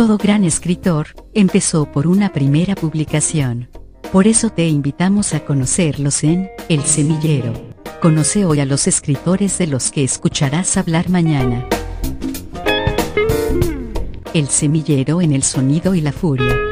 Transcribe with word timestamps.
Todo 0.00 0.16
gran 0.16 0.44
escritor 0.44 1.08
empezó 1.34 1.84
por 1.84 2.06
una 2.06 2.32
primera 2.32 2.74
publicación. 2.74 3.68
Por 4.10 4.26
eso 4.26 4.48
te 4.48 4.66
invitamos 4.66 5.34
a 5.34 5.44
conocerlos 5.44 6.24
en 6.24 6.48
El 6.70 6.84
Semillero. 6.84 7.52
Conoce 8.00 8.46
hoy 8.46 8.60
a 8.60 8.64
los 8.64 8.86
escritores 8.86 9.58
de 9.58 9.66
los 9.66 9.90
que 9.90 10.02
escucharás 10.02 10.78
hablar 10.78 11.10
mañana. 11.10 11.66
El 14.32 14.48
Semillero 14.48 15.20
en 15.20 15.32
el 15.32 15.42
Sonido 15.42 15.94
y 15.94 16.00
la 16.00 16.12
Furia. 16.12 16.69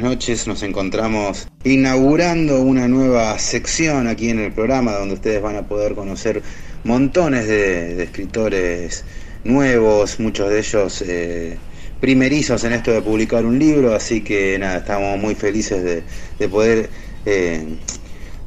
Noches, 0.00 0.46
nos 0.46 0.62
encontramos 0.62 1.46
inaugurando 1.64 2.60
una 2.60 2.88
nueva 2.88 3.38
sección 3.38 4.06
aquí 4.06 4.30
en 4.30 4.38
el 4.38 4.52
programa 4.52 4.92
donde 4.92 5.14
ustedes 5.14 5.42
van 5.42 5.56
a 5.56 5.68
poder 5.68 5.94
conocer 5.94 6.42
montones 6.84 7.46
de, 7.46 8.02
escritores 8.02 9.04
nuevos, 9.44 10.20
muchos 10.20 10.50
de 10.50 10.58
ellos 10.58 11.02
eh, 11.06 11.58
primerizos 12.00 12.64
en 12.64 12.72
esto 12.72 12.92
de 12.92 13.02
publicar 13.02 13.44
un 13.44 13.58
libro, 13.58 13.94
así 13.94 14.22
que 14.22 14.58
nada, 14.58 14.78
estamos 14.78 15.18
muy 15.18 15.34
felices 15.34 15.82
de, 15.82 16.02
de 16.38 16.48
poder 16.48 16.90
eh, 17.26 17.64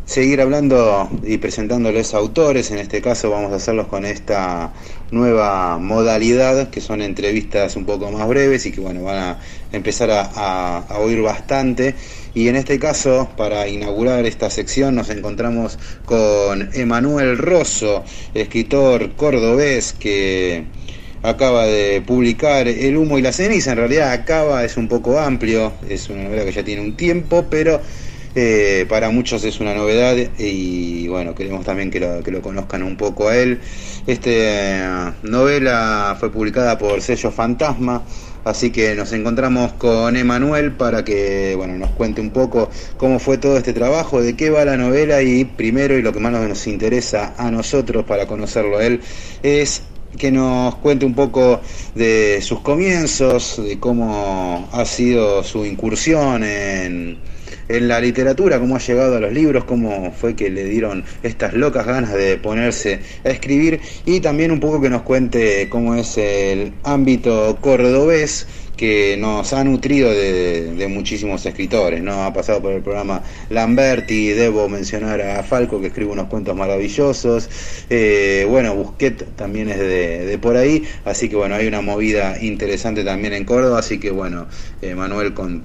seguir 0.08 0.39
hablando 0.39 1.09
y 1.23 1.38
presentándoles 1.38 2.13
autores, 2.13 2.71
en 2.71 2.77
este 2.77 3.02
caso 3.02 3.30
vamos 3.30 3.52
a 3.52 3.58
hacerlos 3.58 3.87
con 3.87 4.05
esta 4.05 4.71
nueva 5.11 5.77
modalidad 5.80 6.70
que 6.70 6.80
son 6.80 7.02
entrevistas 7.02 7.76
un 7.76 7.86
poco 7.86 8.09
más 8.09 8.26
breves 8.26 8.65
y 8.65 8.71
que 8.71 8.80
bueno 8.80 9.04
van 9.04 9.17
a 9.17 9.39
empezar 9.73 10.09
a, 10.09 10.77
a, 10.80 10.99
oír 10.99 11.21
bastante. 11.21 11.93
Y 12.33 12.48
en 12.48 12.55
este 12.55 12.80
caso 12.80 13.30
para 13.36 13.67
inaugurar 13.67 14.26
esta 14.26 14.49
sección 14.49 14.95
nos 14.95 15.09
encontramos 15.09 15.77
con 16.05 16.70
Emanuel 16.73 17.37
Rosso, 17.37 18.05
escritor 18.33 19.11
cordobés 19.17 19.92
que 19.92 20.64
acaba 21.21 21.65
de 21.65 22.02
publicar 22.02 22.70
El 22.70 22.95
humo 22.95 23.17
y 23.17 23.21
la 23.21 23.33
ceniza, 23.33 23.71
en 23.71 23.80
realidad 23.80 24.14
acaba, 24.14 24.64
es 24.64 24.77
un 24.77 24.87
poco 24.87 25.20
amplio, 25.20 25.73
es 25.89 26.10
una 26.10 26.23
novela 26.23 26.45
que 26.45 26.54
ya 26.54 26.64
tiene 26.64 26.81
un 26.81 26.95
tiempo, 26.95 27.45
pero 27.49 27.81
eh, 28.39 28.86
para 28.87 29.09
muchos 29.09 29.43
es 29.45 29.59
una 29.59 29.73
novedad 29.73 30.15
y 30.37 31.08
bueno, 31.08 31.33
queremos 31.33 31.65
también 31.65 31.89
que 31.89 31.99
lo, 31.99 32.21
que 32.21 32.30
lo 32.30 32.39
conozcan 32.39 32.83
un 32.83 32.95
poco 32.95 33.30
a 33.30 33.36
él. 33.36 33.59
Esta 34.05 35.15
novela 35.23 36.15
fue 36.20 36.31
publicada 36.31 36.77
por 36.77 37.02
sello 37.02 37.31
Fantasma, 37.31 38.03
así 38.45 38.70
que 38.70 38.93
nos 38.93 39.11
encontramos 39.14 39.73
con 39.73 40.15
Emanuel 40.15 40.73
para 40.73 41.03
que 41.03 41.55
bueno, 41.55 41.80
nos 41.80 41.89
cuente 41.89 42.21
un 42.21 42.30
poco 42.30 42.70
cómo 42.98 43.17
fue 43.17 43.39
todo 43.39 43.58
este 43.58 43.73
trabajo, 43.73 44.21
de 44.21 44.36
qué 44.36 44.52
va 44.52 44.65
la 44.65 44.77
novela 44.77 45.23
y 45.23 45.43
primero 45.43 45.98
y 45.98 46.04
lo 46.04 46.14
que 46.14 46.19
más 46.19 46.31
nos 46.31 46.67
interesa 46.67 47.33
a 47.39 47.49
nosotros 47.49 48.05
para 48.05 48.27
conocerlo 48.27 48.77
a 48.77 48.86
él 48.86 49.02
es 49.42 49.81
que 50.15 50.30
nos 50.30 50.75
cuente 50.75 51.08
un 51.08 51.15
poco 51.15 51.59
de 51.95 52.39
sus 52.43 52.59
comienzos, 52.59 53.59
de 53.64 53.80
cómo 53.80 54.69
ha 54.71 54.86
sido 54.86 55.43
su 55.43 55.65
incursión 55.65 56.43
en 56.43 57.17
en 57.70 57.88
la 57.88 58.00
literatura, 58.00 58.60
cómo 58.60 58.76
ha 58.76 58.80
llegado 58.80 59.17
a 59.17 59.20
los 59.20 59.33
libros, 59.33 59.64
cómo 59.66 60.11
fue 60.11 60.36
que 60.36 60.50
le 60.50 60.66
dieron 60.66 61.04
estas 61.23 61.54
locas 61.54 61.86
ganas 61.86 62.14
de 62.14 62.38
ponerse 62.38 63.02
a 63.23 63.30
escribir 63.30 63.80
y 64.05 64.20
también 64.20 64.52
un 64.52 64.60
poco 64.60 64.82
que 64.82 64.89
nos 64.89 65.02
cuente 65.02 65.67
cómo 65.70 65.95
es 65.95 66.17
el 66.17 66.73
ámbito 66.83 67.58
cordobés 67.61 68.48
que 68.78 69.17
nos 69.17 69.52
ha 69.54 69.64
nutrido 69.64 70.11
de, 70.11 70.88
muchísimos 70.88 71.45
escritores, 71.45 72.02
¿no? 72.02 72.23
Ha 72.23 72.32
pasado 72.32 72.61
por 72.61 72.72
el 72.73 72.82
programa 72.82 73.23
Lamberti, 73.50 74.30
debo 74.30 74.70
mencionar 74.70 75.20
a 75.20 75.44
Falco 75.44 75.82
que 75.82 75.88
escribe 75.88 76.11
unos 76.11 76.28
cuentos 76.28 76.55
maravillosos, 76.55 77.49
eh, 77.89 78.45
bueno, 78.48 78.76
Busquet 78.76 79.36
también 79.36 79.70
es 79.70 79.80
de, 79.80 80.26
de, 80.26 80.38
por 80.38 80.55
ahí, 80.55 80.84
así 81.04 81.28
que 81.28 81.36
bueno, 81.36 81.55
hay 81.55 81.67
una 81.67 81.82
movida 81.82 82.38
interesante 82.39 83.04
también 83.04 83.34
en 83.34 83.44
Córdoba, 83.44 83.80
así 83.80 83.99
que 83.99 84.11
bueno, 84.11 84.48
eh, 84.82 84.94
Manuel, 84.94 85.34
con, 85.34 85.64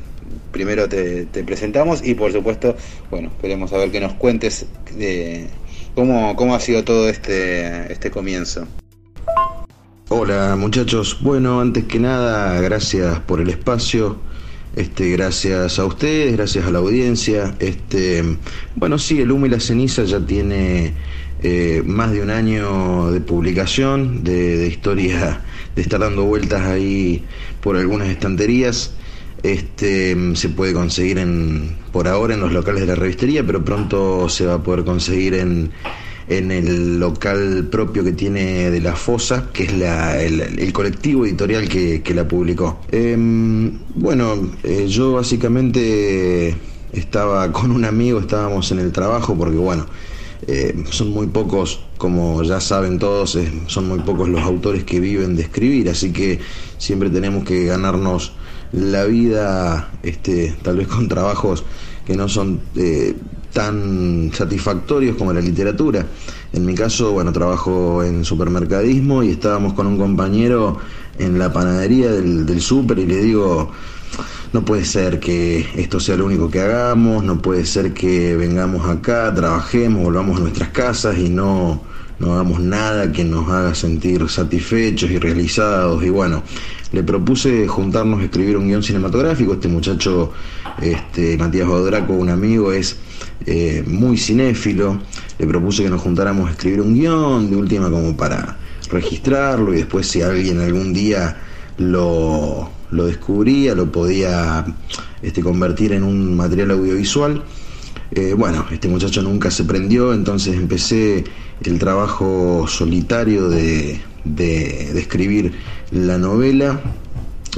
primero 0.51 0.89
te, 0.89 1.27
presentamos 1.45 2.05
y 2.07 2.15
por 2.15 2.33
supuesto, 2.33 2.77
bueno, 3.11 3.31
queremos 3.41 3.71
saber 3.71 3.91
que 3.91 4.01
nos 4.01 4.15
cuentes 4.15 4.67
de 4.97 5.47
cómo, 5.95 6.37
cómo 6.37 6.55
ha 6.55 6.61
sido 6.61 6.85
todo 6.85 7.09
este, 7.09 7.93
este 7.93 8.11
comienzo. 8.11 8.67
Hola 10.09 10.57
muchachos, 10.59 11.19
bueno, 11.23 11.61
antes 11.61 11.85
que 11.85 11.99
nada, 11.99 12.61
gracias 12.61 13.21
por 13.21 13.41
el 13.41 13.49
espacio. 13.49 14.19
Este, 14.75 15.11
gracias 15.11 15.79
a 15.79 15.85
ustedes, 15.85 16.33
gracias 16.35 16.67
a 16.67 16.71
la 16.71 16.79
audiencia. 16.79 17.55
Este, 17.59 18.23
bueno, 18.75 18.99
sí, 18.99 19.21
el 19.21 19.31
humo 19.31 19.47
y 19.47 19.51
la 19.51 19.61
ceniza 19.61 20.05
ya 20.05 20.19
tiene 20.21 20.95
eh, 21.43 21.83
más 21.85 22.13
de 22.13 22.23
un 22.23 22.31
año 22.31 23.11
de 23.11 23.21
publicación, 23.21 24.25
de, 24.25 24.57
de, 24.57 24.67
historia, 24.69 25.43
de 25.77 25.83
estar 25.83 26.01
dando 26.01 26.25
vueltas 26.25 26.63
ahí 26.63 27.25
por 27.61 27.77
algunas 27.77 28.09
estanterías. 28.09 28.95
Este, 29.43 30.17
se 30.37 30.49
puede 30.51 30.73
conseguir 30.73 31.19
en, 31.19 31.77
por 31.93 32.07
ahora 32.07 32.35
en 32.35 32.41
los 32.41 32.53
locales 32.53 32.83
de 32.83 32.87
la 32.87 32.95
revistería, 32.95 33.45
pero 33.45 33.65
pronto 33.65 34.29
se 34.29 34.47
va 34.47 34.55
a 34.55 34.63
poder 34.63 34.85
conseguir 34.85 35.35
en, 35.35 35.73
en 36.29 36.51
el 36.51 37.01
local 37.01 37.69
propio 37.71 38.05
que 38.05 38.13
tiene 38.13 38.71
de 38.71 38.81
la 38.81 38.95
Fosa, 38.95 39.51
que 39.53 39.65
es 39.65 39.77
la, 39.77 40.21
el, 40.23 40.73
colectivo 40.73 41.27
editorial 41.27 41.69
que, 41.69 42.03
que 42.03 42.15
la 42.15 42.27
publicó. 42.29 42.81
Eh, 42.93 43.17
bueno, 43.95 44.53
eh, 44.63 44.87
yo 44.89 45.13
básicamente 45.13 46.55
estaba 46.93 47.51
con 47.51 47.71
un 47.71 47.85
amigo, 47.85 48.21
estábamos 48.21 48.71
en 48.71 48.79
el 48.79 48.93
trabajo, 48.93 49.35
porque 49.37 49.57
bueno, 49.57 49.87
eh, 50.47 50.85
son 50.91 51.11
muy 51.11 51.29
pocos, 51.29 51.81
como 51.99 52.43
ya 52.43 52.61
saben 52.61 52.99
todos, 52.99 53.37
eh, 53.37 53.51
son 53.67 53.89
muy 53.89 54.01
pocos 54.01 54.29
los 54.29 54.43
autores 54.43 54.85
que 54.85 54.99
viven 54.99 55.37
de 55.37 55.43
escribir, 55.43 55.89
así 55.89 56.13
que 56.13 56.41
siempre 56.79 57.11
tenemos 57.11 57.45
que 57.45 57.65
ganarnos 57.65 58.33
la 58.73 59.05
vida, 59.05 59.91
este, 60.03 60.55
tal 60.63 60.79
vez 60.79 60.89
con 60.89 61.09
trabajos 61.09 61.65
que 62.07 62.17
no 62.17 62.29
son 62.29 62.61
eh, 62.75 63.15
tan 63.53 64.31
satisfactorios 64.35 65.17
como 65.17 65.33
la 65.33 65.41
literatura. 65.41 66.07
En 66.53 66.65
mi 66.65 66.75
caso, 66.75 67.13
bueno, 67.13 67.33
trabajo 67.33 68.03
en 68.03 68.25
supermercadismo 68.25 69.23
y 69.23 69.31
estábamos 69.31 69.75
con 69.75 69.87
un 69.87 69.99
compañero 69.99 70.79
en 71.19 71.39
la 71.39 71.53
panadería 71.53 72.11
del, 72.11 72.47
del 72.47 72.61
súper 72.61 72.99
y 72.99 73.07
le 73.07 73.19
digo, 73.19 73.71
no 74.53 74.65
puede 74.65 74.85
ser 74.85 75.21
que 75.21 75.67
esto 75.77 76.01
sea 76.01 76.17
lo 76.17 76.27
único 76.27 76.51
que 76.51 76.61
hagamos, 76.61 77.25
no 77.25 77.41
puede 77.41 77.65
ser 77.65 77.93
que 77.93 78.37
vengamos 78.37 78.89
acá, 78.89 79.33
trabajemos, 79.35 80.03
volvamos 80.03 80.39
a 80.39 80.41
nuestras 80.41 80.71
casas 80.71 81.19
y 81.19 81.29
no, 81.29 81.83
no 82.23 82.35
hagamos 82.35 82.61
nada 82.61 83.11
que 83.11 83.25
nos 83.25 83.49
haga 83.49 83.75
sentir 83.75 84.29
satisfechos 84.29 85.11
y 85.11 85.19
realizados. 85.19 86.05
Y 86.05 86.09
bueno, 86.09 86.45
le 86.93 87.03
propuse 87.03 87.67
juntarnos 87.67 88.21
a 88.21 88.25
escribir 88.25 88.57
un 88.57 88.69
guion 88.69 88.83
cinematográfico. 88.83 89.55
Este 89.55 89.67
muchacho, 89.67 90.33
este, 90.81 91.37
Matías 91.37 91.67
Bodraco, 91.67 92.13
un 92.13 92.31
amigo, 92.31 92.73
es 92.73 92.97
eh, 93.45 93.83
muy 93.87 94.17
cinéfilo. 94.17 95.01
Le 95.37 95.47
propuse 95.49 95.83
que 95.83 95.91
nos 95.91 96.01
juntáramos 96.01 96.49
a 96.49 96.53
escribir 96.53 96.81
un 96.81 96.95
guion, 96.95 97.51
de 97.51 97.57
última 97.57 97.91
como 97.91 98.17
para 98.17 98.57
registrarlo 98.89 99.73
y 99.73 99.79
después 99.79 100.07
si 100.07 100.23
alguien 100.23 100.61
algún 100.61 100.93
día 100.93 101.37
lo, 101.79 102.71
lo 102.93 103.07
descubría, 103.07 103.75
lo 103.75 103.91
podía 103.91 104.65
este, 105.23 105.43
convertir 105.43 105.93
en 105.93 106.05
un 106.05 106.37
material 106.37 106.71
audiovisual. 106.71 107.43
Eh, 108.15 108.35
bueno, 108.37 108.67
este 108.71 108.89
muchacho 108.89 109.23
nunca 109.23 109.51
se 109.51 109.65
prendió, 109.65 110.13
entonces 110.13 110.55
empecé 110.55 111.25
el 111.65 111.79
trabajo 111.79 112.67
solitario 112.69 113.49
de, 113.49 113.99
de, 114.25 114.99
escribir 114.99 115.53
la 115.91 116.19
novela. 116.19 116.79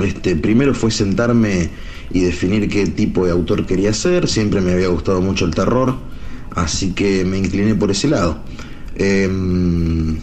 Este, 0.00 0.36
primero 0.36 0.72
fue 0.72 0.92
sentarme 0.92 1.70
y 2.12 2.20
definir 2.20 2.68
qué 2.68 2.86
tipo 2.86 3.24
de 3.26 3.32
autor 3.32 3.66
quería 3.66 3.92
ser, 3.92 4.28
siempre 4.28 4.60
me 4.60 4.72
había 4.72 4.88
gustado 4.88 5.20
mucho 5.20 5.44
el 5.44 5.54
terror, 5.56 5.96
así 6.54 6.92
que 6.92 7.24
me 7.24 7.38
incliné 7.38 7.74
por 7.74 7.90
ese 7.90 8.08
lado. 8.08 8.38
Em, 8.94 10.18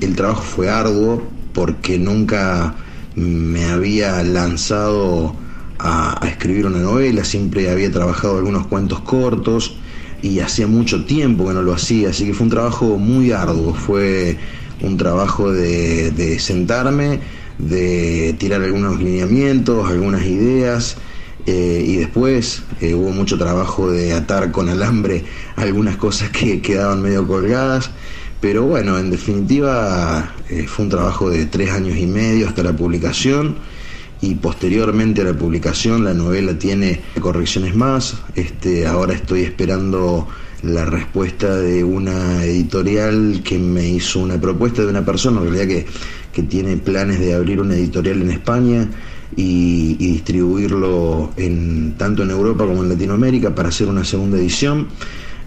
el 0.00 0.14
trabajo 0.14 0.42
fue 0.42 0.70
arduo 0.70 1.20
porque 1.52 1.98
nunca 1.98 2.76
me 3.16 3.64
había 3.64 4.22
lanzado 4.22 5.34
a, 5.78 6.26
escribir 6.26 6.66
una 6.66 6.78
novela, 6.78 7.24
siempre 7.24 7.70
había 7.70 7.90
trabajado 7.90 8.38
algunos 8.38 8.66
cuentos 8.66 9.00
cortos 9.00 9.76
y 10.22 10.40
hacía 10.40 10.66
mucho 10.66 11.04
tiempo 11.04 11.46
que 11.46 11.54
no 11.54 11.62
lo 11.62 11.72
hacía, 11.72 12.10
así 12.10 12.26
que 12.26 12.34
fue 12.34 12.44
un 12.44 12.50
trabajo 12.50 12.98
muy 12.98 13.32
arduo, 13.32 13.74
fue 13.74 14.36
un 14.80 14.96
trabajo 14.96 15.52
de, 15.52 16.38
sentarme, 16.40 17.20
de 17.58 18.34
tirar 18.38 18.62
algunos 18.62 18.98
lineamientos, 18.98 19.88
algunas 19.88 20.24
ideas. 20.24 20.96
Eh, 21.46 21.82
y 21.86 21.96
después 21.96 22.62
eh, 22.82 22.94
hubo 22.94 23.10
mucho 23.10 23.38
trabajo 23.38 23.90
de 23.90 24.12
atar 24.12 24.50
con 24.52 24.68
alambre 24.68 25.24
algunas 25.56 25.96
cosas 25.96 26.28
que 26.28 26.60
quedaban 26.60 27.00
medio 27.00 27.26
colgadas 27.26 27.90
pero 28.40 28.64
bueno, 28.64 28.98
en 28.98 29.10
definitiva 29.10 30.32
eh, 30.48 30.66
fue 30.68 30.84
un 30.84 30.90
trabajo 30.90 31.28
de 31.28 31.46
tres 31.46 31.70
años 31.70 31.96
y 31.96 32.06
medio 32.06 32.46
hasta 32.46 32.62
la 32.62 32.72
publicación 32.72 33.56
y 34.20 34.34
posteriormente 34.34 35.20
a 35.22 35.24
la 35.24 35.34
publicación 35.34 36.04
la 36.04 36.14
novela 36.14 36.58
tiene 36.58 37.00
correcciones 37.20 37.74
más. 37.74 38.16
Este, 38.34 38.86
ahora 38.86 39.14
estoy 39.14 39.42
esperando 39.42 40.28
la 40.62 40.84
respuesta 40.84 41.56
de 41.56 41.84
una 41.84 42.44
editorial 42.44 43.42
que 43.44 43.58
me 43.58 43.88
hizo 43.88 44.20
una 44.20 44.40
propuesta 44.40 44.82
de 44.82 44.88
una 44.88 45.04
persona, 45.04 45.40
en 45.40 45.52
realidad 45.52 45.68
que, 45.68 45.86
que 46.32 46.42
tiene 46.42 46.76
planes 46.76 47.20
de 47.20 47.34
abrir 47.34 47.60
una 47.60 47.74
editorial 47.74 48.22
en 48.22 48.30
España 48.30 48.88
y, 49.36 49.96
y, 50.00 50.12
distribuirlo 50.12 51.30
en, 51.36 51.94
tanto 51.96 52.24
en 52.24 52.30
Europa 52.30 52.66
como 52.66 52.82
en 52.82 52.88
Latinoamérica 52.88 53.54
para 53.54 53.68
hacer 53.68 53.88
una 53.88 54.04
segunda 54.04 54.36
edición. 54.36 54.88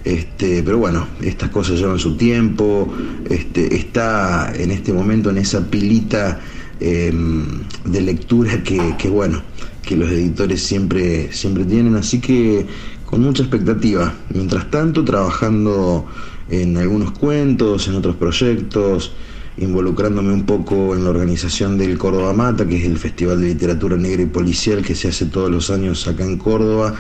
Este, 0.04 0.64
pero 0.64 0.80
bueno, 0.80 1.08
estas 1.22 1.50
cosas 1.50 1.78
llevan 1.78 2.00
su 2.00 2.16
tiempo, 2.16 2.92
este, 3.30 3.76
está 3.76 4.52
en 4.56 4.72
este 4.72 4.94
momento 4.94 5.30
en 5.30 5.38
esa 5.38 5.70
pilita 5.70 6.40
em, 6.82 7.46
de 7.86 8.02
lectura 8.02 8.62
que, 8.64 9.10
bueno, 9.10 9.42
que 9.82 9.96
los 9.96 10.12
editores 10.12 10.62
siempre, 10.62 11.32
siempre 11.32 11.64
tienen, 11.64 11.96
así 11.96 12.20
que 12.20 12.66
con 13.06 13.22
mucha 13.22 13.44
expectativa. 13.44 14.14
Mientras 14.34 14.70
tanto, 14.70 15.06
trabajando 15.06 16.06
en 16.50 16.78
algunos 16.78 17.12
cuentos, 17.12 17.88
en 17.88 17.96
otros 17.96 18.16
proyectos, 18.18 19.14
involucrándome 19.58 20.34
un 20.34 20.46
poco 20.46 20.96
en 20.96 21.04
la 21.04 21.12
organización 21.12 21.78
del 21.78 21.98
Córdoba 21.98 22.34
Mata, 22.34 22.68
que 22.68 22.78
es 22.78 22.86
el 22.86 22.98
Festival 22.98 23.40
de 23.42 23.48
Literatura 23.48 23.96
Negra 23.96 24.24
y 24.24 24.26
Policial 24.26 24.82
que 24.82 24.96
se 24.96 25.10
hace 25.10 25.28
todos 25.28 25.50
los 25.50 25.70
años 25.70 26.08
acá 26.08 26.26
en 26.26 26.38
Córdoba, 26.38 26.96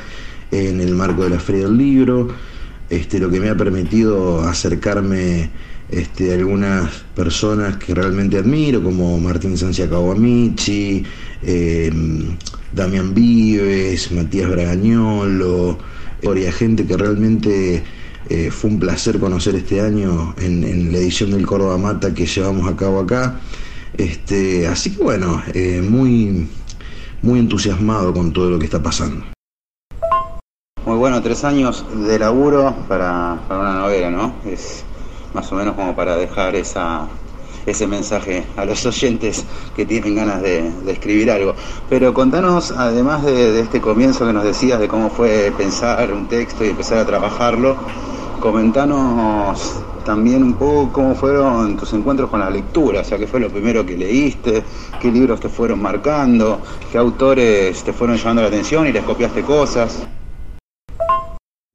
en 0.52 0.80
el 0.80 0.96
marco 0.96 1.24
de 1.24 1.30
la 1.32 1.40
Feria 1.40 1.64
del 1.64 1.78
Libro 1.78 2.30
este, 2.92 3.20
lo 3.20 3.30
que 3.30 3.40
me 3.40 3.50
ha 3.50 3.56
permitido 3.56 4.42
acercarme 4.42 5.50
este, 5.92 6.34
algunas 6.34 6.90
personas 7.14 7.78
que 7.78 7.94
realmente 7.94 8.38
admiro, 8.38 8.82
como 8.82 9.20
Martín 9.20 9.58
Sancia 9.58 9.90
Kawamichi, 9.90 11.04
em, 11.44 12.38
Damián 12.72 13.14
Vives, 13.14 14.12
Matías 14.12 14.50
Bragañolo, 14.50 15.78
y 16.24 16.52
gente 16.52 16.86
que 16.86 16.96
realmente 16.96 17.84
eh, 18.30 18.52
fue 18.52 18.70
un 18.70 18.80
placer 18.80 19.20
conocer 19.20 19.56
este 19.56 19.82
año 19.82 20.34
en, 20.38 20.92
la 20.92 21.00
edición 21.00 21.32
del 21.32 21.46
Córdoba 21.46 21.78
Mata 21.78 22.14
que 22.14 22.26
llevamos 22.26 22.72
a 22.72 22.76
cabo 22.76 23.00
acá. 23.00 23.40
Este, 23.98 24.68
así 24.68 24.96
que 24.96 25.04
bueno, 25.04 25.42
eh, 25.54 25.82
muy, 25.82 26.48
muy 27.22 27.40
entusiasmado 27.40 28.14
con 28.14 28.32
todo 28.32 28.50
lo 28.50 28.60
que 28.60 28.66
está 28.66 28.82
pasando. 28.82 29.26
Muy 30.86 30.98
bueno, 30.98 31.22
tres 31.22 31.44
años 31.44 31.86
de 32.08 32.18
laburo 32.18 32.74
para, 32.88 33.40
una 33.50 33.80
novela, 33.80 34.10
¿no? 34.10 34.36
Es 34.46 34.86
más 35.34 35.52
o 35.52 35.56
menos 35.56 35.76
como 35.76 35.96
para 35.96 36.16
dejar 36.16 36.56
esa, 36.56 37.08
ese 37.66 37.88
mensaje 37.88 38.44
a 38.58 38.66
los 38.66 38.86
oyentes 38.86 39.46
que 39.76 39.86
tienen 39.86 40.16
ganas 40.16 40.42
de, 40.42 40.72
escribir 40.88 41.32
algo. 41.32 41.56
Pero 41.90 42.14
contanos, 42.14 42.72
además 42.72 43.24
de, 43.24 43.60
este 43.60 43.82
comienzo 43.82 44.26
que 44.26 44.34
nos 44.34 44.44
decías 44.44 44.80
de 44.80 44.88
cómo 44.88 45.10
fue 45.10 45.52
pensar 45.58 46.12
un 46.12 46.28
texto 46.28 46.66
y 46.66 46.70
empezar 46.70 47.00
a 47.00 47.06
trabajarlo, 47.06 47.76
comentanos 48.40 49.78
también 50.06 50.44
un 50.44 50.54
poco 50.56 50.92
cómo 50.92 51.16
fueron 51.16 51.78
tus 51.78 51.94
encuentros 51.94 52.30
con 52.30 52.40
la 52.40 52.50
lectura, 52.50 53.02
o 53.02 53.04
sea, 53.04 53.20
qué 53.20 53.28
fue 53.28 53.40
lo 53.40 53.50
primero 53.50 53.86
que 53.86 53.96
leíste, 53.96 54.64
qué 55.00 55.12
libros 55.12 55.40
te 55.40 55.48
fueron 55.48 55.82
marcando, 55.82 56.60
qué 56.92 56.98
autores 56.98 57.84
te 57.84 57.94
fueron 57.94 58.18
llamando 58.18 58.42
la 58.42 58.48
atención 58.48 58.88
y 58.88 58.92
les 58.92 59.04
copiaste 59.04 59.44
cosas. 59.44 60.08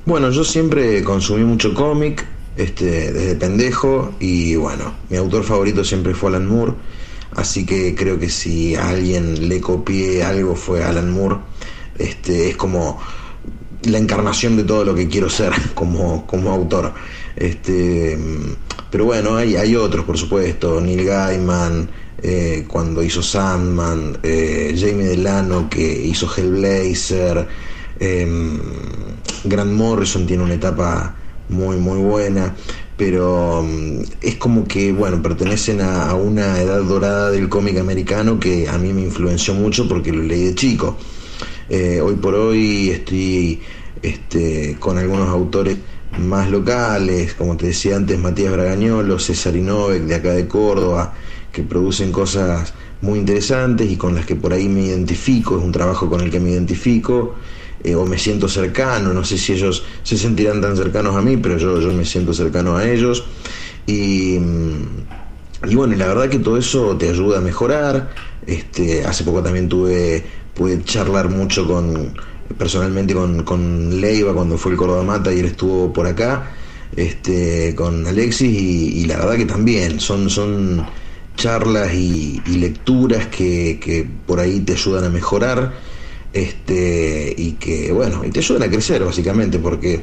Bueno, 0.05 0.31
yo 0.31 0.45
siempre 0.45 1.03
consumí 1.03 1.45
mucho 1.45 1.73
cómic, 1.75 2.27
este, 2.57 3.13
desde 3.13 3.35
pendejo, 3.37 4.15
y 4.21 4.57
bueno, 4.57 4.95
mi 5.11 5.17
autor 5.17 5.45
favorito 5.45 5.85
siempre 5.85 6.15
fue 6.15 6.31
Alan 6.31 6.47
Moore, 6.47 6.73
así 7.35 7.67
que 7.67 7.95
creo 7.95 8.19
que 8.19 8.31
si 8.31 8.75
a 8.75 8.89
alguien 8.89 9.49
le 9.49 9.61
copié 9.61 10.23
algo 10.23 10.57
fue 10.57 10.83
Alan 10.83 11.11
Moore, 11.11 11.37
este, 11.99 12.51
es 12.51 12.57
como 12.57 12.99
la 13.83 13.99
encarnación 13.99 14.57
de 14.57 14.65
todo 14.65 14.85
lo 14.85 14.95
que 14.95 15.09
quiero 15.09 15.29
ser 15.29 15.53
como, 15.75 16.27
como 16.27 16.51
autor. 16.51 16.93
Este, 17.37 18.19
pero 18.91 19.05
bueno, 19.05 19.37
hay, 19.37 19.57
hay 19.57 19.77
otros, 19.77 20.05
por 20.05 20.17
supuesto, 20.17 20.81
Neil 20.81 21.05
Gaiman, 21.05 21.89
eh, 22.23 22.65
cuando 22.67 23.03
hizo 23.03 23.23
Sandman, 23.23 24.19
eh, 24.23 24.75
Jamie 24.79 25.07
Delano 25.07 25.69
que 25.69 25.83
hizo 25.83 26.27
Hellblazer, 26.35 27.47
eh, 28.01 28.59
Grant 29.45 29.73
Morrison 29.73 30.27
tiene 30.27 30.43
una 30.43 30.55
etapa 30.55 31.15
muy, 31.49 31.77
muy 31.77 31.99
buena, 31.99 32.55
pero 32.97 33.63
mm, 33.63 34.03
es 34.23 34.37
como 34.37 34.65
que, 34.65 34.93
bueno, 34.93 35.23
pertenecen 35.23 35.81
a, 35.81 36.15
una 36.15 36.61
edad 36.61 36.83
dorada 36.83 37.31
del 37.31 37.49
cómic 37.49 37.79
americano 37.79 38.39
que 38.41 38.69
a 38.69 38.79
mí 38.79 38.93
me 38.93 39.03
influenció 39.03 39.55
mucho 39.55 39.89
porque 39.89 40.13
lo 40.13 40.23
leí 40.23 40.45
de 40.45 40.55
chico. 40.55 40.97
Eh, 41.69 42.01
hoy 42.01 42.15
por 42.15 42.35
hoy 42.35 42.91
estoy 42.91 43.61
este, 44.03 44.77
con 44.79 44.99
algunos 44.99 45.29
autores 45.29 45.77
más 46.19 46.51
locales, 46.51 47.35
como 47.35 47.57
te 47.57 47.67
decía 47.67 47.97
antes, 47.97 48.19
Matías 48.19 48.53
Bragañolo, 48.53 49.19
César 49.19 49.57
Inovec 49.57 50.03
de 50.03 50.15
acá 50.15 50.33
de 50.33 50.47
Córdoba, 50.47 51.13
que 51.53 51.63
producen 51.63 52.13
cosas 52.13 52.73
muy 53.03 53.19
interesantes 53.19 53.91
y 53.91 53.97
con 53.97 54.15
las 54.15 54.25
que 54.25 54.37
por 54.37 54.53
ahí 54.53 54.69
me 54.69 54.83
identifico, 54.83 55.59
es 55.59 55.65
un 55.65 55.73
trabajo 55.73 56.09
con 56.09 56.21
el 56.21 56.31
que 56.31 56.41
me 56.41 56.51
identifico. 56.51 57.35
Eh, 57.87 57.95
o 57.95 58.05
me 58.05 58.19
siento 58.19 58.49
cercano, 58.49 59.15
no 59.15 59.25
sé 59.25 59.39
si 59.39 59.53
ellos 59.53 59.85
se 60.03 60.19
sentirán 60.19 60.61
tan 60.61 60.77
cercanos 60.77 61.15
a 61.15 61.23
mí, 61.23 61.37
pero 61.37 61.57
yo, 61.57 61.81
yo 61.81 61.93
me 61.93 62.05
siento 62.05 62.35
cercano 62.35 62.77
a 62.77 62.85
ellos. 62.85 63.23
Y, 63.87 64.41
y 65.65 65.75
bueno, 65.77 65.95
la 65.95 66.09
verdad 66.09 66.29
que 66.29 66.41
todo 66.41 66.57
eso 66.57 66.97
te 66.97 67.09
ayuda 67.11 67.39
a 67.39 67.41
mejorar. 67.41 68.11
Este, 68.45 69.05
hace 69.05 69.23
poco 69.23 69.41
también 69.41 69.69
tuve, 69.69 70.25
pude 70.53 70.83
charlar 70.83 71.29
mucho 71.31 71.65
con, 71.65 72.13
personalmente 72.59 73.15
con, 73.15 73.45
con 73.45 74.01
Leiva 74.01 74.35
cuando 74.35 74.59
fue 74.59 74.73
el 74.73 74.79
Córdoba 74.79 75.05
Mata 75.05 75.33
y 75.33 75.39
él 75.39 75.47
estuvo 75.47 75.93
por 75.93 76.09
acá, 76.09 76.57
este, 76.97 77.73
con 77.77 78.05
Alexis, 78.05 78.51
y, 78.51 79.07
la 79.07 79.19
verdad 79.19 79.37
que 79.37 79.47
también 79.47 80.01
son, 80.01 80.29
son 80.29 80.85
charlas 81.37 81.95
y, 81.95 82.43
y 82.47 82.57
lecturas 82.57 83.29
que, 83.29 83.79
que 83.81 84.05
por 84.27 84.41
ahí 84.41 84.59
te 84.59 84.73
ayudan 84.73 85.05
a 85.05 85.09
mejorar 85.09 85.96
este, 86.37 87.35
y 87.35 87.53
que, 87.53 87.91
bueno, 87.93 88.23
y 88.23 88.31
te 88.31 88.41
ayudan 88.41 88.65
a 88.65 88.69
crecer 88.69 89.03
básicamente, 89.03 89.59
porque 89.59 90.03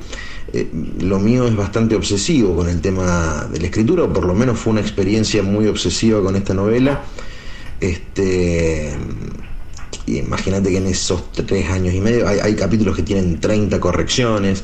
eh, 0.52 0.68
lo 1.02 1.20
mío 1.20 1.46
es 1.46 1.56
bastante 1.56 1.96
obsesivo 1.96 2.56
con 2.56 2.68
el 2.68 2.82
tema 2.82 3.48
de 3.52 3.60
la 3.60 3.68
escritura, 3.68 4.06
o 4.06 4.12
por 4.12 4.26
lo 4.26 4.34
menos 4.34 4.58
fue 4.58 4.72
una 4.72 4.82
experiencia 4.82 5.44
muy 5.44 5.68
obsesiva 5.68 6.24
con 6.24 6.36
esta 6.36 6.56
novela. 6.56 7.04
Este, 7.80 8.94
imagínate 10.08 10.72
que 10.72 10.78
en 10.78 10.88
esos 10.88 11.32
tres 11.34 11.70
años 11.70 11.94
y 11.94 12.02
medio 12.02 12.28
hay, 12.28 12.56
capítulos 12.56 12.96
que 12.96 13.04
tienen 13.04 13.40
30 13.40 13.80
correcciones. 13.80 14.64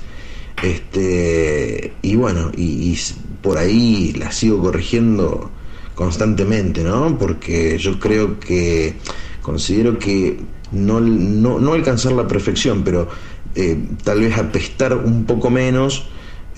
Este, 0.63 1.93
y 2.01 2.15
bueno, 2.15 2.51
y, 2.57 2.97
por 3.43 3.59
ahí 3.59 4.11
la 4.13 4.31
sigo 4.31 4.59
corrigiendo 4.59 5.51
constantemente, 5.93 6.83
¿no? 6.83 7.15
Porque 7.19 7.77
yo 7.77 7.99
creo 7.99 8.39
que 8.39 8.95
considero 9.41 9.97
que 9.97 10.39
no, 10.71 10.99
no, 10.99 11.73
alcanzar 11.73 12.11
la 12.11 12.27
perfección, 12.27 12.83
pero 12.83 13.07
eh, 13.55 13.77
tal 14.03 14.21
vez 14.21 14.37
apestar 14.37 14.95
un 14.95 15.25
poco 15.25 15.49
menos 15.49 16.07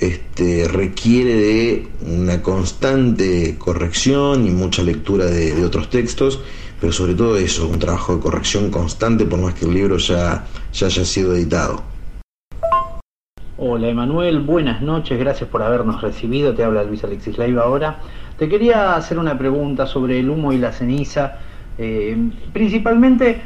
este, 0.02 0.68
requiere 0.68 1.36
de 1.36 1.88
una 2.08 2.42
constante 2.42 3.56
corrección 3.58 4.48
y 4.48 4.50
mucha 4.50 4.82
lectura 4.84 5.26
de, 5.26 5.64
otros 5.64 5.90
textos, 5.90 6.42
pero 6.80 6.92
sobre 6.92 7.14
todo 7.14 7.38
eso, 7.38 7.68
un 7.68 7.78
trabajo 7.78 8.16
de 8.16 8.22
corrección 8.22 8.72
constante 8.72 9.26
por 9.26 9.40
más 9.40 9.54
que 9.54 9.66
el 9.66 9.74
libro 9.74 9.98
ya, 9.98 10.46
ya 10.74 10.88
haya 10.88 11.06
sido 11.06 11.36
editado. 11.36 11.84
Hola 13.58 13.90
Emanuel, 13.90 14.40
buenas 14.40 14.82
noches, 14.82 15.20
gracias 15.20 15.48
por 15.48 15.62
habernos 15.62 16.02
recibido, 16.02 16.56
te 16.56 16.64
habla 16.64 16.84
Luis 16.84 17.04
Alexis 17.04 17.38
Leiva 17.38 17.62
ahora. 17.62 18.00
Te 18.40 18.50
quería 18.50 18.96
hacer 18.96 19.20
una 19.20 19.38
pregunta 19.38 19.86
sobre 19.86 20.20
el 20.20 20.32
humo 20.32 20.52
y 20.52 20.58
la 20.58 20.72
ceniza, 20.72 21.38
eh, 21.78 22.18
principalmente 22.54 23.42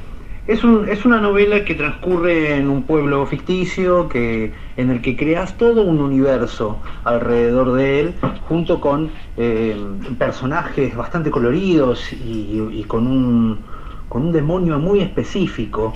es, 0.48 0.64
una 0.64 1.20
novela 1.20 1.66
que 1.66 1.74
transcurre 1.74 2.58
en 2.58 2.70
un 2.70 2.84
pueblo 2.84 3.26
ficticio 3.26 4.08
que, 4.10 4.54
en 4.78 4.92
el 4.92 5.02
que 5.02 5.16
creas 5.16 5.58
todo 5.58 5.84
un 5.84 6.00
universo 6.00 6.80
alrededor 7.04 7.74
de 7.74 8.00
él, 8.00 8.14
junto 8.48 8.80
con 8.80 9.10
eh, 9.38 9.76
personajes 10.20 10.96
bastante 10.96 11.32
coloridos 11.32 12.14
y, 12.14 12.84
con, 12.88 13.08
un, 13.08 13.60
con 14.08 14.28
un 14.28 14.32
demonio 14.32 14.78
muy 14.78 15.00
específico 15.00 15.94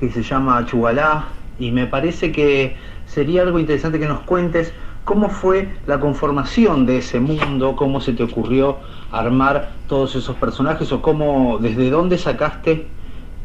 que 0.00 0.10
se 0.10 0.22
llama 0.22 0.66
Chugalá, 0.66 1.26
y 1.60 1.70
me 1.70 1.86
parece 1.86 2.32
que 2.32 2.74
sería 3.06 3.42
algo 3.42 3.60
interesante 3.60 4.00
que 4.00 4.08
nos 4.08 4.20
cuentes 4.20 4.72
cómo 5.04 5.28
fue 5.28 5.68
la 5.86 5.98
conformación 5.98 6.86
de 6.86 6.98
ese 6.98 7.20
mundo, 7.20 7.74
cómo 7.76 8.00
se 8.00 8.12
te 8.12 8.22
ocurrió 8.22 8.78
armar 9.10 9.72
todos 9.88 10.14
esos 10.14 10.36
personajes 10.36 10.92
o 10.92 11.02
cómo, 11.02 11.58
desde 11.60 11.90
dónde 11.90 12.18
sacaste 12.18 12.86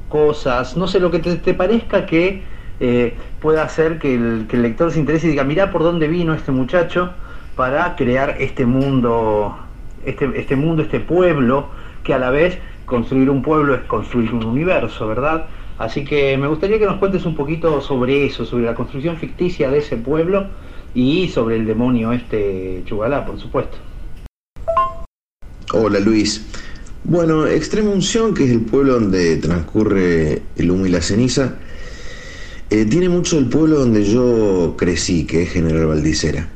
cosas, 0.10 0.78
no 0.78 0.88
sé, 0.88 1.00
lo 1.00 1.12
que 1.12 1.20
te, 1.20 1.54
parezca 1.54 2.06
que 2.06 2.44
eh, 2.80 3.16
pueda 3.42 3.64
hacer 3.64 4.00
que 4.00 4.16
el, 4.16 4.48
lector 4.50 4.92
se 4.92 5.00
interese 5.00 5.28
y 5.28 5.32
diga, 5.32 5.44
mirá 5.44 5.72
por 5.72 5.84
dónde 5.84 6.08
vino 6.08 6.34
este 6.34 6.52
muchacho 6.52 7.12
para 7.56 7.96
crear 7.96 8.36
este 8.40 8.66
mundo, 8.66 9.58
este, 10.06 10.32
este 10.36 10.56
mundo, 10.56 10.84
este 10.84 11.00
pueblo, 11.00 11.68
que 12.04 12.14
a 12.14 12.20
la 12.20 12.30
vez 12.30 12.60
construir 12.86 13.30
un 13.30 13.42
pueblo 13.42 13.74
es 13.76 13.82
construir 13.82 14.34
un 14.34 14.46
universo, 14.46 15.08
¿verdad? 15.08 15.48
Así 15.78 16.06
que 16.06 16.38
me 16.38 16.48
gustaría 16.48 16.80
que 16.80 16.86
nos 16.86 16.98
cuentes 16.98 17.26
un 17.26 17.36
poquito 17.36 17.82
sobre 17.82 18.26
eso, 18.26 18.46
sobre 18.46 18.66
la 18.66 18.76
construcción 18.76 19.18
ficticia 19.18 19.70
de 19.70 19.80
ese 19.80 19.98
pueblo 19.98 20.48
y 20.98 21.27
sobre 21.27 21.58
el 21.58 21.68
demonio 21.68 22.12
este 22.12 22.82
Chugalá, 22.86 23.24
por 23.24 23.39
supuesto. 23.39 23.77
Hola 25.72 26.00
Luis. 26.00 26.44
Bueno, 27.04 27.46
Extrema 27.46 27.92
Unción, 27.92 28.34
que 28.34 28.46
es 28.46 28.50
el 28.50 28.62
pueblo 28.62 28.94
donde 28.94 29.38
transcurre 29.38 30.42
el 30.56 30.72
humo 30.72 30.88
y 30.88 30.89
la 30.89 31.01
ceniza, 31.01 31.54
eh, 32.72 32.86
tiene 32.86 33.10
mucho 33.10 33.36
del 33.36 33.46
pueblo 33.46 33.77
donde 33.77 34.04
yo 34.04 34.74
crecí, 34.75 35.25
que 35.25 35.44
es 35.44 35.51
General 35.51 35.86
Valdicera. 35.86 36.50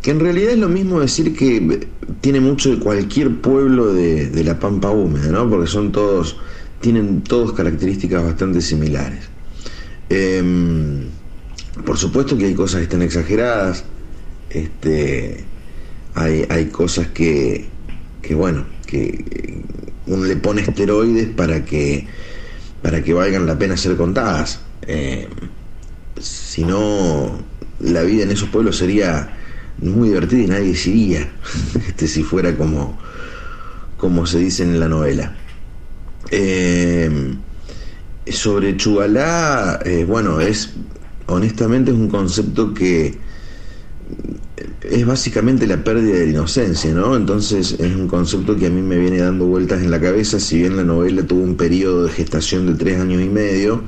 Que 0.00 0.12
en 0.12 0.20
realidad 0.20 0.52
es 0.52 0.58
lo 0.58 0.68
mismo 0.68 1.00
decir 1.00 1.34
que 1.36 1.88
tiene 2.20 2.38
mucho 2.38 2.70
de 2.70 2.78
cualquier 2.78 3.40
pueblo 3.40 3.92
de, 3.92 4.30
de 4.30 4.44
la 4.44 4.56
Pampa 4.60 4.90
Húmeda, 4.90 5.32
¿no? 5.32 5.50
Porque 5.50 5.66
son 5.66 5.90
todos 5.90 6.36
tienen 6.80 7.22
todos 7.22 7.54
características 7.54 8.22
bastante 8.22 8.60
similares. 8.60 9.24
Em, 10.10 11.08
por 11.82 11.98
supuesto 11.98 12.38
que 12.38 12.46
hay 12.46 12.54
cosas 12.54 12.78
que 12.78 12.84
están 12.84 13.02
exageradas, 13.02 13.84
este, 14.50 15.44
hay, 16.14 16.66
cosas 16.66 17.08
que, 17.08 17.66
bueno, 18.30 18.64
que 18.86 19.62
uno 20.06 20.24
le 20.24 20.36
pone 20.36 20.62
esteroides 20.62 21.28
para 21.30 21.64
que, 21.64 22.06
para 22.82 23.02
que 23.02 23.12
valgan 23.12 23.46
la 23.46 23.58
pena 23.58 23.76
ser 23.76 23.96
contadas. 23.96 24.60
Em, 24.86 25.26
si 26.20 26.64
no, 26.64 27.42
la 27.80 28.02
vida 28.02 28.22
en 28.22 28.30
esos 28.30 28.48
pueblos 28.50 28.76
sería 28.76 29.36
muy 29.78 30.10
divertida 30.10 30.42
y 30.42 30.46
nadie 30.46 30.76
se 30.76 30.90
este, 31.88 32.06
si 32.06 32.22
fuera 32.22 32.56
como, 32.56 32.96
como 33.96 34.26
se 34.26 34.38
dice 34.38 34.62
en 34.62 34.78
la 34.78 34.88
novela. 34.88 35.36
Eh, 36.30 37.34
sobre 38.26 38.76
Chugalá, 38.76 39.80
eh, 39.84 40.04
bueno, 40.04 40.40
es 40.40 40.72
honestamente 41.26 41.90
es 41.90 41.96
un 41.96 42.08
concepto 42.08 42.74
que 42.74 43.18
es 44.82 45.06
básicamente 45.06 45.66
la 45.66 45.82
pérdida 45.82 46.14
de 46.18 46.26
la 46.26 46.30
inocencia, 46.32 46.92
¿no? 46.92 47.16
Entonces 47.16 47.76
es 47.78 47.94
un 47.94 48.06
concepto 48.06 48.56
que 48.56 48.66
a 48.66 48.70
mí 48.70 48.82
me 48.82 48.98
viene 48.98 49.18
dando 49.18 49.46
vueltas 49.46 49.82
en 49.82 49.90
la 49.90 50.00
cabeza, 50.00 50.38
si 50.38 50.58
bien 50.58 50.76
la 50.76 50.84
novela 50.84 51.22
tuvo 51.22 51.42
un 51.42 51.56
periodo 51.56 52.04
de 52.04 52.10
gestación 52.10 52.66
de 52.66 52.74
tres 52.74 53.00
años 53.00 53.22
y 53.22 53.28
medio, 53.28 53.82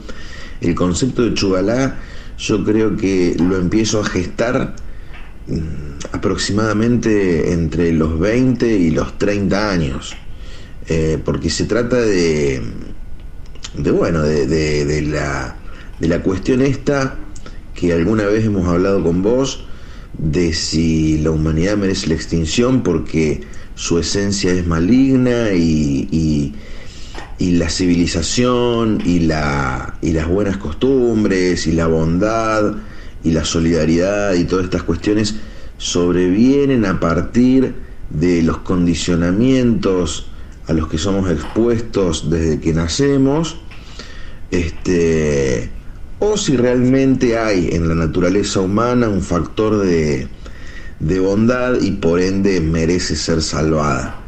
el 0.61 0.75
concepto 0.75 1.23
de 1.23 1.35
Chugalá 1.35 1.97
yo 2.39 2.65
creo 2.65 2.97
que 2.97 3.37
lo 3.39 3.57
empiezo 3.57 4.01
a 4.01 4.05
gestar 4.05 4.75
mm, 5.47 6.13
aproximadamente 6.13 7.53
entre 7.53 7.93
los 7.93 8.19
20 8.19 8.67
y 8.67 8.91
los 8.91 9.19
30 9.19 9.71
años. 9.71 10.17
Eh, 10.89 11.19
porque 11.25 11.51
se 11.51 11.65
trata 11.65 11.97
de, 11.97 12.63
de 13.77 13.91
bueno, 13.91 14.23
de, 14.23 14.47
de, 14.47 15.03
la, 15.03 15.57
de 15.99 16.09
la 16.09 16.23
cuestión 16.23 16.63
esta 16.63 17.17
que 17.77 17.93
alguna 17.93 18.25
vez 18.25 18.45
hemos 18.45 18.67
hablado 18.67 19.03
con 19.05 19.23
vos, 19.23 19.65
de 20.19 20.55
si 20.55 21.19
la 21.19 21.31
humanidad 21.31 21.77
merece 21.77 22.09
la 22.09 22.15
extinción 22.15 22.83
porque 22.83 23.43
su 23.75 23.99
esencia 23.99 24.51
es 24.53 24.67
maligna 24.67 25.53
y, 25.53 26.09
y, 26.11 26.55
la 27.39 27.69
civilización 27.69 29.03
y, 29.05 29.21
la, 29.21 29.99
y 30.01 30.13
las 30.13 30.27
buenas 30.27 30.57
costumbres 30.57 31.67
y 31.67 31.73
la 31.73 31.87
bondad 31.87 32.77
y 33.23 33.31
la 33.31 33.45
solidaridad 33.45 34.35
y 34.35 34.45
todas 34.45 34.65
estas 34.65 34.83
cuestiones 34.83 35.37
sobrevienen 35.77 36.87
a 36.87 36.99
partir 36.99 37.75
de 38.11 38.43
los 38.43 38.59
condicionamientos 38.59 40.29
a 40.67 40.73
los 40.73 40.89
que 40.89 40.99
somos 40.99 41.31
expuestos 41.31 42.31
desde 42.31 42.59
que 42.61 42.73
nacemos, 42.73 43.57
este, 44.51 45.71
o 46.19 46.37
si 46.37 46.57
realmente 46.57 47.39
hay 47.39 47.69
en 47.73 47.89
la 47.89 47.95
naturaleza 47.95 48.61
humana 48.61 49.09
un 49.09 49.23
factor 49.23 49.79
de, 49.79 50.29
de 51.01 51.21
bondad 51.21 51.81
y 51.81 51.93
por 51.93 52.21
ende 52.21 52.61
merece 52.61 53.17
ser 53.17 53.43
salvada. 53.43 54.21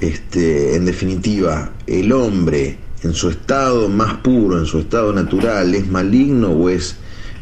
Este, 0.00 0.76
en 0.76 0.84
definitiva, 0.84 1.72
el 1.86 2.12
hombre 2.12 2.78
en 3.02 3.14
su 3.14 3.30
estado 3.30 3.88
más 3.88 4.14
puro, 4.14 4.58
en 4.58 4.66
su 4.66 4.78
estado 4.78 5.12
natural, 5.12 5.74
es 5.74 5.88
maligno 5.88 6.50
o 6.50 6.68
es 6.68 6.96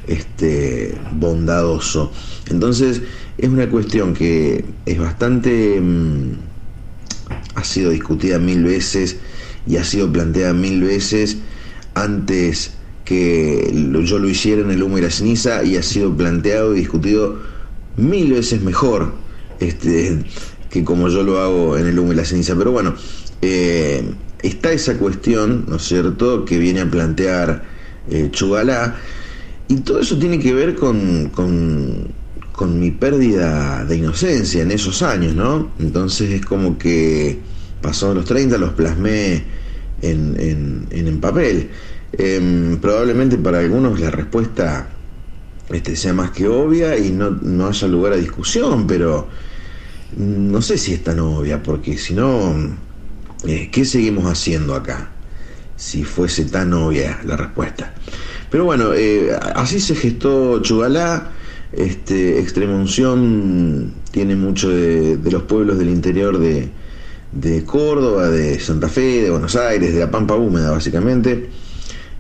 este, 0.07 0.95
bondadoso. 1.13 2.13
Entonces 2.51 3.03
es 3.39 3.49
una 3.49 3.69
cuestión 3.69 4.15
que 4.15 4.65
es 4.87 4.99
bastante... 4.99 5.81
Mm, 5.81 6.53
ha 7.55 7.65
sido 7.65 7.91
discutida 7.91 8.39
mil 8.39 8.65
veces 8.65 9.17
y 9.67 9.77
ha 9.77 9.85
sido 9.85 10.11
planteada 10.11 10.55
mil 10.55 10.83
veces 10.83 11.37
antes 11.95 12.73
que 13.13 14.03
yo 14.05 14.19
lo 14.19 14.29
hiciera 14.29 14.63
en 14.63 14.71
el 14.71 14.83
humo 14.83 14.99
y 14.99 15.03
la 15.03 15.11
ceniza 15.11 15.63
y 15.65 15.77
ha 15.77 15.83
sido 15.83 16.17
planteado 16.17 16.75
y 16.75 16.79
discutido 16.79 17.39
mil 17.97 18.33
veces 18.33 18.63
mejor 18.63 19.13
este, 19.61 20.25
que 20.71 20.83
como 20.83 21.09
yo 21.09 21.23
lo 21.23 21.41
hago 21.41 21.77
en 21.77 21.87
el 21.87 21.99
humo 21.99 22.13
y 22.13 22.17
la 22.17 22.25
ceniza. 22.25 22.57
Pero 22.57 22.73
bueno, 22.73 22.95
eh, 23.43 24.03
está 24.43 24.73
esa 24.73 24.97
cuestión, 24.97 25.67
¿no 25.69 25.77
es 25.77 25.83
cierto?, 25.83 26.45
que 26.45 26.59
viene 26.59 26.81
a 26.81 26.91
plantear 26.91 27.63
eh, 28.11 28.29
Chugalá, 28.31 28.97
y 29.69 29.77
todo 29.77 30.01
eso 30.01 30.19
tiene 30.19 30.39
que 30.39 30.55
ver 30.55 30.75
con, 30.75 31.31
con, 31.31 32.23
mi 32.79 32.93
pérdida 32.93 33.85
de 33.85 33.97
inocencia 33.97 34.63
en 34.63 34.71
esos 34.71 35.03
años, 35.03 35.35
¿no? 35.35 35.73
Entonces 35.81 36.31
es 36.31 36.47
como 36.47 36.79
que 36.79 37.41
pasados 37.81 38.15
los 38.15 38.25
30 38.25 38.57
los 38.57 38.71
plasmé 38.75 39.43
en, 40.03 40.87
en, 40.91 41.21
papel. 41.21 41.71
Em, 42.13 42.77
probablemente 42.79 43.39
para 43.39 43.61
algunos 43.61 43.99
la 43.99 44.11
respuesta 44.11 44.87
este, 45.71 45.97
sea 45.97 46.13
más 46.13 46.31
que 46.31 46.47
obvia 46.47 46.99
y 46.99 47.11
no, 47.11 47.31
no 47.31 47.69
haya 47.69 47.89
lugar 47.89 48.13
a 48.13 48.17
discusión, 48.17 48.87
pero 48.87 49.29
no 50.17 50.61
sé 50.61 50.77
si 50.77 50.93
es 50.93 51.03
tan 51.03 51.21
obvia, 51.21 51.63
porque 51.63 51.97
si 51.97 52.13
no, 52.13 52.55
eh, 53.47 53.71
¿qué 53.73 53.85
seguimos 53.87 54.27
haciendo 54.27 54.75
acá? 54.75 55.11
Si 55.77 56.05
fuese 56.05 56.45
tan 56.45 56.75
obvia 56.75 57.21
la 57.25 57.37
respuesta. 57.37 57.95
Pero 58.51 58.67
bueno, 58.67 58.93
eh, 58.93 59.35
así 59.55 59.81
se 59.81 59.95
gestó 59.95 60.61
Chugalá. 60.61 61.31
Este, 61.73 62.39
Extrema 62.39 62.75
Unción 62.75 63.95
tiene 64.11 64.37
mucho 64.37 64.69
de 64.69 65.31
los 65.31 65.45
pueblos 65.45 65.79
del 65.79 65.89
interior 65.89 66.39
de, 66.39 66.69
de 67.33 67.65
Córdoba, 67.65 68.29
de 68.29 68.61
Santa 68.61 68.89
Fe, 68.89 69.23
de 69.23 69.31
Buenos 69.31 69.57
Aires, 69.57 69.95
de 69.95 70.01
la 70.01 70.11
Pampa 70.11 70.37
Húmeda 70.37 70.71
básicamente. 70.71 71.49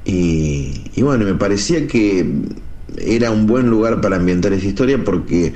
Y, 0.05 0.83
y, 0.95 1.03
bueno, 1.03 1.25
me 1.25 1.35
parecía 1.35 1.87
que 1.87 2.27
era 2.99 3.31
un 3.31 3.47
buen 3.47 3.71
lugar 3.71 4.01
para 4.01 4.17
ambientar 4.17 4.53
esa 4.53 4.67
historia 4.67 5.03
porque 5.03 5.55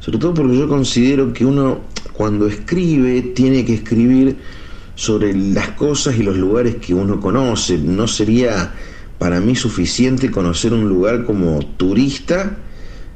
Sobre 0.00 0.18
todo 0.18 0.32
porque 0.32 0.56
yo 0.58 0.66
considero 0.66 1.32
que 1.32 1.44
uno 1.44 1.80
cuando 2.14 2.46
escribe 2.46 3.20
tiene 3.34 3.64
que 3.64 3.74
escribir 3.74 4.36
sobre 4.94 5.34
las 5.34 5.70
cosas 5.70 6.18
y 6.18 6.22
los 6.22 6.36
lugares 6.36 6.76
que 6.76 6.94
uno 6.94 7.20
conoce. 7.20 7.78
No 7.78 8.08
sería 8.08 8.74
para 9.18 9.40
mí 9.40 9.54
suficiente 9.54 10.30
conocer 10.30 10.72
un 10.72 10.88
lugar 10.88 11.24
como 11.24 11.60
turista 11.76 12.56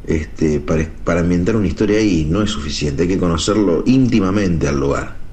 este, 0.07 0.61
para, 0.61 0.89
para 1.05 1.21
ambientar 1.21 1.57
una 1.57 1.67
historia 1.67 1.99
ahí. 1.99 2.27
No 2.29 2.43
es 2.43 2.51
suficiente, 2.51 3.03
hay 3.05 3.09
que 3.09 3.19
conocerlo 3.19 3.83
íntimamente 3.87 4.69
al 4.69 4.79
lugar. 4.79 5.24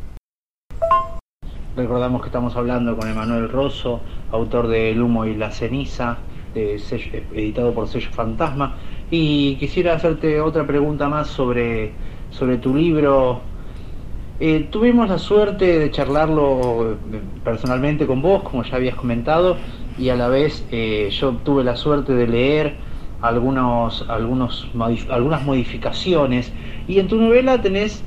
Recordamos 1.73 2.21
que 2.21 2.27
estamos 2.27 2.57
hablando 2.57 2.97
con 2.97 3.07
Emanuel 3.07 3.47
Rosso, 3.47 4.01
autor 4.29 4.67
de 4.67 4.91
El 4.91 5.01
humo 5.01 5.23
y 5.23 5.35
la 5.35 5.51
ceniza, 5.51 6.17
de 6.53 6.81
editado 7.33 7.73
por 7.73 7.87
Sello 7.87 8.09
Fantasma. 8.11 8.75
Y 9.09 9.55
quisiera 9.55 9.93
hacerte 9.93 10.41
otra 10.41 10.67
pregunta 10.67 11.07
más 11.07 11.27
sobre, 11.27 11.93
sobre 12.29 12.57
tu 12.57 12.75
libro. 12.75 13.39
Eh, 14.41 14.67
tuvimos 14.69 15.07
la 15.07 15.17
suerte 15.17 15.79
de 15.79 15.91
charlarlo 15.91 16.91
eh, 16.91 16.95
personalmente 17.41 18.05
con 18.05 18.21
vos, 18.21 18.43
como 18.43 18.63
ya 18.63 18.75
habías 18.75 18.95
comentado, 18.95 19.55
y 19.97 20.09
a 20.09 20.15
la 20.17 20.27
vez 20.27 20.67
eh, 20.71 21.07
yo 21.09 21.37
tuve 21.45 21.63
la 21.63 21.77
suerte 21.77 22.11
de 22.11 22.27
leer 22.27 22.75
algunos, 23.21 24.05
algunos, 24.09 24.69
algunas 25.09 25.45
modificaciones. 25.45 26.51
Y 26.89 26.99
en 26.99 27.07
tu 27.07 27.15
novela 27.15 27.61
tenés 27.61 28.03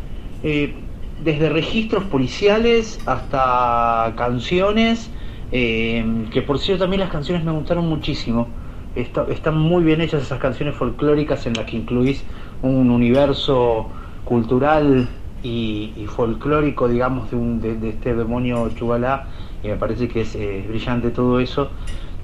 desde 1.22 1.48
registros 1.48 2.04
policiales 2.04 3.00
hasta 3.06 4.14
canciones, 4.16 5.10
eh, 5.52 6.26
que 6.32 6.42
por 6.42 6.58
cierto 6.58 6.84
también 6.84 7.00
las 7.00 7.10
canciones 7.10 7.44
me 7.44 7.52
gustaron 7.52 7.88
muchísimo. 7.88 8.48
están 8.94 9.58
muy 9.58 9.82
bien 9.82 10.00
hechas 10.00 10.22
esas 10.22 10.38
canciones 10.38 10.76
folclóricas 10.76 11.46
en 11.46 11.54
las 11.54 11.66
que 11.66 11.76
incluís 11.76 12.24
un 12.62 12.90
universo 12.90 13.88
cultural 14.24 15.08
y, 15.42 16.06
folclórico, 16.08 16.88
digamos, 16.88 17.30
de, 17.30 17.76
de, 17.76 17.88
este 17.90 18.14
demonio 18.14 18.70
Chugalá, 18.70 19.26
y 19.62 19.68
me 19.68 19.76
parece 19.76 20.08
que 20.08 20.22
es 20.22 20.34
brillante 20.68 21.10
todo 21.10 21.38
eso. 21.40 21.70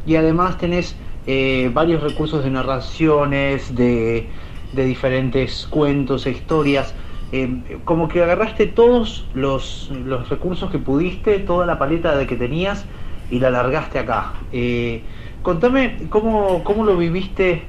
Y 0.07 0.17
además 0.17 0.57
tenés 0.57 0.97
eh, 1.27 1.71
varios 1.75 2.03
recursos 2.03 2.43
de 2.43 2.51
narraciones, 2.51 3.75
de, 3.75 4.27
de 4.73 4.85
diferentes 4.85 5.67
cuentos 5.69 6.27
e 6.27 6.31
historias 6.31 6.95
eh, 7.33 7.79
como 7.85 8.09
que 8.09 8.23
agarraste 8.23 8.67
todos 8.67 9.27
los, 9.35 9.91
los, 10.05 10.29
recursos 10.29 10.71
que 10.71 10.79
pudiste, 10.79 11.39
toda 11.39 11.67
la 11.67 11.79
paleta 11.79 12.17
de 12.17 12.27
que 12.27 12.37
tenías 12.37 12.85
y 13.31 13.39
la 13.39 13.51
largaste 13.51 13.99
acá. 13.99 14.33
Eh, 14.53 15.03
contame 15.43 16.07
cómo, 16.09 16.65
cómo 16.65 16.85
lo 16.85 16.97
viviste 16.97 17.63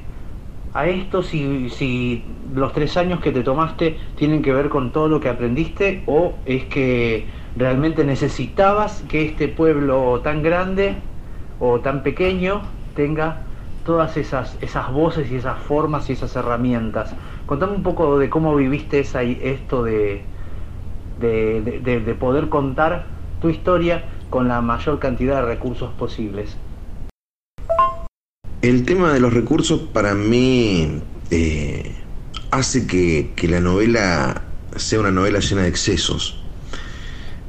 a 0.73 0.87
esto, 0.87 1.21
si, 1.21 1.69
si 1.69 2.23
los 2.53 2.73
tres 2.73 2.97
años 2.97 3.19
que 3.19 3.31
te 3.31 3.43
tomaste 3.43 3.97
tienen 4.15 4.41
que 4.41 4.53
ver 4.53 4.69
con 4.69 4.91
todo 4.91 5.07
lo 5.07 5.19
que 5.19 5.29
aprendiste 5.29 6.03
o 6.05 6.33
es 6.45 6.65
que 6.65 7.25
realmente 7.55 8.03
necesitabas 8.03 9.03
que 9.09 9.25
este 9.25 9.47
pueblo 9.47 10.21
tan 10.21 10.41
grande 10.41 10.95
o 11.59 11.81
tan 11.81 12.03
pequeño 12.03 12.61
tenga 12.95 13.41
todas 13.85 14.17
esas, 14.17 14.57
esas 14.61 14.91
voces 14.91 15.31
y 15.31 15.35
esas 15.35 15.59
formas 15.59 16.09
y 16.09 16.13
esas 16.13 16.35
herramientas. 16.35 17.13
Contame 17.51 17.75
un 17.75 17.83
poco 17.83 18.17
de 18.17 18.29
cómo 18.29 18.55
viviste 18.55 19.01
esto 19.01 19.83
de, 19.83 20.21
de, 21.19 22.15
poder 22.17 22.47
contar 22.47 23.07
tu 23.41 23.49
historia 23.49 24.05
con 24.29 24.47
la 24.47 24.61
mayor 24.61 24.99
cantidad 24.99 25.41
de 25.41 25.47
recursos 25.47 25.91
posibles. 25.99 26.55
El 28.61 28.85
tema 28.85 29.11
de 29.11 29.19
los 29.19 29.33
recursos 29.33 29.81
para 29.81 30.13
mí 30.13 31.01
eh, 31.29 31.93
hace 32.51 32.87
que, 32.87 33.33
la 33.49 33.59
novela 33.59 34.43
sea 34.77 35.01
una 35.01 35.11
novela 35.11 35.39
llena 35.39 35.63
de 35.63 35.67
excesos. 35.67 36.41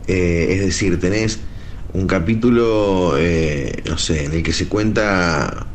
Eh, 0.08 0.48
es 0.50 0.62
decir, 0.62 0.98
tenés 0.98 1.38
un 1.92 2.08
capítulo, 2.08 3.14
eh, 3.18 3.84
no 3.88 3.98
sé, 3.98 4.24
en 4.24 4.32
el 4.32 4.42
que 4.42 4.52
se 4.52 4.66
cuenta 4.66 5.68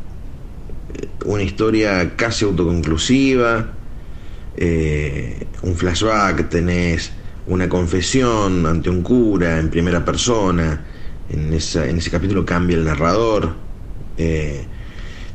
una 1.24 1.42
historia 1.42 2.14
casi 2.14 2.44
autoconclusiva, 2.44 3.77
eh, 4.60 5.46
un 5.62 5.76
flashback, 5.76 6.48
tenés 6.48 7.12
una 7.46 7.68
confesión 7.68 8.66
ante 8.66 8.90
un 8.90 9.02
cura 9.02 9.58
en 9.58 9.70
primera 9.70 10.04
persona, 10.04 10.84
en, 11.30 11.46
en 11.46 11.54
ese 11.54 12.10
capítulo 12.10 12.44
cambia 12.44 12.76
el 12.76 12.84
narrador, 12.84 13.54
eh, 14.16 14.66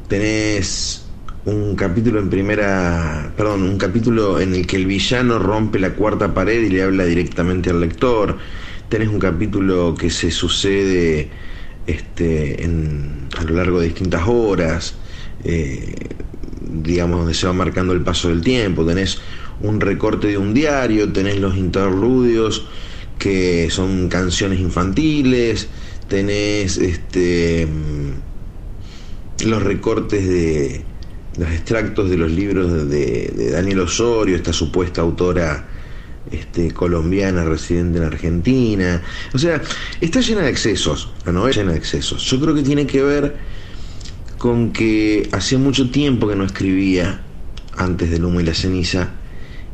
tenés 0.10 1.06
un 1.46 1.76
capítulo 1.76 2.20
en 2.20 2.30
primera, 2.30 3.34
perdón, 3.38 3.64
un 3.64 3.78
capítulo 3.78 4.40
en 4.40 4.56
el 4.56 4.68
que 4.68 4.76
el 4.76 4.86
villano 4.86 5.40
rompe 5.40 5.80
la 5.80 5.94
cuarta 5.94 6.34
pared 6.34 6.62
y 6.62 6.70
le 6.70 6.84
habla 6.84 7.06
directamente 7.06 7.70
al 7.70 7.80
lector, 7.80 8.38
tenés 8.90 9.08
un 9.08 9.20
capítulo 9.20 9.96
que 9.96 10.10
se 10.10 10.32
sucede 10.32 11.30
este, 11.88 12.64
en, 12.64 13.28
a 13.38 13.44
lo 13.44 13.56
largo 13.56 13.80
de 13.80 13.88
distintas 13.88 14.24
horas, 14.28 14.96
eh, 15.44 15.96
digamos, 16.64 17.20
donde 17.20 17.34
se 17.34 17.48
va 17.48 17.54
marcando 17.54 17.94
el 17.94 18.02
paso 18.02 18.30
del 18.30 18.42
tiempo. 18.42 18.86
Tenés 18.86 19.20
un 19.62 19.80
recorte 19.80 20.28
de 20.28 20.38
un 20.38 20.54
diario, 20.54 21.12
tenés 21.12 21.40
los 21.40 21.56
interludios 21.58 22.66
que 23.20 23.70
son 23.70 24.10
canciones 24.10 24.60
infantiles, 24.60 25.68
tenés 26.08 26.78
este, 26.78 27.66
mm, 27.66 29.48
los 29.48 29.64
recortes 29.64 30.28
de 30.28 30.84
los 31.38 31.50
extractos 31.50 32.10
de 32.10 32.18
los 32.18 32.32
libros 32.32 32.90
de, 32.90 33.52
Daniel 33.52 33.80
Osorio, 33.82 34.36
esta 34.36 34.54
supuesta 34.54 35.02
autora 35.02 35.68
este, 36.32 36.72
colombiana 36.72 37.44
residente 37.44 37.98
en 37.98 38.04
Argentina. 38.06 39.02
O 39.34 39.38
sea, 39.38 39.62
está 40.00 40.22
llena 40.22 40.42
de 40.42 40.50
excesos, 40.50 41.12
la 41.26 41.32
novela 41.32 41.56
llena 41.56 41.72
de 41.72 41.78
excesos. 41.78 42.24
Yo 42.24 42.40
creo 42.40 42.54
que 42.54 42.62
tiene 42.62 42.86
que 42.86 43.02
ver 43.02 43.36
con 44.44 44.74
que 44.74 45.30
hacía 45.32 45.58
mucho 45.58 45.90
tiempo 45.90 46.28
que 46.28 46.36
no 46.36 46.44
escribía 46.44 47.22
antes 47.78 48.12
del 48.12 48.26
humo 48.26 48.42
y 48.42 48.44
la 48.44 48.54
ceniza 48.54 49.12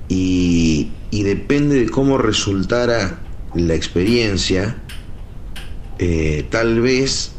y, 0.08 0.92
depende 1.10 1.80
de 1.80 1.90
cómo 1.90 2.20
resultara 2.20 3.20
la 3.56 3.74
experiencia, 3.74 4.78
eh, 5.98 6.46
tal 6.52 6.82
vez 6.82 7.32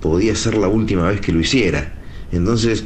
podía 0.00 0.34
ser 0.34 0.56
la 0.56 0.68
última 0.68 1.10
vez 1.10 1.20
que 1.20 1.30
lo 1.30 1.40
hiciera. 1.40 1.92
Entonces, 2.32 2.84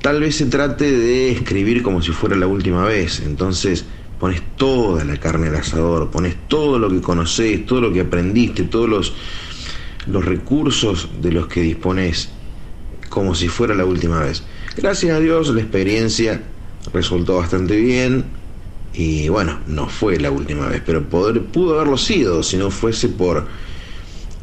tal 0.00 0.20
vez 0.20 0.36
se 0.36 0.46
trate 0.46 0.90
de 0.90 1.32
escribir 1.32 1.82
como 1.82 2.00
si 2.00 2.12
fuera 2.12 2.36
la 2.36 2.46
última 2.46 2.86
vez. 2.86 3.20
Entonces, 3.20 3.84
pones 4.18 4.40
toda 4.56 5.04
la 5.04 5.18
carne 5.18 5.48
al 5.48 5.56
asador, 5.56 6.10
pones 6.10 6.36
todo 6.48 6.78
lo 6.78 6.88
que 6.88 7.02
conoces, 7.02 7.66
todo 7.66 7.82
lo 7.82 7.92
que 7.92 8.00
aprendiste, 8.00 8.62
todos 8.62 8.88
los, 8.88 9.12
los 10.06 10.24
recursos 10.24 11.10
de 11.20 11.32
los 11.32 11.48
que 11.48 11.60
dispones 11.60 12.30
como 13.08 13.34
si 13.34 13.48
fuera 13.48 13.74
la 13.74 13.84
última 13.84 14.20
vez. 14.20 14.42
Gracias 14.76 15.16
a 15.16 15.20
Dios 15.20 15.48
la 15.54 15.60
experiencia 15.60 16.42
resultó 16.92 17.36
bastante 17.36 17.76
bien 17.76 18.24
y 18.92 19.28
bueno, 19.28 19.58
no 19.66 19.88
fue 19.88 20.18
la 20.18 20.30
última 20.30 20.68
vez, 20.68 20.82
pero 20.84 21.02
poder, 21.08 21.42
pudo 21.44 21.76
haberlo 21.76 21.98
sido 21.98 22.42
si 22.42 22.56
no 22.56 22.70
fuese 22.70 23.08
por, 23.08 23.46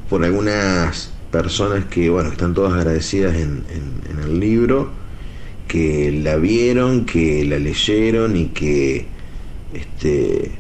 por 0.10 0.24
algunas 0.24 1.12
personas 1.32 1.86
que 1.86 2.10
bueno, 2.10 2.32
están 2.32 2.54
todas 2.54 2.74
agradecidas 2.74 3.36
en, 3.36 3.64
el 4.24 4.40
libro, 4.40 4.92
que 5.68 6.12
la 6.12 6.36
vieron, 6.36 7.06
que 7.06 7.44
la 7.46 7.58
leyeron 7.58 8.38
y 8.38 8.46
que 8.48 9.08
este, 9.74 10.52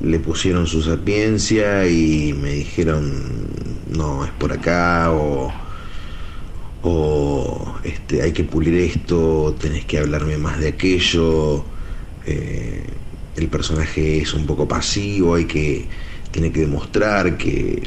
le 0.00 0.18
pusieron 0.20 0.66
su 0.66 0.82
sapiencia 0.82 1.88
y 1.88 2.32
me 2.32 2.52
dijeron 2.52 3.48
no, 3.90 4.24
es 4.24 4.30
por 4.32 4.52
acá 4.52 5.10
o 5.10 5.52
o 6.82 7.76
este, 7.84 8.22
hay 8.22 8.32
que 8.32 8.44
pulir 8.44 8.74
esto, 8.74 9.56
tenés 9.60 9.84
que 9.84 9.98
hablarme 9.98 10.38
más 10.38 10.60
de 10.60 10.68
aquello, 10.68 11.64
eh, 12.26 12.84
el 13.36 13.48
personaje 13.48 14.22
es 14.22 14.34
un 14.34 14.46
poco 14.46 14.66
pasivo, 14.66 15.34
hay 15.34 15.44
que, 15.46 15.86
tiene 16.30 16.52
que 16.52 16.60
demostrar 16.60 17.36
que 17.36 17.82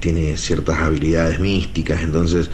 tiene 0.00 0.36
ciertas 0.36 0.78
habilidades 0.78 1.40
místicas, 1.40 2.02
entonces 2.02 2.50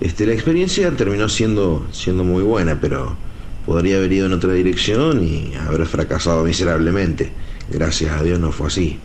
este, 0.00 0.26
la 0.26 0.32
experiencia 0.32 0.90
terminó 0.96 1.28
siendo, 1.28 1.86
siendo 1.92 2.24
muy 2.24 2.42
buena, 2.42 2.80
pero 2.80 3.16
podría 3.64 3.98
haber 3.98 4.12
ido 4.12 4.26
en 4.26 4.32
otra 4.32 4.52
dirección 4.52 5.22
y 5.22 5.54
haber 5.54 5.86
fracasado 5.86 6.44
miserablemente. 6.44 7.30
Gracias 7.70 8.12
a 8.12 8.22
Dios 8.22 8.40
no 8.40 8.50
fue 8.50 8.66
así. 8.66 8.98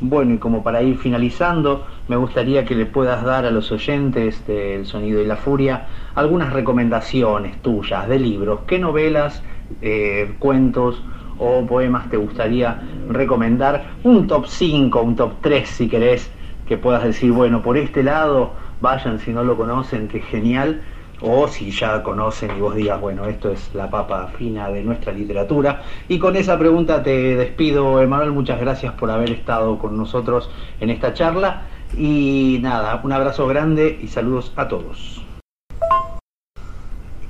Bueno, 0.00 0.34
y 0.34 0.38
como 0.38 0.62
para 0.62 0.80
ir 0.80 0.96
finalizando, 0.96 1.84
me 2.06 2.14
gustaría 2.14 2.64
que 2.64 2.76
le 2.76 2.86
puedas 2.86 3.24
dar 3.24 3.44
a 3.44 3.50
los 3.50 3.72
oyentes 3.72 4.46
del 4.46 4.86
Sonido 4.86 5.20
y 5.20 5.26
la 5.26 5.34
Furia 5.34 5.88
algunas 6.14 6.52
recomendaciones 6.52 7.60
tuyas 7.62 8.08
de 8.08 8.20
libros. 8.20 8.60
¿Qué 8.68 8.78
novelas, 8.78 9.42
eh, 9.82 10.34
cuentos 10.38 11.02
o 11.40 11.66
poemas 11.66 12.08
te 12.10 12.16
gustaría 12.16 12.80
recomendar? 13.08 13.94
Un 14.04 14.28
top 14.28 14.46
5, 14.46 15.02
un 15.02 15.16
top 15.16 15.32
3 15.40 15.68
si 15.68 15.88
querés, 15.88 16.30
que 16.68 16.78
puedas 16.78 17.02
decir, 17.02 17.32
bueno, 17.32 17.60
por 17.60 17.76
este 17.76 18.04
lado, 18.04 18.52
vayan 18.80 19.18
si 19.18 19.32
no 19.32 19.42
lo 19.42 19.56
conocen, 19.56 20.06
que 20.06 20.20
genial. 20.20 20.80
O 21.20 21.48
si 21.48 21.70
ya 21.70 22.02
conocen 22.02 22.56
y 22.56 22.60
vos 22.60 22.74
digas, 22.74 23.00
bueno, 23.00 23.26
esto 23.26 23.50
es 23.50 23.70
la 23.74 23.90
papa 23.90 24.28
fina 24.38 24.68
de 24.70 24.82
nuestra 24.82 25.12
literatura. 25.12 25.82
Y 26.08 26.18
con 26.18 26.36
esa 26.36 26.58
pregunta 26.58 27.02
te 27.02 27.36
despido, 27.36 28.00
Emanuel, 28.00 28.32
muchas 28.32 28.60
gracias 28.60 28.92
por 28.94 29.10
haber 29.10 29.30
estado 29.30 29.78
con 29.78 29.96
nosotros 29.96 30.50
en 30.80 30.90
esta 30.90 31.14
charla. 31.14 31.62
Y 31.96 32.58
nada, 32.62 33.00
un 33.02 33.12
abrazo 33.12 33.46
grande 33.46 33.98
y 34.02 34.08
saludos 34.08 34.52
a 34.56 34.68
todos. 34.68 35.24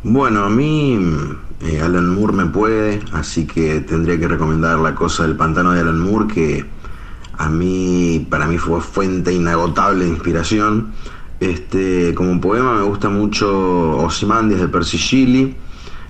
Bueno, 0.02 0.44
a 0.44 0.48
mí 0.48 0.98
eh, 1.60 1.80
Alan 1.80 2.14
Moore 2.14 2.32
me 2.32 2.46
puede, 2.46 3.00
así 3.12 3.46
que 3.46 3.80
tendría 3.80 4.18
que 4.18 4.28
recomendar 4.28 4.78
la 4.78 4.94
cosa 4.94 5.24
del 5.24 5.36
pantano 5.36 5.72
de 5.72 5.80
Alan 5.80 5.98
Moore, 5.98 6.32
que 6.32 6.64
a 7.36 7.48
mí, 7.48 8.26
para 8.30 8.46
mí 8.46 8.58
fue 8.58 8.80
fuente 8.80 9.32
inagotable 9.32 10.04
de 10.04 10.10
inspiración. 10.10 10.92
Este, 11.40 12.14
como 12.14 12.40
poema 12.40 12.74
me 12.74 12.82
gusta 12.82 13.08
mucho 13.08 13.96
Ozymandias 13.98 14.60
de 14.60 14.68
Percy 14.68 14.96
Shelley, 14.96 15.56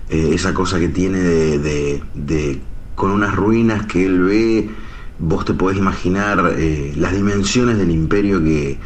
eh, 0.09 0.31
esa 0.33 0.55
cosa 0.55 0.79
que 0.79 0.89
tiene 0.89 1.19
de, 1.19 2.61
con 2.95 3.11
unas 3.11 3.35
ruinas 3.35 3.87
que 3.87 4.07
él 4.07 4.21
ve, 4.21 4.71
vos 5.19 5.45
te 5.45 5.53
podés 5.53 5.77
imaginar 5.77 6.55
eh, 6.57 6.95
las 6.97 7.13
dimensiones 7.13 7.77
del 7.77 7.91
imperio 7.91 8.43
que, 8.43 8.79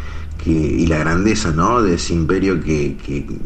y 0.44 0.86
la 0.88 0.98
grandeza 0.98 1.52
¿no? 1.52 1.80
de 1.80 1.94
ese 1.94 2.14
imperio 2.14 2.60
que, 2.60 2.96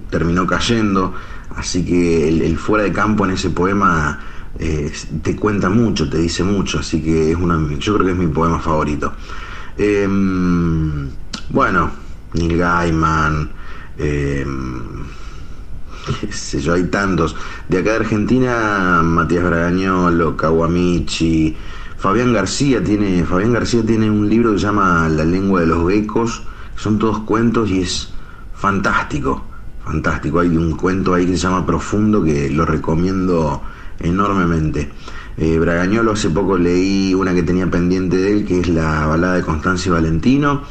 terminó 0.08 0.46
cayendo. 0.46 1.12
Así 1.54 1.84
que 1.84 2.28
el, 2.28 2.56
fuera 2.56 2.84
de 2.84 2.92
campo 2.92 3.26
en 3.26 3.32
ese 3.32 3.50
poema 3.50 4.20
eh, 4.58 4.90
te 5.22 5.36
cuenta 5.36 5.68
mucho, 5.68 6.08
te 6.08 6.16
dice 6.18 6.42
mucho. 6.44 6.78
Así 6.78 7.02
que 7.02 7.32
es 7.32 7.36
una, 7.36 7.58
yo 7.78 7.94
creo 7.94 8.06
que 8.06 8.12
es 8.12 8.18
mi 8.18 8.28
poema 8.28 8.58
favorito. 8.58 9.12
Eh, 9.76 10.08
bueno, 11.50 11.90
Neil 12.36 12.58
Gaiman, 12.58 13.50
eh, 13.98 14.46
qué 16.20 16.32
sé 16.32 16.60
yo, 16.60 16.74
hay 16.74 16.84
tantos. 16.84 17.34
De 17.68 17.78
acá 17.78 17.90
de 17.90 17.96
Argentina, 17.96 19.00
Matías 19.02 19.44
Bragañolo, 19.44 20.36
Kawamichi, 20.36 21.56
Fabián 21.96 22.32
García 22.32 22.82
tiene, 22.84 23.24
Fabián 23.24 23.52
García 23.52 23.84
tiene 23.84 24.10
un 24.10 24.28
libro 24.28 24.52
que 24.52 24.58
se 24.58 24.66
llama 24.66 25.08
La 25.08 25.24
lengua 25.24 25.60
de 25.60 25.66
los 25.66 25.84
becos, 25.84 26.42
son 26.76 26.98
todos 26.98 27.20
cuentos 27.20 27.70
y 27.70 27.80
es 27.80 28.12
fantástico, 28.54 29.44
fantástico. 29.84 30.40
Hay 30.40 30.56
un 30.56 30.76
cuento 30.76 31.14
ahí 31.14 31.26
que 31.26 31.32
se 31.32 31.38
llama 31.38 31.64
Profundo 31.64 32.22
que 32.22 32.50
lo 32.50 32.66
recomiendo 32.66 33.62
enormemente. 33.98 34.90
Eh, 35.38 35.58
Bragañolo 35.58 36.12
hace 36.12 36.30
poco 36.30 36.56
leí 36.56 37.14
una 37.14 37.34
que 37.34 37.42
tenía 37.42 37.70
pendiente 37.70 38.16
de 38.16 38.32
él, 38.32 38.46
que 38.46 38.60
es 38.60 38.68
la 38.68 39.06
balada 39.06 39.34
de 39.34 39.42
Constancia 39.42 39.90
y 39.90 39.92
Valentino 39.92 40.62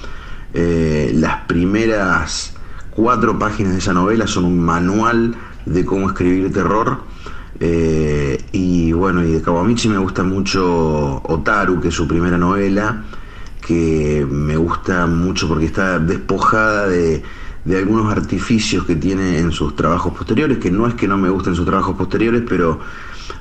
eh, 0.55 1.11
las 1.13 1.41
primeras 1.41 2.53
cuatro 2.89 3.37
páginas 3.37 3.73
de 3.73 3.79
esa 3.79 3.93
novela 3.93 4.25
son 4.25 4.45
un 4.45 4.59
manual 4.59 5.35
de 5.65 5.83
cómo 5.83 6.07
escribir 6.07 6.51
terror. 6.53 6.99
Eh, 7.59 8.41
y 8.53 8.91
bueno, 8.93 9.23
y 9.23 9.33
de 9.33 9.41
Kawamichi 9.41 9.89
me 9.89 9.97
gusta 9.97 10.23
mucho 10.23 11.21
Otaru, 11.23 11.81
que 11.81 11.89
es 11.89 11.93
su 11.93 12.07
primera 12.07 12.37
novela, 12.37 13.03
que 13.65 14.25
me 14.29 14.55
gusta 14.55 15.05
mucho 15.07 15.47
porque 15.47 15.65
está 15.65 15.99
despojada 15.99 16.87
de, 16.87 17.21
de 17.65 17.77
algunos 17.77 18.11
artificios 18.11 18.85
que 18.85 18.95
tiene 18.95 19.39
en 19.39 19.51
sus 19.51 19.75
trabajos 19.75 20.13
posteriores, 20.13 20.59
que 20.59 20.71
no 20.71 20.87
es 20.87 20.93
que 20.93 21.07
no 21.07 21.17
me 21.17 21.29
gusten 21.29 21.55
sus 21.55 21.65
trabajos 21.65 21.97
posteriores, 21.97 22.43
pero 22.47 22.79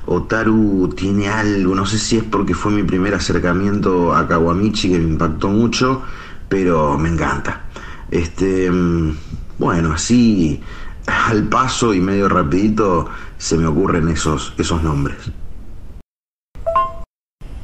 Otaru 0.05 0.93
tiene 0.95 1.29
algo, 1.29 1.75
no 1.75 1.85
sé 1.85 1.97
si 1.97 2.17
es 2.17 2.23
porque 2.23 2.53
fue 2.53 2.71
mi 2.71 2.83
primer 2.83 3.13
acercamiento 3.13 4.13
a 4.13 4.27
Kawamichi 4.27 4.89
que 4.89 4.97
me 4.97 5.11
impactó 5.11 5.47
mucho, 5.49 6.03
pero 6.49 6.97
me 6.97 7.09
encanta. 7.09 7.65
Este, 8.11 8.69
mm, 8.69 9.17
bueno, 9.57 9.93
así 9.93 10.61
al 11.05 11.47
paso 11.47 11.93
y 11.93 12.01
medio 12.01 12.29
rapidito 12.29 13.07
se 13.37 13.57
me 13.57 13.67
ocurren 13.67 14.09
esos, 14.09 14.53
esos 14.57 14.83
nombres. 14.83 15.17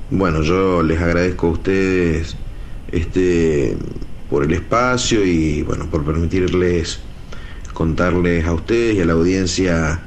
Bueno, 0.09 0.41
yo 0.41 0.83
les 0.83 1.01
agradezco 1.01 1.47
a 1.47 1.51
ustedes 1.51 2.35
este 2.91 3.77
por 4.29 4.43
el 4.43 4.53
espacio 4.53 5.25
y 5.25 5.61
bueno, 5.63 5.85
por 5.89 6.03
permitirles 6.03 6.99
contarles 7.73 8.45
a 8.45 8.53
ustedes 8.53 8.97
y 8.97 9.01
a 9.01 9.05
la 9.05 9.13
audiencia 9.13 10.01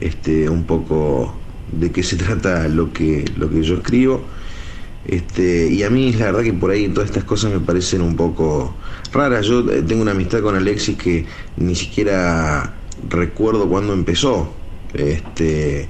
este 0.00 0.48
un 0.48 0.64
poco 0.64 1.36
de 1.72 1.90
qué 1.92 2.02
se 2.02 2.16
trata 2.16 2.68
lo 2.68 2.92
que 2.92 3.24
lo 3.36 3.48
que 3.48 3.62
yo 3.62 3.76
escribo. 3.76 4.24
Este, 5.06 5.68
y 5.68 5.82
a 5.82 5.90
mí 5.90 6.12
la 6.12 6.26
verdad 6.26 6.42
que 6.42 6.52
por 6.52 6.70
ahí 6.70 6.88
todas 6.88 7.10
estas 7.10 7.24
cosas 7.24 7.52
me 7.52 7.60
parecen 7.60 8.00
un 8.00 8.16
poco 8.16 8.74
raras. 9.12 9.46
Yo 9.46 9.60
eh, 9.70 9.82
tengo 9.82 10.02
una 10.02 10.12
amistad 10.12 10.40
con 10.40 10.56
Alexis 10.56 10.96
que 10.96 11.26
ni 11.56 11.74
siquiera 11.74 12.74
recuerdo 13.08 13.68
cuándo 13.68 13.92
empezó. 13.92 14.54
Este, 14.94 15.88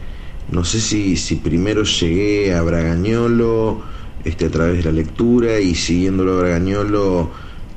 no 0.50 0.64
sé 0.64 0.80
si, 0.80 1.16
si 1.16 1.36
primero 1.36 1.84
llegué 1.84 2.54
a 2.54 2.62
Bragañolo 2.62 3.82
este, 4.24 4.46
a 4.46 4.50
través 4.50 4.78
de 4.78 4.84
la 4.84 4.92
lectura 4.92 5.60
y 5.60 5.74
siguiéndolo 5.74 6.34
a 6.34 6.40
Bragañolo 6.40 7.30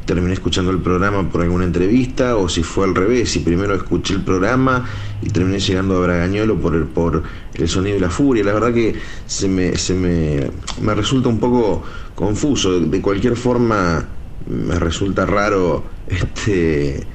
terminé 0.08 0.34
escuchando 0.34 0.72
el 0.72 0.80
programa 0.80 1.30
por 1.30 1.42
alguna 1.42 1.66
entrevista 1.66 2.38
o 2.38 2.48
si 2.48 2.64
fue 2.64 2.86
al 2.86 2.96
revés, 2.96 3.30
si 3.30 3.40
primero 3.40 3.76
escuché 3.76 4.16
el 4.16 4.24
programa 4.24 4.86
y 5.22 5.30
terminé 5.30 5.60
llegando 5.60 5.98
a 5.98 6.00
Bragañolo 6.00 6.56
por 6.56 6.74
el, 6.74 6.86
por 6.86 7.22
el 7.54 7.68
sonido 7.68 7.98
y 7.98 8.00
la 8.00 8.10
furia. 8.10 8.44
La 8.44 8.54
verdad 8.54 8.74
que 8.74 8.96
se 9.26 9.50
me, 9.50 9.78
se 9.78 9.94
me, 9.94 10.50
me 10.82 10.96
resulta 10.96 11.28
un 11.28 11.40
poco 11.40 11.84
confuso. 12.16 12.80
De 12.80 13.02
cualquier 13.02 13.36
forma 13.36 14.04
me 14.48 14.80
resulta 14.80 15.26
raro 15.26 15.84
este 16.08 17.06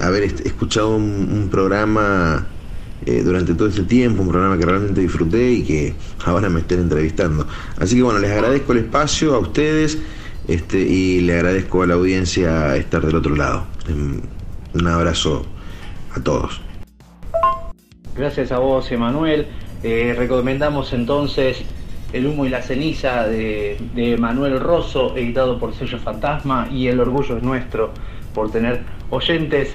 haber 0.00 0.24
escuchado 0.24 0.96
un, 0.96 1.48
programa 1.50 2.46
eh, 3.04 3.22
durante 3.22 3.54
todo 3.54 3.68
este 3.68 3.82
tiempo, 3.82 4.22
un 4.22 4.28
programa 4.28 4.56
que 4.58 4.64
realmente 4.64 5.00
disfruté 5.00 5.52
y 5.52 5.62
que 5.62 5.94
ahora 6.24 6.48
me 6.48 6.60
estén 6.60 6.80
entrevistando. 6.80 7.46
Así 7.78 7.96
que 7.96 8.02
bueno, 8.02 8.20
les 8.20 8.30
agradezco 8.30 8.72
el 8.72 8.78
espacio 8.78 9.34
a 9.34 9.38
ustedes. 9.38 9.98
Este, 10.48 10.78
y 10.78 11.20
le 11.20 11.34
agradezco 11.34 11.82
a 11.82 11.86
la 11.86 11.94
audiencia 11.94 12.76
estar 12.76 13.04
del 13.04 13.16
otro 13.16 13.34
lado. 13.34 13.66
Un 14.74 14.86
abrazo 14.86 15.44
a 16.14 16.20
todos. 16.20 16.60
Gracias 18.16 18.52
a 18.52 18.58
vos, 18.58 18.90
Emanuel. 18.92 19.46
Eh, 19.82 20.14
recomendamos 20.16 20.92
entonces 20.92 21.62
El 22.12 22.26
humo 22.26 22.46
y 22.46 22.48
la 22.48 22.62
ceniza 22.62 23.26
de, 23.26 23.76
de 23.94 24.16
Manuel 24.16 24.58
Rosso, 24.60 25.16
editado 25.16 25.58
por 25.58 25.74
Sello 25.74 25.98
Fantasma, 25.98 26.68
y 26.72 26.86
El 26.86 27.00
orgullo 27.00 27.36
es 27.36 27.42
nuestro 27.42 27.92
por 28.32 28.50
tener 28.50 28.84
oyentes 29.10 29.74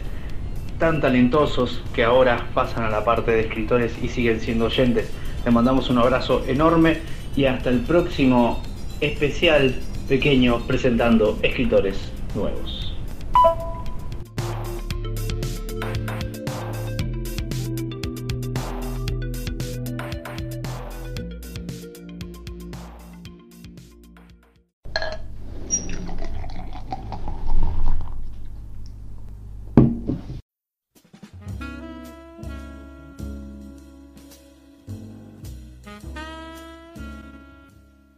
tan 0.79 1.01
talentosos 1.01 1.83
que 1.93 2.03
ahora 2.03 2.47
pasan 2.53 2.83
a 2.83 2.89
la 2.89 3.03
parte 3.03 3.31
de 3.31 3.41
escritores 3.41 3.93
y 4.01 4.07
siguen 4.07 4.39
siendo 4.39 4.65
oyentes. 4.65 5.11
Le 5.45 5.51
mandamos 5.51 5.89
un 5.89 5.99
abrazo 5.99 6.43
enorme 6.47 6.99
y 7.35 7.45
hasta 7.45 7.69
el 7.69 7.81
próximo 7.81 8.63
especial 8.99 9.75
pequeño 10.11 10.59
presentando 10.67 11.39
escritores 11.41 11.95
nuevos. 12.35 12.90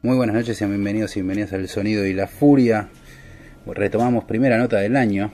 Muy 0.06 0.18
buenas 0.18 0.36
noches, 0.36 0.62
y 0.62 0.66
bienvenidos 0.66 1.16
y 1.16 1.22
bienvenidas 1.22 1.54
al 1.54 1.66
Sonido 1.70 2.06
y 2.06 2.12
la 2.14 2.28
Furia. 2.28 2.90
Retomamos 3.66 4.26
primera 4.26 4.58
nota 4.58 4.76
del 4.80 4.98
año. 4.98 5.32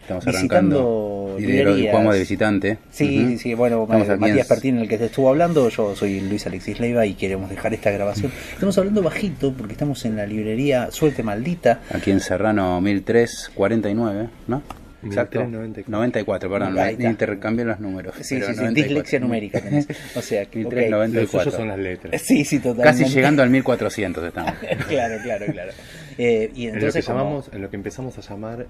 Estamos 0.00 0.24
arrancando 0.24 1.34
y 1.36 1.42
de, 1.42 1.88
jugamos 1.90 2.14
de 2.14 2.20
visitante. 2.20 2.78
Sí, 2.92 3.36
sí, 3.38 3.54
bueno, 3.54 3.88
Matías 3.88 4.46
Pertín, 4.46 4.78
el 4.78 4.88
que 4.88 4.98
te 4.98 5.06
estuvo 5.06 5.28
hablando, 5.28 5.68
yo 5.68 5.96
soy 5.96 6.20
Luis 6.20 6.46
Alexis 6.46 6.78
Leiva 6.78 7.06
y 7.06 7.14
queremos 7.14 7.50
dejar 7.50 7.74
esta 7.74 7.90
grabación. 7.90 8.30
Estamos 8.52 8.78
hablando 8.78 9.02
bajito 9.02 9.52
porque 9.52 9.72
estamos 9.72 10.04
en 10.04 10.14
la 10.14 10.26
librería 10.26 10.92
Suelte 10.92 11.24
Maldita. 11.24 11.80
Aquí 11.92 12.12
en 12.12 12.20
Serrano 12.20 12.80
1349, 12.80 14.28
¿no? 14.46 14.62
Exacto. 15.02 15.46
94. 15.86 16.50
perdón, 16.50 16.76
intercambié 17.00 17.64
los 17.64 17.80
números. 17.80 18.14
Sí, 18.20 18.40
sí, 18.40 18.54
sí, 18.54 18.66
dislexia 18.72 19.20
numérica 19.20 19.60
tenés. 19.60 19.86
O 20.16 20.22
sea, 20.22 20.44
que 20.46 20.58
1394. 20.58 21.50
son 21.52 21.68
las 21.68 21.78
letras. 21.78 22.20
Sí, 22.22 22.44
sí, 22.44 22.58
totalmente. 22.58 23.04
Casi 23.04 23.14
llegando 23.14 23.42
al 23.42 23.50
1400 23.50 24.24
estamos. 24.24 24.52
claro, 24.88 25.22
claro, 25.22 25.46
claro. 25.52 25.72
Eh, 26.18 26.50
y 26.54 26.66
entonces, 26.66 27.08
en, 27.08 27.14
lo 27.14 27.20
que 27.20 27.22
llamamos, 27.22 27.50
en 27.52 27.62
lo 27.62 27.70
que 27.70 27.76
empezamos 27.76 28.18
a 28.18 28.20
llamar 28.20 28.66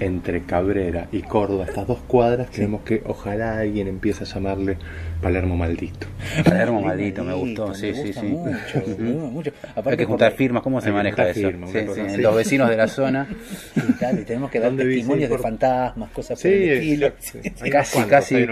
entre 0.00 0.42
Cabrera 0.42 1.08
y 1.12 1.22
Córdoba, 1.22 1.66
estas 1.66 1.86
dos 1.86 1.98
cuadras, 2.06 2.48
creemos 2.50 2.82
que 2.82 3.02
ojalá 3.06 3.58
alguien 3.58 3.88
empiece 3.88 4.24
a 4.24 4.26
llamarle 4.26 4.78
Palermo 5.20 5.56
Maldito. 5.56 6.06
Palermo 6.44 6.80
Maldito, 6.80 7.24
me 7.24 7.34
gustó, 7.34 7.74
sí, 7.74 7.92
sí, 7.94 8.12
sí. 8.12 8.26
Mucho, 8.26 8.82
mucho. 9.30 9.52
Hay 9.84 9.96
que 9.96 10.04
juntar 10.04 10.32
firmas, 10.32 10.62
¿cómo 10.62 10.80
se 10.80 10.90
maneja 10.90 11.28
eso? 11.28 11.50
sí, 11.50 11.78
sí, 12.08 12.16
los 12.16 12.34
vecinos 12.34 12.68
de 12.70 12.76
la 12.76 12.88
zona. 12.88 13.28
Y, 13.76 13.92
tal, 13.98 14.18
y 14.18 14.24
tenemos 14.24 14.50
que 14.50 14.58
dar 14.58 14.74
testimonios 14.74 15.30
de 15.30 15.38
fantasmas 15.38 15.56
fantasmas, 15.56 16.10
cosas 16.10 16.40
por 16.40 16.50
el 16.50 16.70
estilo. 16.70 17.12
Casi, 17.70 18.02
casi. 18.04 18.46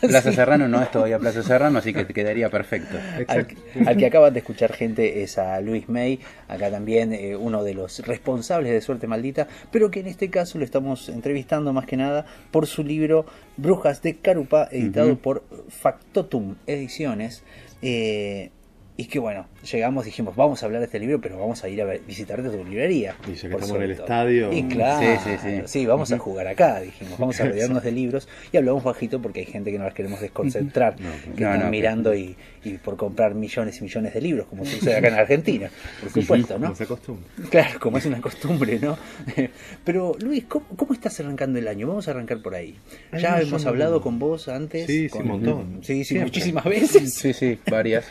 Plaza 0.00 0.32
Serrano 0.32 0.68
no 0.68 0.82
es 0.82 0.90
todavía 0.90 1.18
Plaza 1.18 1.42
Serrano, 1.42 1.78
así 1.78 1.92
que 1.92 2.04
te 2.04 2.14
quedaría 2.14 2.50
perfecto. 2.50 2.96
Al, 3.26 3.96
que 3.96 4.06
acaban 4.06 4.32
de 4.32 4.40
escuchar 4.40 4.72
gente 4.72 5.22
es 5.22 5.38
a 5.38 5.60
Luis 5.60 5.88
May, 5.88 6.20
acá 6.48 6.70
también 6.70 7.12
eh, 7.12 7.36
uno 7.36 7.62
de 7.62 7.74
los 7.74 7.87
responsables 8.00 8.72
de 8.72 8.80
Suerte 8.80 9.06
Maldita, 9.06 9.48
pero 9.70 9.90
que 9.90 10.00
en 10.00 10.06
este 10.06 10.30
caso 10.30 10.58
lo 10.58 10.64
estamos 10.64 11.08
entrevistando 11.08 11.72
más 11.72 11.86
que 11.86 11.96
nada 11.96 12.26
por 12.50 12.66
su 12.66 12.84
libro 12.84 13.26
Brujas 13.56 14.02
de 14.02 14.16
Carupa, 14.16 14.68
editado 14.70 15.16
por 15.18 15.44
Factotum 15.68 16.56
Ediciones. 16.66 17.42
Eh, 17.82 18.50
y 19.00 19.04
que 19.04 19.20
bueno, 19.20 19.46
llegamos, 19.70 20.06
dijimos, 20.06 20.34
vamos 20.34 20.60
a 20.60 20.66
hablar 20.66 20.80
de 20.80 20.86
este 20.86 20.98
libro, 20.98 21.20
pero 21.20 21.38
vamos 21.38 21.62
a 21.62 21.68
ir 21.68 21.80
a 21.80 21.84
visitarte 21.84 22.50
tu 22.50 22.64
librería. 22.64 23.14
Y 23.28 23.34
ya 23.34 23.48
que 23.48 23.54
estamos 23.54 23.70
en 23.70 23.82
el 23.82 23.90
estadio. 23.92 24.52
Y 24.52 24.64
claro, 24.64 25.20
sí, 25.22 25.30
sí, 25.40 25.62
sí. 25.66 25.86
vamos 25.86 26.10
a 26.10 26.18
jugar 26.18 26.48
acá, 26.48 26.80
dijimos, 26.80 27.16
vamos 27.16 27.40
a 27.40 27.44
rodearnos 27.48 27.84
de 27.84 27.92
libros 27.92 28.28
y 28.50 28.56
hablamos 28.56 28.82
bajito 28.82 29.22
porque 29.22 29.38
hay 29.38 29.46
gente 29.46 29.70
que 29.70 29.78
no 29.78 29.84
las 29.84 29.94
queremos 29.94 30.20
desconcentrar, 30.20 30.96
que 30.96 31.44
están 31.44 31.70
mirando 31.70 32.12
y, 32.12 32.34
y, 32.64 32.72
por 32.78 32.96
comprar 32.96 33.36
millones 33.36 33.78
y 33.78 33.82
millones 33.82 34.14
de 34.14 34.20
libros, 34.20 34.48
como 34.48 34.64
sucede 34.64 34.96
acá 34.96 35.06
en 35.06 35.14
Argentina, 35.14 35.70
por 36.00 36.10
supuesto, 36.20 36.58
¿no? 36.58 36.74
Como 36.74 36.88
costumbre. 36.88 37.28
Claro, 37.50 37.78
como 37.78 37.98
es 37.98 38.06
una 38.06 38.20
costumbre, 38.20 38.80
¿no? 38.80 38.98
pero 39.84 40.16
Luis, 40.20 40.46
¿cómo, 40.48 40.66
¿cómo, 40.76 40.92
estás 40.92 41.20
arrancando 41.20 41.60
el 41.60 41.68
año? 41.68 41.86
Vamos 41.86 42.08
a 42.08 42.10
arrancar 42.10 42.42
por 42.42 42.56
ahí. 42.56 42.76
ya 43.12 43.40
hemos 43.40 43.64
hablado 43.64 44.00
con 44.00 44.18
vos 44.18 44.48
antes. 44.48 44.88
Sí, 44.88 45.08
con, 45.08 45.22
sí, 45.22 45.22
un 45.22 45.32
montón. 45.32 45.78
Sí, 45.84 46.02
sí, 46.02 46.18
muchísimas 46.18 46.64
veces. 46.64 47.14
Sí, 47.14 47.32
sí, 47.32 47.60
varias. 47.70 48.04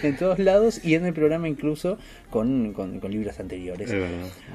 Entonces, 0.00 0.27
lados 0.36 0.84
y 0.84 0.94
en 0.94 1.06
el 1.06 1.14
programa 1.14 1.48
incluso 1.48 1.98
con, 2.30 2.72
con, 2.72 3.00
libros 3.10 3.40
anteriores. 3.40 3.92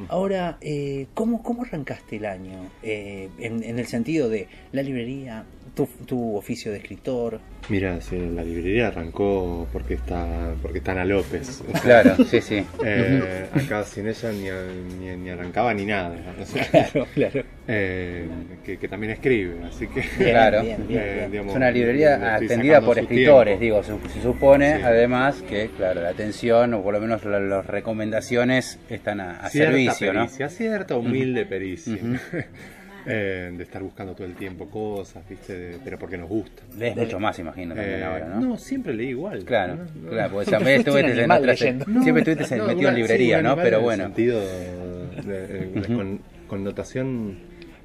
Ahora, 0.09 0.57
eh, 0.61 1.07
¿cómo, 1.13 1.41
¿cómo 1.41 1.63
arrancaste 1.63 2.17
el 2.17 2.25
año? 2.25 2.69
Eh, 2.83 3.29
en, 3.39 3.63
en, 3.63 3.79
el 3.79 3.87
sentido 3.87 4.29
de 4.29 4.47
la 4.71 4.83
librería, 4.83 5.45
tu, 5.75 5.87
tu 6.05 6.35
oficio 6.35 6.71
de 6.71 6.77
escritor. 6.77 7.39
Mira, 7.69 7.97
la 8.11 8.43
librería 8.43 8.87
arrancó 8.87 9.67
porque 9.71 9.93
está 9.93 10.53
porque 10.61 10.79
está 10.79 10.91
Ana 10.91 11.05
López. 11.05 11.63
Claro, 11.81 12.15
sí, 12.25 12.41
sí. 12.41 12.63
Eh, 12.83 13.47
acá 13.53 13.83
sin 13.83 14.07
ella 14.07 14.31
ni, 14.31 15.15
ni, 15.15 15.29
arrancaba 15.29 15.73
ni 15.73 15.85
nada. 15.85 16.15
claro, 16.71 17.07
claro. 17.13 17.43
Eh, 17.67 18.27
que, 18.65 18.77
que, 18.77 18.87
también 18.87 19.13
escribe, 19.13 19.55
así 19.65 19.87
que. 19.87 20.01
Claro, 20.01 20.61
eh, 20.61 21.29
es 21.31 21.55
una 21.55 21.71
librería 21.71 22.35
atendida 22.35 22.81
por 22.81 22.99
escritores, 22.99 23.59
digo, 23.59 23.81
se, 23.83 23.93
supone 24.21 24.83
además 24.83 25.41
que, 25.47 25.69
claro, 25.77 26.01
la 26.01 26.09
atención 26.09 26.73
o 26.73 26.83
por 26.83 26.93
lo 26.93 26.99
menos 26.99 27.23
las 27.23 27.65
recomendaciones 27.65 28.79
están 28.89 29.21
a, 29.21 29.49
servicio, 29.49 30.11
pericia, 30.11 30.49
Cierta 30.49 30.97
humilde 30.97 31.45
pericia. 31.45 31.97
Eh, 33.05 33.51
de 33.55 33.63
estar 33.63 33.83
buscando 33.83 34.13
todo 34.13 34.25
el 34.25 34.35
tiempo 34.35 34.69
cosas, 34.69 35.27
¿viste? 35.27 35.77
pero 35.83 35.99
porque 35.99 36.17
nos 36.17 36.29
gusta. 36.29 36.63
Lees 36.77 36.95
mucho 36.95 37.19
más, 37.19 37.37
imagino, 37.37 37.75
también 37.75 37.99
eh, 37.99 38.03
ahora, 38.03 38.27
¿no? 38.27 38.39
No, 38.39 38.57
siempre 38.57 38.93
leí 38.93 39.09
igual. 39.09 39.43
Claro, 39.43 39.79
claro, 40.09 40.31
porque 40.31 40.45
siempre 40.49 40.75
estuviste, 40.75 42.55
en 42.55 42.65
metido 42.65 42.89
en 42.89 42.95
librería, 42.95 43.41
¿no? 43.41 43.55
Pero 43.55 43.81
bueno. 43.81 44.03
En 44.05 44.09
sentido 44.09 44.39
de, 44.39 45.83
con 45.95 46.21
connotación 46.47 47.37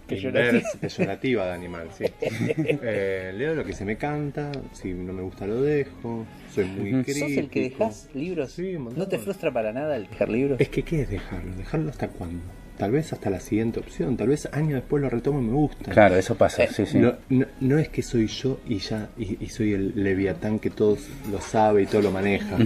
peyorativa 0.07 1.46
de 1.46 1.52
animal, 1.52 1.88
sí. 1.92 2.04
Eh, 2.20 3.33
leo 3.37 3.54
lo 3.54 3.64
que 3.64 3.72
se 3.72 3.85
me 3.85 3.96
canta, 3.96 4.52
si 4.72 4.94
no 4.94 5.12
me 5.12 5.22
gusta 5.22 5.46
lo 5.46 5.62
dejo, 5.62 6.26
soy 6.54 6.64
muy 6.66 7.02
crítico. 7.02 7.26
¿Sos 7.26 7.37
el 7.37 7.50
que 7.50 7.61
dejas 7.62 8.09
libros? 8.14 8.52
Sí, 8.52 8.76
¿No 8.78 9.09
te 9.09 9.18
frustra 9.18 9.52
para 9.52 9.72
nada 9.72 9.96
el 9.96 10.09
dejar 10.09 10.28
libros? 10.28 10.61
Es 10.61 10.68
que, 10.68 10.83
¿qué 10.83 11.02
es 11.02 11.11
dejarlo? 11.11 11.57
¿Dejarlo 11.57 11.90
hasta 11.90 12.09
cuándo? 12.09 12.44
Tal 12.78 12.92
vez 12.92 13.12
hasta 13.12 13.28
la 13.28 13.40
siguiente 13.40 13.80
opción, 13.80 14.16
tal 14.16 14.28
vez 14.28 14.48
años 14.52 14.74
después 14.74 15.02
lo 15.02 15.10
retomo 15.10 15.40
y 15.40 15.42
me 15.42 15.52
gusta. 15.52 15.90
Claro, 15.90 16.16
eso 16.16 16.36
pasa, 16.36 16.66
sí, 16.68 16.86
sí. 16.86 16.98
No, 16.98 17.14
no, 17.60 17.78
es 17.78 17.88
que 17.88 18.02
soy 18.02 18.28
yo 18.28 18.60
y 18.66 18.78
ya, 18.78 19.10
y, 19.18 19.46
soy 19.48 19.72
el 19.74 19.92
leviatán 20.02 20.58
que 20.58 20.70
todos 20.70 21.08
lo 21.30 21.40
sabe 21.40 21.82
y 21.82 21.86
todo 21.86 22.02
lo 22.02 22.12
maneja. 22.12 22.56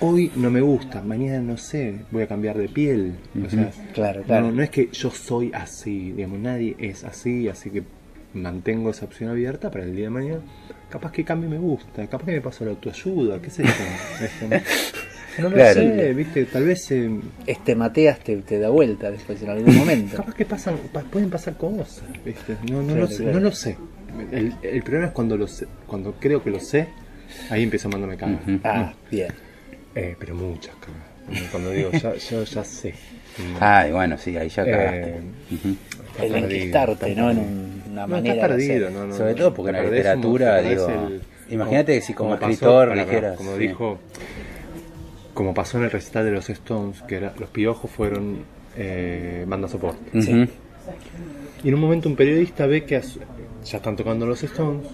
Hoy 0.00 0.30
no 0.36 0.50
me 0.50 0.60
gusta, 0.60 1.02
mañana 1.02 1.40
no 1.40 1.56
sé, 1.56 2.00
voy 2.10 2.22
a 2.22 2.26
cambiar 2.28 2.58
de 2.58 2.68
piel. 2.68 3.14
O 3.44 3.48
sea, 3.48 3.70
claro, 3.94 4.22
claro. 4.24 4.50
No, 4.52 4.62
es 4.62 4.70
que 4.70 4.90
yo 4.92 5.10
soy 5.10 5.52
así, 5.54 6.12
digamos, 6.12 6.40
nadie 6.40 6.76
es 6.78 7.04
así, 7.04 7.48
así 7.48 7.70
que 7.70 7.84
mantengo 8.34 8.90
esa 8.90 9.06
opción 9.06 9.30
abierta 9.30 9.70
para 9.70 9.84
el 9.84 9.94
día 9.94 10.04
de 10.04 10.10
mañana. 10.10 10.40
Capaz 10.90 11.12
que 11.12 11.24
cambie 11.24 11.48
me 11.48 11.58
gusta, 11.58 12.06
capaz 12.06 12.26
que 12.26 12.32
me 12.32 12.40
paso 12.40 12.64
la 12.64 12.72
autoayuda, 12.72 13.40
qué 13.40 13.50
sé 13.50 13.64
yo. 13.64 13.70
No 15.38 15.50
lo 15.50 15.56
sé, 15.56 16.14
viste, 16.14 16.44
tal 16.46 16.64
vez... 16.64 16.90
Eh, 16.90 17.10
este 17.46 17.74
Mateas 17.74 18.18
te, 18.20 18.36
te, 18.38 18.58
da 18.58 18.70
vuelta 18.70 19.10
después 19.10 19.40
en 19.42 19.50
algún 19.50 19.76
momento. 19.76 20.16
Capaz 20.18 20.34
que 20.34 20.44
pasan, 20.44 20.76
pueden 21.10 21.30
pasar 21.30 21.56
cosas, 21.56 22.02
viste, 22.24 22.56
no, 22.70 22.82
no, 22.82 22.94
lo, 22.94 23.06
sé, 23.06 23.24
no 23.24 23.40
lo 23.40 23.52
sé. 23.52 23.76
El, 24.32 24.54
el, 24.62 24.82
problema 24.82 25.06
es 25.06 25.12
cuando 25.12 25.36
lo 25.36 25.46
sé, 25.46 25.66
cuando 25.86 26.14
creo 26.18 26.42
que 26.42 26.50
lo 26.50 26.60
sé, 26.60 26.88
ahí 27.50 27.62
empiezo 27.62 27.88
a 27.88 27.92
mandarme 27.92 28.16
cagas. 28.16 28.40
Ah, 28.64 28.92
bien. 29.10 29.32
Eh, 29.94 30.16
pero 30.18 30.34
muchas 30.34 30.74
cagas. 30.76 31.50
Cuando 31.50 31.70
digo, 31.70 31.90
ya, 31.92 32.14
yo 32.16 32.44
ya 32.44 32.64
sé. 32.64 32.94
Ah, 33.60 33.86
bueno, 33.90 34.18
sí, 34.18 34.36
ahí 34.36 34.48
ya 34.48 34.64
eh, 34.64 34.70
cagaste. 34.70 35.20
El 36.22 36.34
enquistarte, 36.34 37.14
¿no? 37.14 37.30
En 37.30 37.82
una 37.90 38.06
manera 38.06 38.48
perdido, 38.48 38.90
no, 38.90 39.06
no, 39.06 39.14
Sobre 39.14 39.34
todo 39.34 39.54
porque 39.54 39.70
en 39.70 39.76
la 39.76 39.82
literatura, 39.90 40.62
digo... 40.62 40.88
imagínate 41.50 41.94
que 41.94 42.00
si 42.00 42.14
como, 42.14 42.34
escritor 42.34 42.94
dijeras... 42.94 43.36
Como 43.36 43.56
dijo 43.56 43.98
como 45.38 45.54
pasó 45.54 45.78
en 45.78 45.84
el 45.84 45.92
recital 45.92 46.24
de 46.24 46.32
los 46.32 46.50
Stones, 46.50 47.00
que 47.02 47.14
era, 47.14 47.32
los 47.38 47.48
piojos 47.50 47.88
fueron 47.88 48.38
eh, 48.76 49.44
banda 49.46 49.68
soporte. 49.68 50.18
Y 51.62 51.68
en 51.68 51.74
un 51.74 51.80
momento 51.80 52.08
un 52.08 52.16
periodista 52.16 52.66
ve 52.66 52.82
que 52.82 53.00
ya 53.64 53.76
están 53.76 53.94
tocando 53.94 54.26
los 54.26 54.42
Stones, 54.42 54.88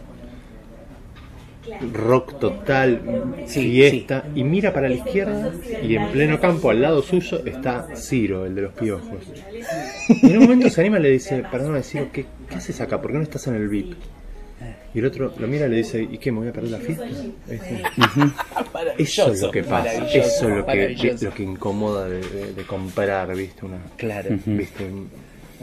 rock 1.94 2.38
total, 2.38 3.00
fiesta, 3.46 4.26
y 4.34 4.44
mira 4.44 4.74
para 4.74 4.86
la 4.90 4.96
izquierda 4.96 5.50
y 5.82 5.96
en 5.96 6.08
pleno 6.08 6.38
campo 6.38 6.68
al 6.68 6.82
lado 6.82 7.00
suyo 7.00 7.42
está 7.46 7.86
Ciro, 7.96 8.44
el 8.44 8.54
de 8.54 8.60
los 8.60 8.74
piojos. 8.74 9.22
Y 10.10 10.26
en 10.26 10.36
un 10.36 10.42
momento 10.42 10.68
se 10.68 10.78
anima 10.82 10.98
y 10.98 11.04
le 11.04 11.10
dice, 11.12 11.42
perdón, 11.50 11.82
Ciro, 11.82 12.08
¿qué, 12.12 12.26
¿qué 12.50 12.56
haces 12.56 12.82
acá? 12.82 13.00
¿Por 13.00 13.12
qué 13.12 13.16
no 13.16 13.22
estás 13.22 13.46
en 13.46 13.54
el 13.54 13.68
VIP? 13.70 13.94
Y 14.94 14.98
el 14.98 15.06
otro 15.06 15.32
lo 15.38 15.46
mira 15.48 15.66
y 15.66 15.70
le 15.70 15.76
dice, 15.76 16.02
¿y 16.02 16.18
qué? 16.18 16.30
¿Me 16.30 16.40
voy 16.40 16.48
a 16.48 16.52
perder 16.52 16.70
la 16.70 16.78
fiesta? 16.80 17.06
Eso 18.98 19.32
es 19.32 19.40
lo 19.40 19.50
que 19.50 19.62
pasa, 19.62 20.06
eso 20.06 20.48
es 20.48 20.56
lo 20.56 20.66
que, 20.66 21.16
lo 21.20 21.34
que 21.34 21.42
incomoda 21.42 22.08
de, 22.08 22.52
de, 22.52 22.62
comprar, 22.64 23.34
¿viste? 23.34 23.64
Una, 23.64 23.78
claro. 23.96 24.30
¿viste? 24.44 24.90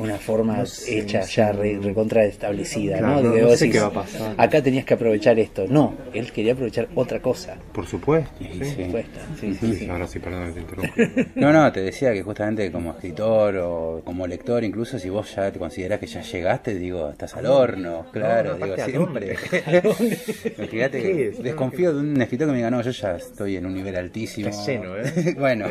Una 0.01 0.17
forma 0.17 0.63
hecha 0.87 1.21
ya 1.21 1.51
recontra 1.51 2.25
establecida, 2.25 2.99
¿no? 2.99 3.21
no, 3.21 3.55
sé 3.55 3.69
qué 3.69 3.79
va 3.79 3.87
a 3.87 3.91
pasar. 3.91 4.35
Acá 4.37 4.61
tenías 4.61 4.85
que 4.85 4.93
aprovechar 4.93 5.39
esto. 5.39 5.65
No, 5.67 5.95
él 6.13 6.31
quería 6.31 6.53
aprovechar 6.53 6.87
otra 6.95 7.21
cosa. 7.21 7.57
Por 7.73 7.85
supuesto. 7.87 8.31
Sí, 8.39 8.71
Sí, 9.41 9.75
sí, 9.75 9.87
Ahora 9.89 10.07
sí, 10.07 10.19
perdón, 10.19 10.53
te 10.53 10.59
interrumpo. 10.59 10.93
No, 11.35 11.51
no, 11.51 11.71
te 11.71 11.81
decía 11.81 12.13
que 12.13 12.23
justamente 12.23 12.71
como 12.71 12.91
escritor 12.91 13.55
o 13.57 14.01
como 14.03 14.27
lector, 14.27 14.63
incluso 14.63 14.99
si 14.99 15.09
vos 15.09 15.33
ya 15.35 15.51
te 15.51 15.59
considerás 15.59 15.99
que 15.99 16.07
ya 16.07 16.21
llegaste, 16.21 16.75
digo, 16.75 17.09
estás 17.09 17.35
al 17.35 17.45
horno, 17.45 18.05
claro, 18.11 18.55
digo, 18.55 18.75
siempre. 18.77 19.35
Fíjate 20.69 21.01
que 21.01 21.31
desconfío 21.41 21.93
de 21.93 21.99
un 21.99 22.21
escritor 22.21 22.47
que 22.47 22.51
me 22.51 22.57
diga, 22.57 22.71
no, 22.71 22.81
yo 22.81 22.91
ya 22.91 23.15
estoy 23.15 23.57
en 23.57 23.65
un 23.65 23.73
nivel 23.73 23.95
altísimo. 23.95 24.49
lleno, 24.65 24.97
¿eh? 24.97 25.35
bueno, 25.39 25.67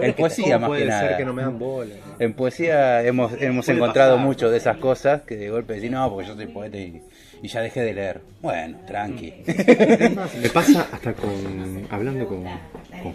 en 0.00 0.14
poesía 0.14 0.58
más 0.58 0.70
que 0.70 0.84
nada. 0.84 1.16
que 1.16 1.24
no 1.24 1.32
me 1.32 1.42
dan 1.42 1.58
bola. 1.58 1.94
En 2.18 2.34
poesía 2.34 3.02
hemos 3.02 3.32
hemos, 3.40 3.68
encontrado 3.68 4.18
mucho 4.18 4.50
de 4.50 4.58
esas 4.58 4.76
cosas 4.78 5.22
que 5.22 5.36
de 5.36 5.50
golpe 5.50 5.74
decís, 5.74 5.90
no, 5.90 6.10
porque 6.10 6.28
yo 6.28 6.34
soy 6.34 6.46
poeta 6.46 6.78
y, 6.78 7.02
ya 7.42 7.60
dejé 7.60 7.80
de 7.82 7.94
leer. 7.94 8.20
Bueno, 8.42 8.78
tranqui. 8.86 9.32
me 10.42 10.48
pasa 10.50 10.88
hasta 10.92 11.12
con, 11.12 11.86
hablando 11.90 12.26
con, 12.26 12.44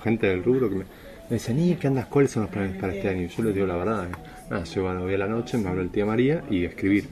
gente 0.02 0.28
del 0.28 0.44
rubro 0.44 0.70
que 0.70 0.76
me, 0.76 0.86
dicen, 1.30 1.60
¿y 1.60 1.76
qué 1.76 1.88
andas? 1.88 2.06
¿Cuáles 2.06 2.32
son 2.32 2.44
los 2.44 2.52
planes 2.52 2.78
para 2.78 2.94
este 2.94 3.10
año? 3.10 3.28
Yo 3.28 3.44
les 3.44 3.56
digo 3.56 3.68
la 3.68 3.76
verdad. 3.76 4.06
Eh. 4.06 4.12
Nada, 4.50 4.64
yo 4.64 4.84
voy 4.84 5.14
a 5.14 5.18
la 5.18 5.28
noche, 5.28 5.58
me 5.58 5.70
hablo 5.70 5.82
el 5.82 5.90
tía 5.90 6.06
María 6.06 6.44
y 6.50 6.66
escribir 6.66 7.08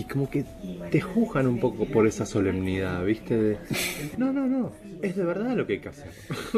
y 0.00 0.04
como 0.04 0.30
que 0.30 0.44
te 0.90 0.98
juzgan 0.98 1.46
un 1.46 1.60
poco 1.60 1.84
por 1.84 2.06
esa 2.06 2.24
solemnidad, 2.24 3.04
¿viste? 3.04 3.58
no, 4.16 4.32
no, 4.32 4.46
no, 4.46 4.72
es 5.02 5.14
de 5.14 5.24
verdad 5.24 5.54
lo 5.54 5.66
que 5.66 5.74
hay 5.74 5.78
que 5.80 5.90
hacer. 5.90 6.10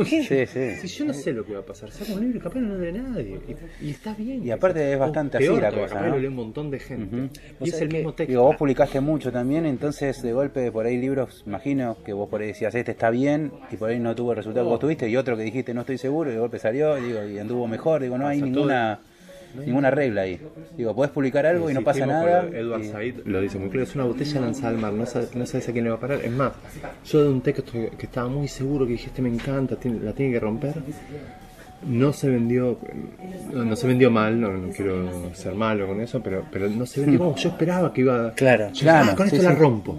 Sí, 0.06 0.46
sí. 0.46 0.76
Si 0.80 0.86
yo 0.86 1.06
no 1.06 1.12
sé 1.12 1.32
lo 1.32 1.44
que 1.44 1.54
va 1.54 1.60
a 1.60 1.64
pasar, 1.64 1.90
saco 1.90 2.12
un 2.12 2.20
libro 2.20 2.38
y 2.38 2.40
capaz 2.40 2.60
no 2.60 2.78
lee 2.78 2.92
nadie. 2.92 3.40
Y, 3.80 3.90
está 3.90 4.14
bien. 4.14 4.46
Y 4.46 4.52
aparte 4.52 4.92
es 4.92 4.98
bastante 4.98 5.38
así 5.38 5.60
la 5.60 5.72
cosa. 5.72 6.06
Lo 6.06 6.18
lee 6.18 6.28
un 6.28 6.36
montón 6.36 6.70
de 6.70 6.78
gente. 6.78 7.30
Y 7.60 7.70
es 7.70 7.80
el 7.80 7.92
mismo 7.92 8.14
texto. 8.14 8.30
Digo, 8.30 8.44
vos 8.44 8.56
publicaste 8.56 9.00
mucho 9.00 9.32
también, 9.32 9.66
entonces 9.66 10.22
de 10.22 10.32
golpe 10.32 10.70
por 10.70 10.86
ahí 10.86 10.96
libros, 10.96 11.42
imagino 11.44 11.96
que 12.04 12.12
vos 12.12 12.28
por 12.28 12.42
ahí 12.42 12.48
decías, 12.48 12.72
este 12.76 12.92
está 12.92 13.10
bien, 13.10 13.50
y 13.72 13.76
por 13.76 13.90
ahí 13.90 13.98
no 13.98 14.14
tuvo 14.14 14.32
el 14.32 14.36
resultado 14.36 14.66
que 14.66 14.70
vos 14.70 14.80
tuviste, 14.80 15.08
y 15.08 15.16
otro 15.16 15.36
que 15.36 15.42
dijiste, 15.42 15.74
no 15.74 15.80
estoy 15.80 15.98
seguro, 15.98 16.30
y 16.30 16.34
de 16.34 16.38
golpe 16.38 16.60
salió, 16.60 16.96
y, 16.96 17.02
digo, 17.08 17.24
y 17.24 17.38
anduvo 17.40 17.66
mejor. 17.66 18.02
Digo, 18.02 18.16
no 18.18 18.28
hay 18.28 18.40
ninguna 18.40 19.00
ninguna 19.54 19.90
regla 19.90 20.22
ahí. 20.22 20.40
Digo, 20.76 20.94
puedes 20.94 21.12
publicar 21.12 21.46
algo 21.46 21.70
y 21.70 21.74
no 21.74 21.82
pasa 21.82 22.06
nada. 22.06 22.48
Edward 22.48 22.84
Said 22.84 23.14
lo 23.24 23.40
dice 23.40 23.58
muy 23.58 23.68
claro, 23.68 23.84
es 23.84 23.94
una 23.94 24.04
botella 24.04 24.40
lanzada 24.40 24.68
al 24.68 24.78
mar, 24.78 24.92
no 24.92 25.06
sabes, 25.06 25.68
a 25.68 25.72
quién 25.72 25.84
le 25.84 25.90
va 25.90 25.96
a 25.96 26.00
parar. 26.00 26.20
Es 26.22 26.30
más, 26.30 26.52
yo 27.04 27.22
de 27.22 27.28
un 27.28 27.40
texto 27.40 27.72
que 27.72 28.06
estaba 28.06 28.28
muy 28.28 28.48
seguro 28.48 28.86
que 28.86 28.92
dijiste 28.92 29.22
me 29.22 29.28
encanta, 29.28 29.76
la 30.02 30.12
tiene 30.12 30.32
que 30.32 30.40
romper, 30.40 30.74
no 31.84 32.12
se 32.12 32.28
vendió 32.28 32.78
no, 33.52 33.64
no 33.64 33.76
se 33.76 33.86
vendió 33.86 34.10
mal 34.10 34.40
no, 34.40 34.52
no 34.52 34.70
quiero 34.72 35.34
ser 35.34 35.54
malo 35.54 35.86
con 35.86 36.00
eso 36.00 36.22
pero 36.22 36.44
pero 36.50 36.68
no 36.68 36.86
se 36.86 37.00
vendió 37.00 37.18
como 37.18 37.36
yo 37.36 37.48
esperaba 37.48 37.92
que 37.92 38.00
iba 38.02 38.32
Claro, 38.34 38.72
yo, 38.72 38.80
claro, 38.82 39.10
ah, 39.12 39.16
con 39.16 39.26
esto 39.26 39.38
sí, 39.38 39.42
la 39.44 39.52
rompo. 39.52 39.98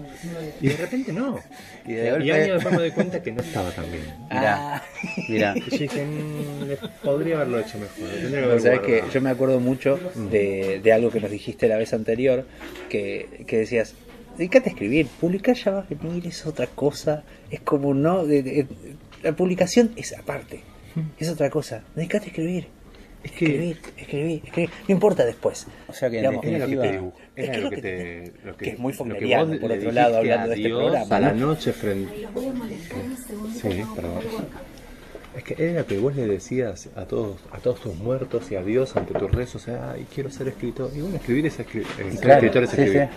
Y 0.60 0.68
de 0.68 0.76
repente 0.76 1.12
no. 1.12 1.38
Y 1.86 1.92
de 1.92 2.24
y 2.24 2.30
años 2.30 2.54
después 2.54 2.72
me 2.74 2.78
doy 2.80 2.90
cuenta 2.92 3.22
que 3.22 3.32
no 3.32 3.42
estaba 3.42 3.70
tan 3.72 3.84
bien. 3.90 4.04
Mirá, 4.30 4.82
mirá. 5.28 5.54
yo 5.54 5.76
dije 5.78 6.04
"Mm, 6.06 7.04
podría 7.04 7.36
haberlo 7.36 7.58
hecho 7.58 7.78
mejor 7.78 8.08
tendría 8.08 8.30
que 8.30 8.36
haber 8.44 8.54
Vos 8.54 8.62
sabés 8.62 8.80
que 8.80 8.90
guardado". 8.92 9.12
yo 9.12 9.20
me 9.20 9.30
acuerdo 9.30 9.60
mucho 9.60 9.98
de, 10.30 10.80
de 10.82 10.92
algo 10.92 11.10
que 11.10 11.20
nos 11.20 11.30
dijiste 11.30 11.68
la 11.68 11.76
vez 11.76 11.92
anterior, 11.92 12.46
que, 12.88 13.44
que 13.46 13.58
decías, 13.58 13.94
dedícate 14.38 14.70
a 14.70 14.72
escribir, 14.72 15.06
publicar 15.20 15.54
ya 15.56 15.70
va 15.72 15.80
a 15.80 15.86
venir, 15.88 16.26
es 16.26 16.46
otra 16.46 16.66
cosa, 16.66 17.22
es 17.50 17.60
como 17.60 17.92
no, 17.92 18.24
de- 18.24 18.42
de- 18.42 18.66
la 19.22 19.32
publicación 19.32 19.90
es 19.96 20.16
aparte, 20.16 20.60
es 21.18 21.28
otra 21.28 21.50
cosa, 21.50 21.82
dedícate 21.94 22.26
a 22.26 22.28
escribir. 22.28 22.68
Es 23.22 23.30
que- 23.32 23.46
escribir, 23.46 23.78
escribir, 23.96 24.42
escribir, 24.44 24.70
no 24.86 24.94
importa 24.94 25.24
después. 25.24 25.66
O 25.88 25.92
sea 25.94 26.10
que 26.10 26.16
en 26.18 26.22
Digamos, 26.22 26.44
Era 26.44 26.58
lo 26.58 26.66
que 26.66 26.76
te 26.76 26.82
definitiva-. 26.82 27.12
Es 27.36 27.50
que 27.50 27.60
que 27.70 27.70
que 27.70 27.82
te. 27.82 28.32
Lo 28.44 28.56
que 28.56 28.68
es 28.70 28.78
muy 28.78 28.92
fogneriano, 28.92 29.58
por 29.60 29.72
otro 29.72 29.92
lado, 29.92 30.16
hablando 30.18 30.48
de 30.50 30.54
este 30.56 30.68
programa, 30.68 31.16
A 31.16 31.20
la 31.20 31.32
¿no? 31.32 31.46
noche 31.46 31.72
frente. 31.72 32.12
Sí, 33.60 33.82
perdón. 33.96 34.20
Es 35.36 35.42
que 35.42 35.56
era 35.58 35.80
lo 35.80 35.86
que 35.86 35.98
vos 35.98 36.14
le 36.14 36.26
decías 36.26 36.88
a 36.94 37.06
todos, 37.06 37.40
a 37.50 37.58
todos 37.58 37.80
tus 37.80 37.96
muertos 37.96 38.50
y 38.52 38.56
adiós 38.56 38.94
ante 38.96 39.14
tus 39.14 39.30
rezos, 39.30 39.66
ay, 39.68 40.06
quiero 40.14 40.30
ser 40.30 40.48
escritor. 40.48 40.90
Y 40.94 41.00
bueno, 41.00 41.16
escribir 41.16 41.46
es 41.46 41.58
escribir. 41.58 41.88
ser 41.88 42.20
Claro, 42.20 42.46
escritor 42.46 42.62
es 42.62 42.70
sí, 42.70 42.80
escribir. 42.80 43.08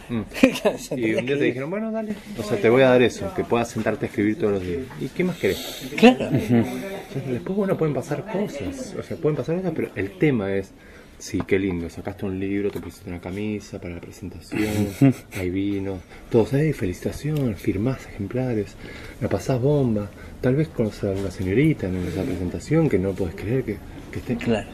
sí. 0.77 0.95
Mm. 0.95 0.97
Y 0.97 1.15
un 1.15 1.25
día 1.25 1.37
te 1.37 1.43
dijeron, 1.43 1.69
bueno, 1.69 1.91
dale. 1.91 2.15
O 2.37 2.43
sea, 2.43 2.57
te 2.57 2.69
voy 2.69 2.81
a 2.81 2.89
dar 2.89 3.01
eso, 3.01 3.31
que 3.35 3.43
puedas 3.43 3.69
sentarte 3.69 4.05
a 4.05 4.09
escribir 4.09 4.37
todos 4.39 4.53
los 4.53 4.63
días. 4.63 4.81
¿Y 4.99 5.09
qué 5.09 5.23
más 5.23 5.37
querés? 5.37 5.91
Claro. 5.95 6.25
Entonces, 6.27 7.31
después, 7.31 7.55
bueno, 7.55 7.77
pueden 7.77 7.93
pasar 7.93 8.25
cosas. 8.25 8.95
O 8.97 9.03
sea, 9.03 9.17
pueden 9.17 9.35
pasar 9.35 9.55
cosas, 9.57 9.73
pero 9.75 9.89
el 9.95 10.17
tema 10.17 10.53
es. 10.53 10.71
Sí, 11.19 11.41
qué 11.47 11.57
lindo. 11.57 11.89
Sacaste 11.89 12.25
un 12.25 12.39
libro, 12.39 12.69
te 12.69 12.79
pusiste 12.79 13.09
una 13.09 13.19
camisa 13.19 13.81
para 13.81 13.95
la 13.95 14.01
presentación, 14.01 15.13
hay 15.33 15.49
vino, 15.49 15.97
todos, 16.29 16.49
hey, 16.53 16.73
felicitaciones, 16.73 17.59
firmás 17.59 18.05
ejemplares, 18.05 18.75
la 19.19 19.27
pasás 19.27 19.59
bomba. 19.59 20.11
Tal 20.41 20.55
vez 20.55 20.67
conoces 20.67 21.03
a 21.05 21.11
una 21.11 21.31
señorita 21.31 21.87
en 21.87 21.95
esa 22.07 22.21
presentación 22.23 22.89
que 22.89 22.99
no 22.99 23.11
puedes 23.13 23.35
creer 23.35 23.63
que, 23.63 23.77
que 24.11 24.19
esté. 24.19 24.35
Claro. 24.37 24.67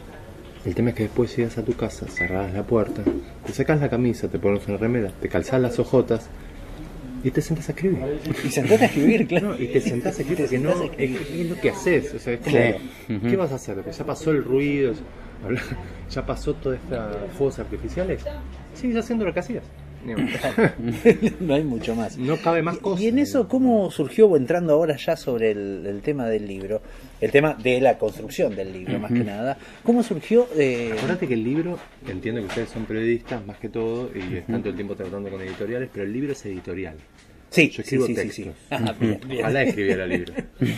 El 0.66 0.76
tema 0.76 0.90
es 0.90 0.96
que 0.96 1.04
después 1.04 1.36
llegas 1.36 1.58
a 1.58 1.64
tu 1.64 1.74
casa, 1.74 2.06
cerrás 2.08 2.54
la 2.54 2.64
puerta, 2.64 3.02
te 3.46 3.52
sacas 3.54 3.82
la 3.82 3.90
camisa, 3.90 4.28
te 4.30 4.40
pones 4.40 4.66
una 4.68 4.78
remera, 4.78 5.12
te 5.22 5.28
calzás 5.28 5.62
las 5.62 5.78
ojotas 5.80 6.30
y 7.24 7.32
te 7.32 7.42
sentas 7.42 7.68
a 7.70 7.72
escribir. 7.74 8.00
Y 8.46 8.50
sentate 8.50 8.84
a 8.84 8.88
escribir, 8.88 9.28
claro. 9.28 9.50
No, 9.50 9.62
y 9.62 9.68
te 9.68 9.82
sentás 9.82 10.18
a 10.18 10.22
escribir 10.22 10.46
porque 10.46 10.60
no, 10.60 10.72
es, 10.98 11.20
es 11.32 11.50
lo 11.50 11.60
que 11.60 11.70
haces. 11.70 12.14
O 12.14 12.20
sea, 12.20 12.34
es 12.34 12.40
como, 12.40 12.58
Sí. 13.08 13.30
¿qué 13.30 13.36
vas 13.36 13.52
a 13.52 13.56
hacer? 13.56 13.76
Porque 13.76 13.92
ya 13.92 14.06
pasó 14.06 14.32
el 14.32 14.44
ruido, 14.44 14.94
ya 16.10 16.26
pasó 16.26 16.54
toda 16.54 16.76
esta 16.76 17.12
fuegos 17.38 17.60
artificiales. 17.60 18.24
Sigues 18.74 18.98
haciendo 18.98 19.26
lo 19.26 19.34
que 19.34 19.40
hacías. 19.42 19.64
No 21.40 21.54
hay 21.54 21.64
mucho 21.64 21.96
más. 21.96 22.18
No 22.18 22.38
cabe 22.38 22.62
más 22.62 22.78
cosas. 22.78 23.02
Y 23.02 23.08
en 23.08 23.20
eso, 23.20 23.48
¿cómo 23.48 23.90
surgió, 23.92 24.36
entrando 24.36 24.74
ahora 24.74 24.96
ya 24.98 25.16
sobre 25.16 25.52
el, 25.52 25.86
el 25.86 26.02
tema 26.02 26.28
del 26.28 26.48
libro, 26.48 26.82
el 27.22 27.32
tema 27.32 27.54
de 27.56 27.80
la 27.82 27.98
construcción 27.98 28.56
del 28.56 28.74
libro, 28.74 29.00
más 29.00 29.12
que 29.12 29.24
nada, 29.24 29.58
¿cómo 29.84 30.04
surgió? 30.04 30.48
Eh, 30.58 30.92
Acordate 30.98 31.28
que 31.28 31.34
el 31.36 31.44
libro, 31.44 31.78
entiendo 32.08 32.42
que 32.42 32.48
ustedes 32.48 32.70
son 32.70 32.86
periodistas 32.86 33.46
más 33.46 33.58
que 33.58 33.70
todo 33.70 34.10
y 34.14 34.38
están 34.38 34.60
todo 34.62 34.70
el 34.70 34.76
tiempo 34.76 34.96
tratando 34.96 35.30
con 35.30 35.42
editoriales, 35.42 35.90
pero 35.92 36.06
el 36.06 36.14
libro 36.14 36.32
es 36.34 36.46
editorial. 36.46 36.96
sí, 37.50 37.70
Yo 37.70 37.82
escribo 37.82 38.06
sí, 38.08 38.16
sí, 38.16 38.22
textos. 38.22 38.46
sí. 38.46 38.52
Ah, 38.72 38.94
bien, 39.00 39.20
bien. 39.28 39.40
Ojalá 39.42 39.64
escribiera 39.64 40.06
libros. 40.06 40.36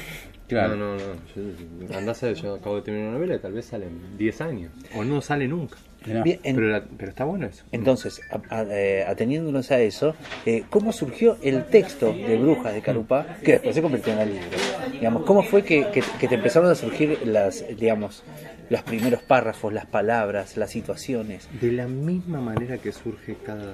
Claro. 0.47 0.75
No, 0.75 0.95
no, 0.95 0.97
no. 0.97 1.87
Yo, 1.89 1.97
andás 1.97 2.21
a 2.21 2.27
ver, 2.27 2.35
yo 2.35 2.53
acabo 2.53 2.75
de 2.75 2.83
terminar 2.83 3.07
una 3.09 3.17
novela 3.17 3.33
y 3.35 3.39
tal 3.39 3.51
vez 3.53 3.65
sale 3.65 3.87
en 3.87 4.15
10 4.15 4.41
años. 4.41 4.71
O 4.95 5.03
no 5.03 5.19
sale 5.19 5.47
nunca. 5.47 5.77
Mirá. 6.05 6.23
Bien, 6.23 6.39
en- 6.43 6.55
Pero, 6.55 6.67
la- 6.67 6.83
pero 6.83 7.09
está 7.09 7.23
bueno 7.25 7.47
eso. 7.47 7.63
Entonces, 7.71 8.21
a- 8.29 8.55
a- 8.59 8.63
eh, 8.69 9.03
ateniéndonos 9.07 9.71
a 9.71 9.79
eso, 9.79 10.15
eh, 10.45 10.63
¿cómo 10.69 10.91
surgió 10.91 11.37
el 11.41 11.65
texto 11.65 12.13
de 12.27 12.37
Brujas 12.37 12.73
de 12.73 12.81
Carupá 12.81 13.37
que 13.43 13.53
después 13.53 13.75
se 13.75 13.81
convirtió 13.81 14.13
en 14.13 14.19
el 14.19 14.29
libro? 14.29 14.57
Digamos, 14.93 15.23
¿cómo 15.23 15.43
fue 15.43 15.63
que, 15.63 15.87
que- 15.91 16.03
que 16.19 16.27
te 16.27 16.35
empezaron 16.35 16.69
a 16.69 16.75
surgir 16.75 17.19
las, 17.25 17.65
digamos, 17.77 18.23
los 18.69 18.81
primeros 18.83 19.21
párrafos, 19.23 19.73
las 19.73 19.85
palabras, 19.87 20.57
las 20.57 20.69
situaciones? 20.71 21.47
De 21.59 21.71
la 21.71 21.87
misma 21.87 22.39
manera 22.39 22.77
que 22.77 22.91
surge 22.91 23.35
cada 23.43 23.73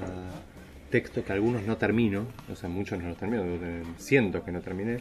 texto 0.90 1.24
que 1.24 1.32
algunos 1.34 1.64
no 1.64 1.78
termino, 1.78 2.26
o 2.52 2.56
sea, 2.56 2.68
muchos 2.70 3.00
no 3.02 3.08
los 3.10 3.18
termino, 3.18 3.44
eh, 3.46 3.84
siento 3.98 4.44
que 4.44 4.52
no 4.52 4.60
terminé, 4.62 4.98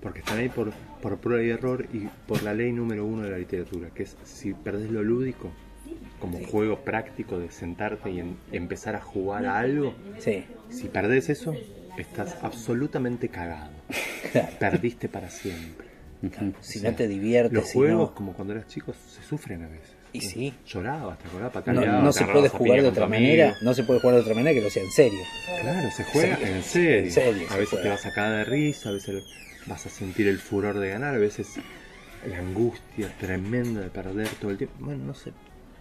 porque 0.00 0.20
están 0.20 0.38
ahí 0.38 0.48
por, 0.48 0.72
por 1.02 1.18
prueba 1.18 1.42
y 1.42 1.50
error 1.50 1.86
y 1.92 2.06
por 2.26 2.42
la 2.42 2.54
ley 2.54 2.72
número 2.72 3.04
uno 3.04 3.22
de 3.22 3.30
la 3.30 3.38
literatura, 3.38 3.88
que 3.94 4.04
es 4.04 4.16
si 4.24 4.52
perdés 4.54 4.90
lo 4.90 5.02
lúdico, 5.02 5.50
como 6.20 6.38
juego 6.46 6.80
práctico 6.80 7.38
de 7.38 7.50
sentarte 7.50 8.10
y 8.10 8.20
en- 8.20 8.36
empezar 8.52 8.96
a 8.96 9.00
jugar 9.00 9.46
a 9.46 9.58
algo, 9.58 9.94
Sí, 10.18 10.44
si 10.70 10.88
perdés 10.88 11.28
eso, 11.28 11.54
estás 11.98 12.36
absolutamente 12.42 13.28
cagado. 13.28 13.70
claro. 14.32 14.48
Perdiste 14.58 15.08
para 15.08 15.30
siempre. 15.30 15.86
Si 16.60 16.78
O 16.78 16.82
sea, 16.82 16.90
no 16.90 16.96
te 16.96 17.06
diviertes, 17.08 17.52
Los 17.52 17.66
si 17.68 17.74
juegos, 17.74 18.08
no- 18.10 18.14
como 18.14 18.32
cuando 18.32 18.54
eras 18.54 18.66
chico, 18.68 18.92
se 18.94 19.22
sufren 19.22 19.62
a 19.64 19.68
veces. 19.68 19.90
Y 20.12 20.20
sí. 20.22 20.54
Llorabas, 20.66 21.18
te 21.18 21.28
acordabas, 21.28 21.54
no, 21.54 21.60
pataleabas, 21.60 22.02
no 22.02 22.10
te 22.10 22.18
se 22.18 22.24
puede 22.24 22.48
jugar 22.48 22.80
de 22.82 22.88
otra 22.88 23.06
manera, 23.06 23.54
no 23.60 23.74
se 23.74 23.84
puede 23.84 24.00
jugar 24.00 24.16
de 24.16 24.22
otra 24.22 24.34
manera 24.34 24.54
que 24.58 24.62
no 24.64 24.70
sea 24.70 24.82
en 24.82 24.90
serio. 24.90 25.20
Claro, 25.60 25.90
se 25.90 26.04
juega 26.04 26.36
Sí. 26.38 26.42
en 26.44 26.62
serio. 26.62 27.04
En 27.04 27.10
serio 27.12 27.46
a 27.48 27.52
se 27.52 27.58
veces 27.58 27.82
te 27.82 27.88
vas 27.90 28.06
a 28.06 28.12
caer 28.12 28.38
de 28.38 28.44
risa, 28.44 28.88
a 28.88 28.92
veces 28.92 29.24
vas 29.66 29.84
a 29.84 29.90
sentir 29.90 30.26
el 30.28 30.38
furor 30.38 30.78
de 30.78 30.88
ganar, 30.88 31.14
a 31.14 31.18
veces 31.18 31.48
la 32.26 32.38
angustia 32.38 33.12
tremenda 33.20 33.82
de 33.82 33.90
perder 33.90 34.28
todo 34.40 34.50
el 34.52 34.56
tiempo. 34.56 34.74
Bueno, 34.78 35.04
no 35.04 35.14
sé, 35.14 35.32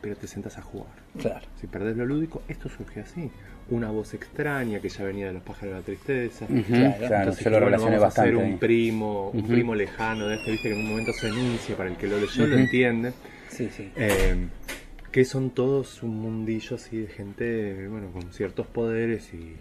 pero 0.05 0.15
te 0.17 0.27
sentas 0.27 0.55
a 0.59 0.61
jugar. 0.61 0.91
Claro. 1.19 1.47
Si 1.59 1.65
perdés 1.65 1.97
lo 1.97 2.05
lúdico, 2.05 2.43
esto 2.47 2.69
surge 2.69 2.99
así. 2.99 3.31
Una 3.71 3.89
voz 3.89 4.13
extraña 4.13 4.79
que 4.79 4.87
ya 4.89 5.03
venía 5.03 5.25
de 5.25 5.33
los 5.33 5.41
pájaros 5.41 5.73
de 5.73 5.79
la 5.79 5.83
tristeza. 5.83 6.45
Claro. 6.45 6.63
claro, 6.99 7.15
Entonces, 7.15 7.43
yo 7.43 7.49
lo 7.49 7.55
bueno, 7.55 7.65
relacioné 7.65 7.97
vamos 7.97 8.03
a 8.03 8.21
hacer 8.21 8.33
bastante. 8.35 8.53
un 8.53 8.59
primo, 8.59 9.29
un 9.31 9.47
primo 9.47 9.73
lejano 9.73 10.27
de 10.27 10.35
este, 10.35 10.51
viste 10.51 10.69
que 10.69 10.75
en 10.75 10.81
un 10.81 10.89
momento 10.91 11.11
se 11.13 11.29
inicia, 11.29 11.75
para 11.75 11.89
el 11.89 11.97
que 11.97 12.05
lo 12.05 12.19
leyó 12.19 12.45
lo 12.45 12.55
entiende. 12.55 13.13
Sí, 13.49 13.67
sí. 13.75 13.89
Eh, 13.95 14.35
que 15.11 15.25
son 15.25 15.49
todos 15.49 16.03
un 16.03 16.15
mundillo 16.19 16.75
así 16.75 16.97
de 16.99 17.07
gente, 17.07 17.87
bueno, 17.87 18.11
con 18.11 18.31
ciertos 18.31 18.67
poderes 18.67 19.33
y... 19.33 19.55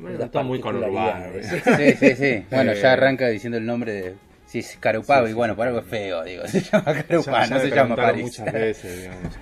Bueno, 0.00 0.24
está 0.24 0.42
muy 0.42 0.58
conurbano. 0.58 0.92
particularidades. 1.22 1.96
Sí, 2.00 2.06
sí, 2.08 2.16
sí. 2.16 2.44
Bueno, 2.50 2.72
Eh, 2.72 2.80
ya 2.82 2.94
arranca 2.94 3.28
diciendo 3.28 3.56
el 3.58 3.64
nombre 3.66 3.92
de. 3.92 4.14
Sí, 4.46 4.58
es 4.60 4.76
Carupá, 4.80 5.22
Sí, 5.24 5.30
y 5.30 5.34
bueno, 5.34 5.54
por 5.54 5.66
algo 5.68 5.78
es 5.80 5.86
feo, 5.86 6.24
digo. 6.24 6.42
Se 6.48 6.60
llama 6.62 6.84
Carupá, 7.06 7.44
Ya- 7.44 7.46
ya 7.46 7.54
no 7.54 7.60
se 7.60 7.70
llama 7.70 7.94
París. 7.96 8.22
muchas 8.24 8.52
veces, 8.52 9.02
digamos. 9.02 9.34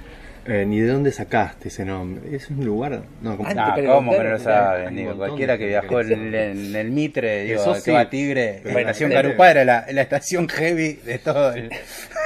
Eh, 0.48 0.64
ni 0.66 0.80
de 0.80 0.88
dónde 0.88 1.10
sacaste 1.12 1.68
ese 1.68 1.84
nombre. 1.84 2.34
Es 2.36 2.48
un 2.50 2.64
lugar. 2.64 3.02
No, 3.22 3.36
como- 3.36 3.48
Ah, 3.48 3.74
Ah, 3.76 3.80
¿cómo 3.86 4.12
que 4.12 4.18
no 4.22 4.30
lo 4.30 4.38
saben? 4.38 4.94
Digo, 4.96 5.16
cualquiera 5.16 5.58
que 5.58 5.66
viajó 5.66 6.00
en, 6.00 6.34
en 6.34 6.76
el 6.76 6.90
Mitre, 6.90 7.44
digo, 7.44 7.60
Eso 7.62 7.74
que 7.74 7.80
sí. 7.80 7.90
va 7.90 8.00
a 8.00 8.10
Tigre, 8.10 8.60
la 8.64 8.80
estación 8.80 9.10
Carupá 9.10 9.50
era 9.50 9.64
la, 9.64 9.86
la 9.90 10.02
estación 10.02 10.48
heavy 10.48 10.94
de 11.04 11.18
todo 11.18 11.52
el... 11.52 11.70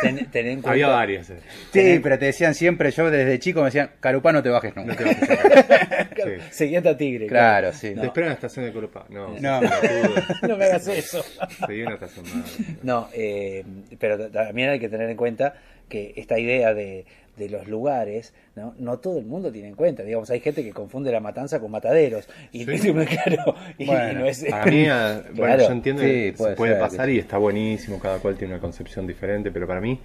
Ten, 0.03 0.27
ten 0.31 0.47
en 0.47 0.55
cuenta- 0.63 0.71
Había 0.71 0.89
varias. 0.89 1.31
eh. 1.31 1.37
Sí, 1.73 2.01
pero 2.03 2.19
te 2.19 2.27
decían 2.27 2.55
siempre, 2.55 2.91
yo 2.91 3.11
desde 3.11 3.39
chico 3.39 3.61
me 3.61 3.67
decían, 3.67 3.91
Carupá 4.01 4.33
no 4.33 4.43
te 4.43 4.49
bajes 4.51 4.75
nunca. 4.77 4.93
No 4.93 4.97
te 5.11 5.27
sacar. 5.27 6.11
Sí. 6.21 6.31
Seguían 6.51 6.87
a 6.87 6.97
Tigre. 6.99 7.27
Claro, 7.29 7.73
sí. 7.73 7.95
Te 7.95 8.07
esperan 8.07 8.25
en 8.25 8.29
la 8.29 8.35
estación 8.35 8.67
de 8.67 8.73
Corupá. 8.73 9.07
No, 9.09 9.29
No. 9.41 9.61
No 10.43 10.57
me 10.59 10.65
hagas 10.67 10.87
eso. 10.89 11.25
Seguí 11.67 11.83
una 11.83 11.95
estación 11.95 12.27
más. 12.35 12.59
No, 12.83 13.09
eh, 13.15 13.65
pero 13.99 14.29
también 14.31 14.69
hay 14.71 14.79
que 14.81 14.89
tener 14.91 15.09
en 15.09 15.17
cuenta 15.17 15.55
que 15.89 16.13
esta 16.17 16.39
idea 16.39 16.75
de, 16.75 17.07
de 17.40 17.48
los 17.48 17.66
lugares, 17.66 18.33
¿no? 18.55 18.74
no 18.79 19.00
todo 19.00 19.18
el 19.18 19.24
mundo 19.26 19.50
tiene 19.50 19.66
en 19.68 19.74
cuenta. 19.74 20.05
Digamos, 20.05 20.31
hay 20.31 20.38
gente 20.38 20.62
que 20.62 20.70
confunde 20.72 21.11
la 21.11 21.18
matanza 21.18 21.59
con 21.59 21.72
mataderos. 21.72 22.29
Y, 22.53 22.64
Sí. 22.64 22.92
claro, 22.92 23.57
y- 23.79 23.83
y 23.83 23.87
Bueno, 23.87 24.20
no 24.20 24.26
es- 24.26 24.44
Para 24.48 24.66
mí, 24.66 24.87
ah, 24.88 25.22
bueno, 25.35 25.59
yo 25.66 25.72
entiendo 25.72 26.03
Sí, 26.03 26.09
que 26.09 26.35
puede 26.38 26.53
se 26.53 26.57
puede 26.57 26.72
ser, 26.74 26.81
pasar 26.81 27.07
que- 27.07 27.14
y 27.14 27.18
está 27.18 27.38
buenísimo, 27.38 27.98
cada 27.98 28.18
cual 28.20 28.37
tiene 28.37 28.55
una 28.55 28.61
concepción 28.61 29.07
diferente, 29.09 29.50
pero 29.50 29.66
para 29.66 29.81
mí 29.81 29.98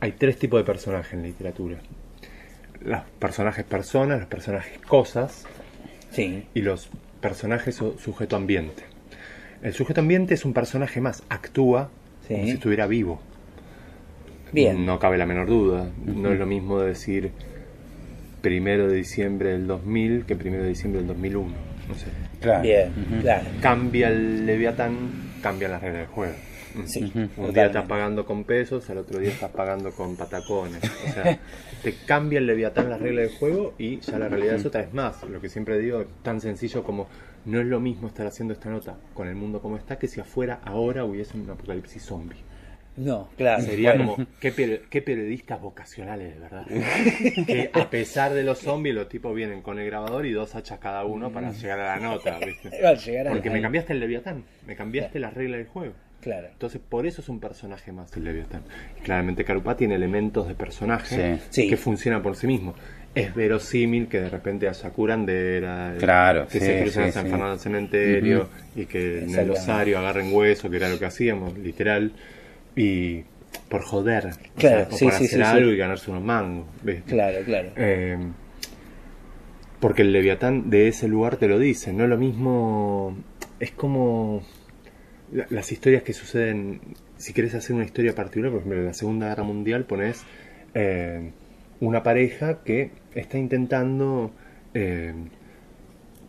hay 0.00 0.12
tres 0.12 0.36
tipos 0.38 0.60
de 0.60 0.64
personajes 0.64 1.14
en 1.14 1.22
literatura. 1.22 1.78
Los 2.84 3.00
personajes 3.18 3.64
personas, 3.64 4.18
los 4.18 4.28
personajes 4.28 4.78
cosas 4.80 5.44
Sí, 6.10 6.44
y 6.52 6.60
los 6.60 6.90
personajes 7.20 7.80
o 7.80 7.96
sujeto 7.98 8.36
ambiente. 8.36 8.82
El 9.62 9.72
sujeto 9.72 10.00
ambiente 10.00 10.34
es 10.34 10.44
un 10.44 10.52
personaje 10.52 11.00
más, 11.00 11.22
actúa 11.28 11.88
Sí. 12.26 12.34
como 12.34 12.44
si 12.46 12.50
estuviera 12.52 12.86
vivo. 12.88 13.20
Bien. 14.52 14.84
No 14.86 14.98
cabe 14.98 15.18
la 15.18 15.26
menor 15.26 15.46
duda. 15.48 15.90
No 16.04 16.32
es 16.32 16.38
lo 16.38 16.46
mismo 16.46 16.80
decir 16.80 17.32
primero 18.40 18.88
de 18.88 18.96
diciembre 18.96 19.50
del 19.50 19.66
2000 19.66 20.24
que 20.26 20.36
primero 20.36 20.62
de 20.64 20.70
diciembre 20.70 21.00
del 21.00 21.08
2001. 21.08 21.48
No 21.88 21.94
sé. 21.94 22.06
Claro. 22.40 22.62
Bien, 22.62 22.90
Ujú. 22.90 23.20
claro. 23.22 23.44
Cambia 23.60 24.08
el 24.08 24.46
Leviatán, 24.46 24.94
cambian 25.42 25.70
las 25.72 25.82
reglas 25.82 26.00
del 26.02 26.08
juego. 26.08 26.34
Sí. 26.86 27.12
Un 27.36 27.52
día 27.52 27.66
estás 27.66 27.86
pagando 27.86 28.24
con 28.24 28.44
pesos, 28.44 28.88
al 28.88 28.98
otro 28.98 29.18
día 29.18 29.28
estás 29.30 29.50
pagando 29.50 29.90
con 29.92 30.16
patacones. 30.16 30.80
O 30.82 31.12
sea, 31.12 31.38
te 31.82 31.94
cambia 32.06 32.38
el 32.38 32.46
Leviatán 32.46 32.88
las 32.88 32.98
reglas 33.00 33.28
del 33.28 33.38
juego 33.38 33.74
y 33.78 34.00
ya 34.00 34.18
la 34.18 34.28
realidad 34.28 34.54
es 34.54 34.64
otra 34.64 34.80
vez 34.80 34.94
más. 34.94 35.22
Lo 35.24 35.40
que 35.40 35.48
siempre 35.50 35.78
digo, 35.78 36.04
tan 36.22 36.40
sencillo 36.40 36.82
como 36.82 37.08
no 37.44 37.60
es 37.60 37.66
lo 37.66 37.78
mismo 37.78 38.08
estar 38.08 38.26
haciendo 38.26 38.54
esta 38.54 38.70
nota 38.70 38.96
con 39.14 39.28
el 39.28 39.34
mundo 39.34 39.60
como 39.60 39.76
está 39.76 39.98
que 39.98 40.08
si 40.08 40.20
afuera 40.20 40.60
ahora 40.64 41.04
hubiese 41.04 41.36
un 41.36 41.50
apocalipsis 41.50 42.02
zombie. 42.04 42.38
No, 42.96 43.30
claro. 43.38 43.62
Sería 43.62 43.94
bueno. 43.94 44.12
como, 44.16 44.26
¿qué, 44.38 44.52
per- 44.52 44.82
qué 44.90 45.00
periodistas 45.00 45.60
vocacionales, 45.60 46.34
de 46.34 46.40
verdad. 46.40 46.66
que 47.46 47.70
a 47.72 47.88
pesar 47.88 48.34
de 48.34 48.42
los 48.42 48.58
zombies, 48.58 48.94
los 48.94 49.08
tipos 49.08 49.34
vienen 49.34 49.62
con 49.62 49.78
el 49.78 49.86
grabador 49.86 50.26
y 50.26 50.32
dos 50.32 50.54
hachas 50.54 50.78
cada 50.78 51.04
uno 51.04 51.30
para 51.32 51.52
llegar 51.52 51.80
a 51.80 51.96
la 51.96 52.00
nota, 52.02 52.38
¿viste? 52.38 52.68
Al 52.86 52.98
llegar 52.98 53.28
a 53.28 53.30
Porque 53.30 53.48
la- 53.48 53.54
me 53.54 53.62
cambiaste 53.62 53.92
el 53.94 54.00
Leviatán, 54.00 54.44
me 54.66 54.76
cambiaste 54.76 55.18
las 55.20 55.32
reglas 55.34 55.58
del 55.58 55.68
juego. 55.68 55.94
Claro. 56.20 56.48
Entonces, 56.52 56.80
por 56.86 57.04
eso 57.06 57.20
es 57.20 57.28
un 57.28 57.40
personaje 57.40 57.90
más 57.92 58.16
el 58.16 58.24
Leviatán. 58.24 58.62
Claramente 59.02 59.44
Carupá 59.44 59.76
tiene 59.76 59.94
elementos 59.96 60.46
de 60.46 60.54
personaje 60.54 61.38
Sí. 61.38 61.62
Sí. 61.62 61.68
que 61.68 61.76
funcionan 61.76 62.22
por 62.22 62.36
sí 62.36 62.46
mismo. 62.46 62.74
Es 63.14 63.34
verosímil 63.34 64.06
que 64.06 64.20
de 64.20 64.28
repente 64.30 64.68
haya 64.68 64.90
curandera, 64.90 65.94
Claro, 65.98 66.46
que 66.46 66.60
sí, 66.60 66.64
se 66.66 66.80
crucen 66.82 67.02
sí, 67.02 67.06
en 67.08 67.12
San 67.12 67.24
sí. 67.24 67.30
Fernando 67.30 67.52
al 67.54 67.58
cementerio 67.58 68.48
y 68.76 68.86
que 68.86 69.24
en 69.24 69.34
el 69.34 69.50
osario 69.50 69.98
agarren 69.98 70.32
hueso, 70.32 70.70
que 70.70 70.76
era 70.76 70.88
lo 70.88 70.98
que 70.98 71.06
hacíamos, 71.06 71.58
literal, 71.58 72.12
y 72.76 73.24
por 73.68 73.82
joder, 73.82 74.26
o 74.26 74.58
Claro, 74.58 74.82
o 74.84 74.88
por 74.90 74.98
sí, 74.98 75.06
hacer 75.06 75.28
sí, 75.28 75.42
algo 75.42 75.70
y 75.70 75.76
ganarse 75.76 76.10
unos 76.10 76.22
mangos. 76.22 76.66
¿viste? 76.82 77.10
Claro, 77.10 77.38
claro. 77.44 77.70
Eh, 77.76 78.18
porque 79.80 80.02
el 80.02 80.12
Leviatán 80.12 80.70
de 80.70 80.88
ese 80.88 81.08
lugar 81.08 81.36
te 81.36 81.48
lo 81.48 81.58
dice, 81.58 81.92
no 81.92 82.04
es 82.04 82.10
lo 82.10 82.16
mismo, 82.16 83.16
es 83.58 83.72
como 83.72 84.42
la- 85.32 85.46
las 85.50 85.72
historias 85.72 86.02
que 86.02 86.12
suceden, 86.12 86.80
si 87.16 87.32
quieres 87.32 87.54
hacer 87.54 87.74
una 87.74 87.84
historia 87.84 88.14
particular, 88.14 88.50
por 88.50 88.60
ejemplo, 88.60 88.78
en 88.80 88.86
la 88.86 88.94
Segunda 88.94 89.28
Guerra 89.28 89.42
Mundial 89.42 89.84
pones 89.84 90.24
eh, 90.74 91.30
una 91.80 92.02
pareja 92.02 92.62
que 92.64 92.90
está 93.14 93.38
intentando 93.38 94.30
eh, 94.74 95.12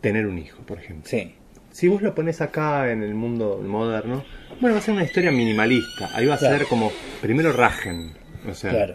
tener 0.00 0.26
un 0.26 0.38
hijo, 0.38 0.62
por 0.66 0.78
ejemplo. 0.78 1.08
Sí. 1.08 1.34
Si 1.74 1.88
vos 1.88 2.02
lo 2.02 2.14
pones 2.14 2.40
acá 2.40 2.92
en 2.92 3.02
el 3.02 3.14
mundo 3.14 3.60
moderno, 3.66 4.24
bueno, 4.60 4.74
va 4.76 4.78
a 4.78 4.80
ser 4.80 4.94
una 4.94 5.02
historia 5.02 5.32
minimalista. 5.32 6.08
Ahí 6.14 6.24
va 6.24 6.36
a 6.36 6.38
Claro. 6.38 6.58
ser 6.58 6.66
como, 6.68 6.92
primero 7.20 7.52
rajen. 7.52 8.12
O 8.48 8.54
sea, 8.54 8.70
Claro. 8.70 8.94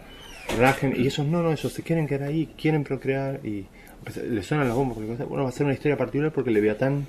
rajen. 0.57 0.93
Y 0.95 1.01
ellos 1.01 1.19
no, 1.27 1.43
no, 1.43 1.51
ellos 1.51 1.73
se 1.73 1.83
quieren 1.83 2.07
quedar 2.07 2.29
ahí, 2.29 2.47
quieren 2.57 2.85
procrear 2.85 3.41
y 3.45 3.65
pues, 4.05 4.15
les 4.15 4.45
suenan 4.45 4.69
las 4.69 4.77
bombas. 4.77 4.97
cosa. 4.97 5.25
Bueno, 5.25 5.43
va 5.43 5.49
a 5.49 5.51
ser 5.51 5.65
una 5.65 5.73
historia 5.73 5.97
particular 5.97 6.31
porque 6.31 6.51
el 6.51 6.53
Leviatán 6.53 7.05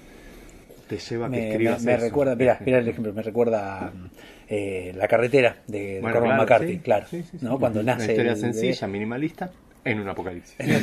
te 0.88 0.98
lleva 0.98 1.26
a 1.28 1.30
que 1.30 1.36
Me, 1.36 1.50
escribas 1.50 1.82
me 1.84 1.94
eso. 1.94 2.04
recuerda, 2.04 2.34
mira, 2.34 2.58
mira 2.66 2.78
el 2.78 2.88
ejemplo, 2.88 3.12
me 3.12 3.22
recuerda 3.22 3.86
a, 3.86 3.92
eh, 4.48 4.92
la 4.96 5.06
carretera 5.06 5.58
de 5.68 6.00
Bueno, 6.00 6.18
Cormac 6.18 6.30
claro, 6.34 6.42
McCarthy, 6.42 6.72
sí, 6.72 6.78
claro, 6.80 7.06
sí, 7.08 7.22
sí, 7.22 7.38
sí. 7.38 7.44
¿no? 7.46 7.60
Cuando 7.60 7.80
nace 7.84 8.02
Una 8.02 8.12
historia 8.12 8.32
el 8.32 8.38
sencilla, 8.38 8.88
minimalista, 8.88 9.52
en 9.84 10.00
un 10.00 10.08
apocalipsis. 10.08 10.56
bebé. 10.58 10.80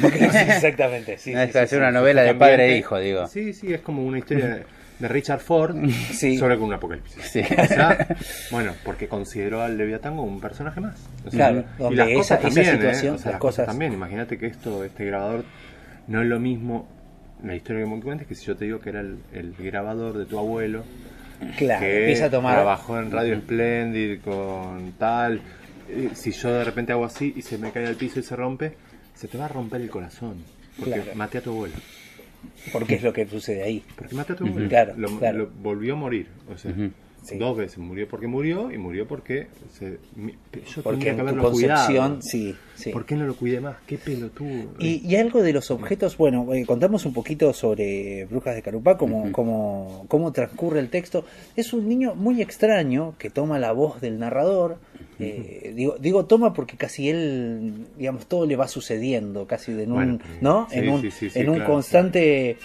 Exactamente, 0.48 1.18
sí. 1.18 1.34
No 1.36 1.42
es 1.42 1.52
sí, 1.52 1.60
sí, 1.68 1.76
una 1.76 1.92
novela 1.92 2.22
de 2.22 2.36
padre 2.36 2.74
e 2.74 2.78
hijo, 2.78 2.98
digo. 3.00 3.28
Sí, 3.28 3.52
sí, 3.52 3.74
es 3.74 3.82
como 3.82 4.06
una 4.06 4.20
historia 4.20 4.64
de, 5.00 5.08
Richard 5.08 5.40
Ford 5.40 5.76
Sí. 6.12 6.38
sobre 6.38 6.58
un 6.58 6.74
apocalipsis. 6.74 7.24
Sí. 7.24 7.42
O 7.42 7.66
sea, 7.66 8.08
bueno, 8.52 8.74
porque 8.84 9.08
consideró 9.08 9.62
al 9.62 9.78
Leviatán 9.78 10.16
como 10.16 10.28
un 10.32 10.40
personaje 10.42 10.80
más. 10.80 10.96
O 11.26 11.32
sea, 11.32 11.50
Claro, 11.52 11.92
y 11.92 11.96
las 11.96 12.08
esa- 12.10 12.18
cosas 12.18 12.40
esa 12.40 12.48
también, 12.48 12.68
¿eh? 12.68 12.72
situación, 12.78 13.16
O 13.16 13.18
sea, 13.18 13.26
las 13.26 13.34
las 13.34 13.40
cosas 13.42 13.56
cosas- 13.56 13.66
también. 13.68 13.94
Imagínate 13.94 14.38
que 14.38 14.48
esto, 14.48 14.84
este 14.84 15.06
grabador, 15.06 15.44
no 16.08 16.22
es 16.22 16.28
lo 16.28 16.40
mismo. 16.40 16.88
La 17.44 17.56
historia 17.56 17.84
que 17.84 17.90
me 17.90 18.02
cuentas 18.02 18.26
que 18.28 18.34
si 18.36 18.46
yo 18.46 18.56
te 18.56 18.66
digo 18.66 18.80
que 18.80 18.90
era 18.90 19.02
el, 19.02 19.18
el 19.34 19.54
grabador 19.60 20.18
de 20.18 20.26
tu 20.26 20.40
abuelo, 20.40 20.84
Claro, 21.56 21.82
que 21.82 22.00
empieza 22.00 22.26
a 22.26 22.30
tomar. 22.32 22.56
trabajó 22.56 22.98
en 22.98 23.12
Radio 23.12 23.36
Splendid 23.40 24.22
con 24.22 24.94
tal. 24.98 25.40
eh, 25.88 26.10
Si 26.16 26.32
yo 26.32 26.52
de 26.52 26.64
repente 26.64 26.94
hago 26.94 27.06
así 27.06 27.34
y 27.38 27.44
se 27.44 27.60
me 27.60 27.72
cae 27.72 27.86
al 27.86 27.94
piso 27.96 28.20
y 28.20 28.24
se 28.24 28.36
rompe, 28.36 28.76
se 29.14 29.28
te 29.28 29.38
va 29.38 29.46
a 29.46 29.50
romper 29.50 29.82
el 29.82 29.90
corazón. 29.92 30.38
Porque 30.80 30.94
Claro. 30.94 31.12
maté 31.16 31.38
a 31.38 31.42
tu 31.42 31.52
abuelo. 31.52 31.76
Porque 32.74 32.96
es 32.96 33.04
lo 33.04 33.14
que 33.14 33.26
sucede 33.28 33.64
ahí. 33.64 33.84
Porque 33.96 34.16
maté 34.16 34.34
a 34.34 34.36
tu 34.36 34.46
abuelo. 34.46 34.70
Claro, 34.70 34.94
lo, 34.98 35.18
claro. 35.20 35.38
lo 35.40 35.50
volvió 35.62 35.94
a 35.94 35.98
morir. 35.98 36.28
O 36.54 36.58
sea, 36.58 36.74
Sí. 37.24 37.38
dos 37.38 37.58
veces. 37.58 37.78
Murió 37.78 38.08
porque 38.08 38.26
murió 38.28 38.72
y 38.72 38.78
murió 38.78 39.06
porque. 39.06 39.48
Se, 39.74 39.98
yo 40.74 40.82
Porque 40.82 41.10
en 41.10 41.16
que 41.18 41.22
tu 41.24 41.28
haberlo 41.28 41.44
concepción, 41.44 41.86
cuidado. 41.88 42.22
sí, 42.22 42.56
sí. 42.76 42.92
¿Por 42.92 43.06
qué 43.06 43.16
no 43.16 43.26
lo 43.26 43.36
cuidé 43.36 43.60
más? 43.60 43.76
Qué 43.86 43.98
pelotudo. 43.98 44.74
Y, 44.80 45.06
y 45.06 45.16
algo 45.18 45.44
de 45.44 45.52
los 45.52 45.70
objetos, 45.70 46.16
bueno, 46.16 46.54
eh, 46.54 46.66
contamos 46.66 47.06
un 47.06 47.12
poquito 47.14 47.52
sobre 47.52 48.26
Brujas 48.26 48.56
de 48.56 48.62
Carupá, 48.62 48.98
cómo, 48.98 49.30
cómo, 49.34 50.06
cómo 50.08 50.32
transcurre 50.32 50.80
el 50.80 50.90
texto. 50.90 51.26
Es 51.58 51.74
un 51.74 51.90
niño 51.90 52.16
muy 52.16 52.42
extraño 52.42 53.16
que 53.18 53.30
toma 53.30 53.60
la 53.60 53.74
voz 53.74 54.00
del 54.00 54.20
narrador. 54.20 54.78
Eh, 55.20 55.74
digo, 55.76 55.98
digo 56.00 56.26
toma 56.26 56.54
porque 56.54 56.78
casi 56.78 57.10
él, 57.10 57.86
digamos, 57.98 58.26
todo 58.28 58.46
le 58.46 58.56
va 58.56 58.68
sucediendo, 58.68 59.48
casi 59.48 59.72
en 59.72 59.92
un, 59.92 60.22
¿no? 60.42 60.68
sí, 60.70 60.78
en 60.80 60.90
un, 60.90 61.02
sí, 61.02 61.12
sí, 61.12 61.30
sí, 61.30 61.40
en 61.40 61.50
un 61.50 61.56
claro, 61.56 61.72
constante... 61.74 62.58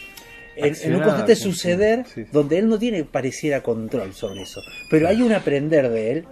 En, 0.54 0.74
en 0.82 0.94
un 0.96 1.00
constante 1.02 1.34
suceder 1.34 2.04
donde 2.30 2.58
él 2.58 2.68
no 2.68 2.78
tiene 2.78 3.04
pareciera 3.04 3.62
control 3.62 4.12
sobre 4.12 4.42
eso. 4.42 4.60
Pero 4.90 5.08
hay 5.08 5.22
un 5.22 5.32
aprender 5.32 5.88
de 5.88 6.12
él 6.12 6.24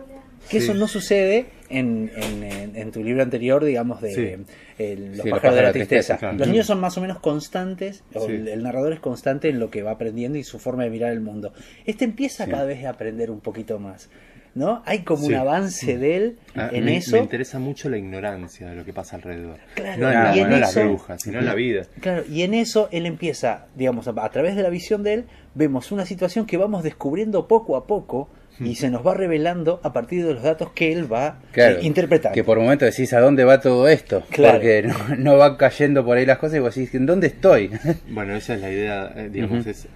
que 0.51 0.59
eso 0.59 0.75
no 0.75 0.89
sucede 0.89 1.47
en, 1.71 2.11
en, 2.17 2.77
en- 2.77 2.91
tu 2.93 3.03
libro 3.05 3.23
anterior, 3.23 3.65
digamos, 3.65 4.03
de 4.03 4.15
Sí. 4.15 4.53
el- 4.83 5.13
Los 5.17 5.23
Sí, 5.23 5.31
pájaros 5.31 5.55
de 5.57 5.63
la 5.63 5.73
tristeza. 5.73 6.15
tristeza, 6.17 6.19
claro. 6.19 6.37
Los 6.39 6.49
niños 6.49 6.67
son 6.67 6.81
más 6.81 6.99
o 6.99 7.01
menos 7.01 7.19
constantes, 7.21 8.03
o 8.15 8.27
Sí. 8.27 8.33
el, 8.33 8.49
el 8.49 8.63
narrador 8.63 8.93
es 8.93 9.01
constante 9.01 9.49
en 9.49 9.59
lo 9.61 9.71
que 9.71 9.83
va 9.83 9.93
aprendiendo 9.93 10.37
y 10.39 10.43
su 10.45 10.59
forma 10.59 10.83
de 10.85 10.91
mirar 10.91 11.13
el 11.13 11.21
mundo. 11.21 11.53
Este 11.87 12.05
empieza 12.05 12.47
cada 12.47 12.65
vez 12.65 12.85
a 12.85 12.91
aprender 12.91 13.31
un 13.31 13.41
poquito 13.41 13.79
más, 13.79 14.11
¿no? 14.55 14.83
Hay 14.87 15.01
como 15.01 15.27
un 15.27 15.35
avance 15.35 15.97
de 15.97 16.17
él 16.17 16.39
Ah, 16.57 16.69
en 16.73 16.85
me, 16.85 16.97
eso. 16.97 17.13
me 17.17 17.23
interesa 17.23 17.59
mucho 17.59 17.89
la 17.89 17.99
ignorancia 17.99 18.69
de 18.71 18.77
lo 18.77 18.85
que 18.85 18.93
pasa 18.93 19.17
alrededor. 19.17 19.59
Claro, 19.75 20.01
no 20.01 20.09
en, 20.11 20.13
y 20.13 20.15
la- 20.15 20.37
en 20.37 20.49
no 20.49 20.55
en 20.57 20.61
las 20.61 20.71
eso- 20.77 20.85
brujas, 20.89 21.23
sino 21.23 21.39
en 21.39 21.47
la 21.47 21.55
vida. 21.55 21.83
Claro, 22.01 22.25
y 22.29 22.43
en 22.43 22.55
eso 22.55 22.89
él 22.93 23.07
empieza, 23.07 23.67
digamos, 23.77 24.09
a, 24.09 24.15
a 24.25 24.31
través 24.31 24.57
de 24.57 24.63
la 24.63 24.69
visión 24.71 25.03
de 25.03 25.15
él, 25.15 25.25
vemos 25.55 25.93
una 25.93 26.05
situación 26.07 26.47
que 26.47 26.57
vamos 26.57 26.83
descubriendo 26.83 27.47
poco 27.49 27.77
a 27.77 27.87
poco 27.87 28.29
y 28.63 28.75
se 28.75 28.91
nos 28.91 29.07
va 29.07 29.15
revelando 29.15 29.81
a 29.83 29.93
partir 29.95 30.23
de 30.27 30.35
los 30.35 30.43
datos 30.43 30.71
que 30.73 30.93
él 30.93 31.11
va 31.11 31.39
Claro, 31.53 31.77
eh, 31.79 31.81
interpretando. 31.83 32.35
Que 32.35 32.45
por 32.45 32.59
momentos 32.59 32.91
decís 32.95 33.11
a 33.15 33.21
dónde 33.21 33.43
va 33.45 33.59
todo 33.59 33.89
esto. 33.89 34.23
Claro. 34.29 34.59
Porque 34.59 34.83
no, 34.83 35.17
no 35.17 35.37
van 35.39 35.57
cayendo 35.57 36.05
por 36.05 36.19
ahí 36.19 36.27
las 36.27 36.37
cosas 36.37 36.57
y 36.57 36.59
vos 36.59 36.75
decís, 36.75 36.95
¿en 36.95 37.07
dónde 37.07 37.29
estoy? 37.29 37.71
Bueno, 38.11 38.35
esa 38.37 38.55
es 38.57 38.61
la 38.61 38.71
idea, 38.71 39.13
eh, 39.17 39.31
digamos, 39.33 39.67
es 39.67 39.89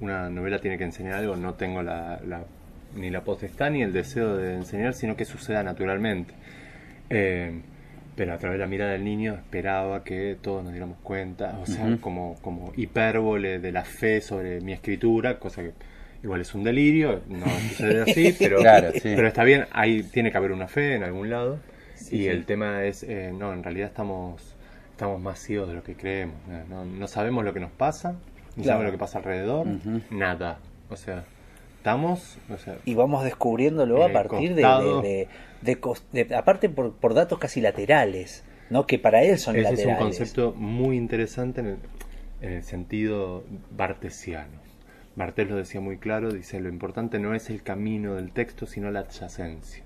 una 0.00 0.28
novela 0.28 0.60
tiene 0.60 0.76
que 0.76 0.84
enseñar 0.84 1.14
algo, 1.14 1.36
no 1.36 1.54
tengo 1.54 1.82
la, 1.82 2.20
la- 2.26 2.44
ni 2.96 3.10
la 3.10 3.22
potestad 3.22 3.70
ni 3.70 3.82
el 3.82 3.92
deseo 3.92 4.36
de 4.36 4.54
enseñar, 4.54 4.94
sino 4.94 5.16
que 5.16 5.24
suceda 5.24 5.62
naturalmente. 5.62 6.34
Eh, 7.10 7.60
pero 8.14 8.34
a 8.34 8.38
través 8.38 8.58
de 8.58 8.64
la 8.64 8.68
mirada 8.68 8.92
del 8.92 9.04
niño 9.04 9.34
esperaba 9.34 10.04
que 10.04 10.36
todos 10.40 10.62
nos 10.62 10.72
diéramos 10.72 10.98
cuenta, 11.02 11.58
o 11.62 11.66
sea, 11.66 11.86
Ujú. 11.86 12.00
como, 12.00 12.34
como 12.42 12.72
hipérbole 12.76 13.58
de 13.58 13.72
la 13.72 13.84
fe 13.84 14.20
sobre 14.20 14.60
mi 14.60 14.72
escritura, 14.72 15.38
cosa 15.38 15.62
que 15.62 15.72
igual 16.22 16.42
es 16.42 16.54
un 16.54 16.62
delirio, 16.62 17.22
no 17.28 17.46
sucede 17.70 18.02
así, 18.02 18.34
pero, 18.38 18.58
Claro, 18.58 18.92
sí. 18.92 19.12
pero 19.16 19.26
está 19.28 19.44
bien, 19.44 19.64
ahí 19.72 20.02
tiene 20.02 20.30
que 20.30 20.36
haber 20.36 20.52
una 20.52 20.68
fe 20.68 20.94
en 20.94 21.04
algún 21.04 21.30
lado, 21.30 21.58
Sí, 21.94 22.16
y 22.16 22.18
sí. 22.20 22.26
el 22.28 22.44
tema 22.44 22.84
es, 22.84 23.02
eh, 23.02 23.32
no, 23.36 23.52
en 23.52 23.62
realidad 23.62 23.88
estamos 23.88 24.54
estamos 24.90 25.20
más 25.20 25.38
ciegos 25.38 25.68
de 25.68 25.74
lo 25.74 25.82
que 25.82 25.94
creemos. 25.94 26.36
No, 26.68 26.84
no 26.84 27.08
sabemos 27.08 27.44
lo 27.44 27.52
que 27.54 27.60
nos 27.60 27.72
pasa, 27.72 28.12
no 28.12 28.18
Claro. 28.62 28.64
sabemos 28.64 28.84
lo 28.86 28.92
que 28.92 28.98
pasa 28.98 29.18
alrededor, 29.18 29.66
nada. 30.10 30.58
O 30.90 30.96
sea, 30.96 31.24
estamos, 31.82 32.38
o 32.48 32.56
sea, 32.58 32.76
y 32.84 32.94
vamos 32.94 33.24
descubriéndolo 33.24 34.04
a 34.04 34.08
Eh, 34.08 34.12
partir 34.12 34.54
de, 34.54 34.62
de, 35.62 35.78
de- 36.12 36.34
aparte 36.36 36.68
por, 36.68 36.92
por 36.94 37.12
datos 37.14 37.40
casi 37.40 37.60
laterales 37.60 38.44
no 38.70 38.86
que 38.86 38.98
para 39.00 39.22
él 39.22 39.36
son 39.38 39.56
ese 39.56 39.64
es 39.64 39.70
laterales 39.70 39.98
un 40.00 40.06
concepto 40.06 40.52
muy 40.56 40.96
interesante 40.96 41.60
en 41.60 41.66
el, 41.66 41.76
en 42.40 42.52
el 42.52 42.62
sentido 42.62 43.42
bartesiano. 43.76 44.62
Bartés 45.16 45.50
lo 45.50 45.56
decía 45.56 45.80
muy 45.80 45.98
claro, 45.98 46.32
dice, 46.32 46.58
lo 46.60 46.68
importante 46.70 47.18
no 47.18 47.34
es 47.34 47.50
el 47.50 47.62
camino 47.62 48.14
del 48.14 48.30
texto, 48.30 48.64
sino 48.66 48.90
la 48.92 49.00
adyacencia. 49.00 49.82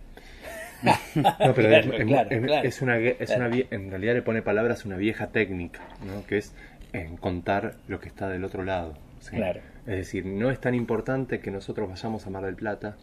No, 1.17 1.55
pero 1.55 1.71
es, 1.75 1.87
Claro, 1.87 1.97
es- 1.97 2.07
claro, 2.07 2.31
es- 2.31 2.45
claro. 2.47 2.69
es 2.69 2.83
una, 2.83 2.99
es 2.99 3.31
una 3.31 3.49
vie- 3.49 3.67
en 3.71 3.91
realidad 3.91 4.13
le 4.15 4.23
pone 4.23 4.43
palabras 4.43 4.85
una 4.85 4.97
vieja 4.99 5.29
técnica, 5.29 5.81
¿no? 6.07 6.25
que 6.27 6.37
es 6.39 6.53
en 6.93 7.17
contar 7.17 7.77
lo 7.89 7.99
que 8.01 8.09
está 8.09 8.29
del 8.29 8.45
otro 8.45 8.63
lado. 8.65 8.95
¿sí? 9.21 9.35
Claro. 9.37 9.61
Es 9.87 9.97
decir, 9.97 10.27
no 10.27 10.51
es 10.51 10.61
tan 10.61 10.75
importante 10.75 11.39
que 11.41 11.51
nosotros 11.51 11.89
vayamos 11.89 12.27
a 12.27 12.31
Mar 12.31 12.45
del 12.45 12.57
Plata 12.57 12.97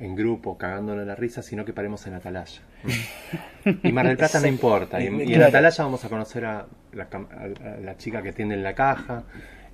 en 0.00 0.16
grupo, 0.16 0.56
cagándole 0.58 1.04
la 1.04 1.14
risa, 1.14 1.42
sino 1.42 1.64
que 1.64 1.72
paremos 1.72 2.06
en 2.06 2.14
Atalaya. 2.14 2.60
Y 3.82 3.92
Mar 3.92 4.06
del 4.08 4.16
Plata 4.16 4.40
no 4.40 4.46
importa. 4.46 5.00
Y, 5.00 5.04
y 5.30 5.34
en. 5.34 5.42
Atalaya 5.42 5.84
vamos 5.84 6.04
a 6.04 6.08
conocer 6.08 6.44
a 6.44 6.66
la, 6.92 7.04
a- 7.12 7.80
la 7.80 7.96
chica 7.96 8.22
que 8.22 8.30
atiende 8.30 8.54
en 8.54 8.62
la 8.64 8.74
caja. 8.74 9.24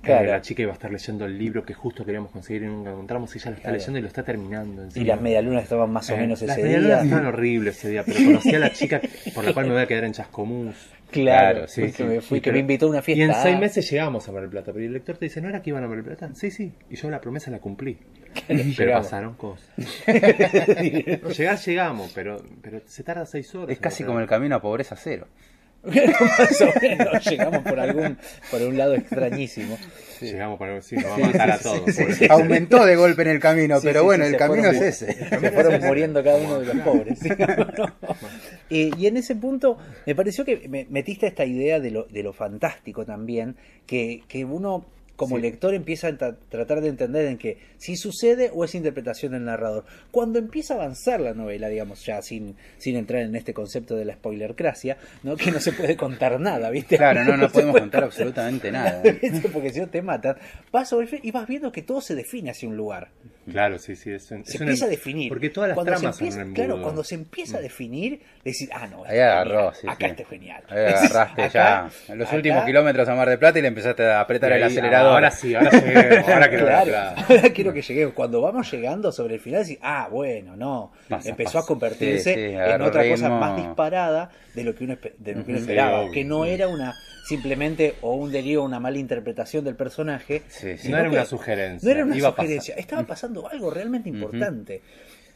eh, 0.03 0.25
la 0.27 0.41
chica 0.41 0.61
iba 0.61 0.71
a 0.71 0.75
estar 0.75 0.91
leyendo 0.91 1.25
el 1.25 1.37
libro 1.37 1.63
que 1.65 1.73
justo 1.73 2.05
queríamos 2.05 2.31
conseguir 2.31 2.63
y 2.63 2.67
nunca 2.67 2.91
encontramos. 2.91 3.33
Y 3.35 3.39
ella 3.39 3.51
lo 3.51 3.55
está 3.57 3.61
Claro. 3.63 3.77
leyendo 3.77 3.99
y 3.99 4.01
lo 4.01 4.07
está 4.07 4.23
terminando. 4.23 4.87
y 4.93 5.03
las 5.05 5.21
medialunas 5.21 5.63
estaban 5.63 5.91
más 5.91 6.09
o 6.09 6.13
Eh, 6.13 6.17
menos 6.17 6.41
las 6.41 6.57
ese 6.57 6.63
medialunas 6.63 7.01
día 7.01 7.03
estaban 7.05 7.25
horribles 7.33 7.77
ese 7.77 7.89
día, 7.89 8.03
pero 8.05 8.19
conocí 8.25 8.53
a 8.53 8.59
la 8.59 8.71
chica 8.73 9.01
por 9.33 9.43
la 9.45 9.53
cual 9.53 9.65
me 9.67 9.73
voy 9.73 9.81
a 9.81 9.87
quedar 9.87 10.03
en 10.03 10.11
Chascomús. 10.13 10.75
Claro, 11.11 11.51
Claro, 11.51 11.67
sí, 11.67 11.89
sí. 11.91 12.03
me, 12.03 12.21
fui 12.21 12.37
Y 12.37 12.41
que 12.41 12.45
pero- 12.49 12.53
me 12.55 12.59
invitó 12.61 12.85
a 12.85 12.89
una 12.89 13.01
fiesta 13.01 13.19
Y 13.23 13.27
en 13.27 13.33
seis 13.33 13.59
meses 13.59 13.89
llegamos 13.89 14.27
a 14.27 14.31
Mar 14.31 14.41
del 14.41 14.49
Plata, 14.49 14.71
pero 14.73 14.85
el 14.85 14.93
lector 14.93 15.17
te 15.17 15.25
dice, 15.25 15.41
¿no 15.41 15.49
era 15.49 15.61
que 15.61 15.69
iban 15.71 15.83
a 15.83 15.87
Mar 15.87 15.97
del 15.97 16.05
Plata? 16.05 16.29
Sí, 16.35 16.51
sí. 16.51 16.71
Y 16.89 16.95
yo 16.95 17.09
la 17.09 17.19
promesa 17.21 17.51
la 17.51 17.59
cumplí. 17.59 17.97
pero 18.47 18.63
llegamos. 18.63 19.05
pasaron 19.07 19.33
cosas. 19.35 19.69
No, 21.23 21.29
llegar 21.29 21.57
llegamos, 21.59 22.11
pero, 22.13 22.41
pero 22.61 22.81
se 22.85 23.03
tarda 23.03 23.25
seis 23.25 23.53
horas. 23.55 23.69
Es 23.71 23.79
casi 23.79 24.03
como 24.03 24.19
el 24.19 24.27
camino 24.27 24.55
a 24.55 24.61
pobreza 24.61 24.95
cero. 24.95 25.27
Más 25.83 26.61
o 26.61 26.79
menos, 26.81 27.25
llegamos 27.25 27.63
por 27.63 27.79
algún 27.79 28.17
por 28.51 28.61
un 28.61 28.77
lado 28.77 28.95
extrañísimo. 28.95 29.77
Llegamos 30.21 30.57
por 30.57 30.67
algo 30.67 30.79
así, 30.79 30.95
nos 30.97 31.05
va 31.05 31.15
a 31.15 31.17
matar 31.19 31.51
a 31.51 31.57
todos. 31.59 31.95
Sí, 31.95 32.03
sí. 32.13 32.27
Aumentó 32.29 32.85
de 32.85 32.95
golpe 32.97 33.21
en 33.21 33.29
el 33.29 33.39
camino, 33.39 33.79
Sí, 33.79 33.87
pero 33.87 34.01
sí, 34.01 34.05
bueno, 34.05 34.25
sí, 34.25 34.31
el 34.31 34.37
camino 34.37 34.63
fueron 34.63 34.83
es 34.83 35.01
ese. 35.01 35.13
Se 35.13 35.51
fueron 35.51 35.81
muriendo 35.85 36.21
cada 36.23 36.37
uno 36.37 36.59
de 36.59 36.65
los 36.65 36.77
pobres. 36.83 37.19
¿sí? 37.19 37.29
Eh, 38.69 38.91
y 38.97 39.07
en 39.07 39.17
ese 39.17 39.35
punto 39.35 39.77
me 40.05 40.15
pareció 40.15 40.43
que 40.45 40.67
me- 40.67 40.85
metiste 40.89 41.27
esta 41.27 41.45
idea 41.45 41.79
de 41.79 41.91
lo, 41.91 42.03
de 42.03 42.23
lo 42.23 42.33
fantástico 42.33 43.05
también, 43.05 43.55
que, 43.85 44.23
que 44.27 44.43
uno 44.45 44.85
como 45.19 45.35
Sí. 45.35 45.41
lector 45.41 45.73
empieza 45.73 46.07
a 46.07 46.11
tra- 46.11 46.37
tratar 46.47 46.79
de 46.79 46.87
entender 46.87 47.25
en 47.25 47.37
que 47.37 47.57
si 47.77 47.97
sucede 47.97 48.49
o 48.53 48.63
es 48.63 48.73
interpretación 48.73 49.33
del 49.33 49.43
narrador. 49.43 49.83
Cuando 50.11 50.39
empieza 50.39 50.75
a 50.75 50.77
avanzar 50.77 51.19
la 51.19 51.33
novela, 51.33 51.67
digamos, 51.67 52.05
ya 52.05 52.21
sin, 52.21 52.55
sin 52.77 52.95
entrar 52.95 53.21
en 53.23 53.35
este 53.35 53.53
concepto 53.53 53.97
de 53.97 54.05
la 54.05 54.13
spoilercracia, 54.13 54.97
¿no? 55.23 55.35
que 55.35 55.51
no 55.51 55.59
se 55.59 55.73
puede 55.73 55.97
contar 55.97 56.39
nada, 56.39 56.69
¿viste? 56.69 56.95
Claro, 56.97 57.25
no, 57.25 57.35
no 57.35 57.49
podemos 57.51 57.77
contar 57.77 58.05
absolutamente 58.05 58.71
nada. 58.71 59.03
Porque 59.51 59.71
si 59.73 59.81
no 59.81 59.87
te 59.89 60.01
matan. 60.01 60.37
Vas 60.71 60.87
sobre 60.87 61.19
y 61.21 61.31
vas 61.31 61.45
viendo 61.47 61.71
que 61.71 61.81
todo 61.81 61.99
se 61.99 62.15
define 62.15 62.51
hacia 62.51 62.69
un 62.69 62.77
lugar. 62.77 63.09
Claro, 63.49 63.79
sí, 63.79 63.95
sí. 63.95 64.11
Es 64.11 64.29
un- 64.31 64.45
Se 64.45 64.55
es 64.57 64.61
empieza 64.61 64.85
a 64.85 64.89
definir. 64.89 65.29
Porque 65.29 65.49
todas 65.49 65.69
las 65.69 65.75
Cuando 65.75 65.93
tramas 65.93 66.21
empieza- 66.21 66.45
Claro, 66.53 66.81
cuando 66.81 67.03
se 67.03 67.15
empieza 67.15 67.57
a 67.57 67.61
definir, 67.61 68.21
decís, 68.43 68.69
ah, 68.71 68.85
no, 68.87 69.03
Ahí 69.05 69.17
agarró, 69.19 69.73
sí, 69.73 69.87
acá 69.87 70.05
sí. 70.05 70.11
esto 70.11 70.21
es 70.23 70.27
genial. 70.29 70.63
Ahí 70.69 70.85
agarraste 70.85 71.49
ya 71.53 71.89
los 72.15 72.27
acá- 72.27 72.35
últimos 72.35 72.63
kilómetros 72.65 73.09
a 73.09 73.15
Mar 73.15 73.27
de 73.29 73.37
Plata 73.39 73.57
y 73.57 73.61
le 73.63 73.69
empezaste 73.69 74.03
a 74.05 74.19
apretar 74.21 74.51
el 74.51 74.63
acelerador. 74.63 75.13
Ahora 75.13 75.31
sí, 75.31 75.55
ahora 75.55 75.71
lleguemos, 75.71 76.29
ahora 76.29 76.49
quiero 76.49 76.65
Claro, 76.67 76.93
ahora 77.27 77.49
quiero 77.53 77.73
que 77.73 77.81
lleguemos. 77.81 78.13
Cuando 78.13 78.41
vamos 78.41 78.71
llegando 78.71 79.11
sobre 79.11 79.35
el 79.35 79.39
final, 79.39 79.63
decís, 79.63 79.79
ah, 79.81 80.07
bueno, 80.11 80.55
no. 80.55 80.91
Pasa, 81.07 81.29
Empezó 81.29 81.53
pasa. 81.53 81.59
a 81.59 81.67
convertirse 81.67 82.33
Sí, 82.35 82.39
en 82.39 82.81
otra 82.81 83.07
cosa 83.09 83.29
más 83.29 83.55
disparada 83.57 84.29
de 84.53 84.63
lo 84.63 84.75
que 84.75 84.83
uno, 84.83 84.97
de 85.17 85.33
lo 85.35 85.43
que 85.43 85.51
uno 85.51 85.59
esperaba. 85.59 86.11
que 86.11 86.23
no 86.23 86.45
era 86.45 86.67
una 86.67 86.93
simplemente 87.29 87.95
o 88.01 88.15
un 88.15 88.31
delirio 88.31 88.63
o 88.63 88.65
una 88.65 88.79
mala 88.79 88.97
interpretación 88.97 89.63
del 89.63 89.75
personaje. 89.75 90.41
Sí, 90.49 90.71
sí. 90.77 90.83
sino 90.83 90.97
No 90.97 91.01
era 91.03 91.09
una 91.11 91.25
sugerencia. 91.25 91.87
No 91.87 91.95
era 91.95 92.05
una 92.05 92.17
iba 92.17 92.29
sugerencia. 92.31 92.75
Estaba 92.75 93.03
pasando 93.03 93.47
algo 93.47 93.69
realmente 93.69 94.09
importante. 94.09 94.81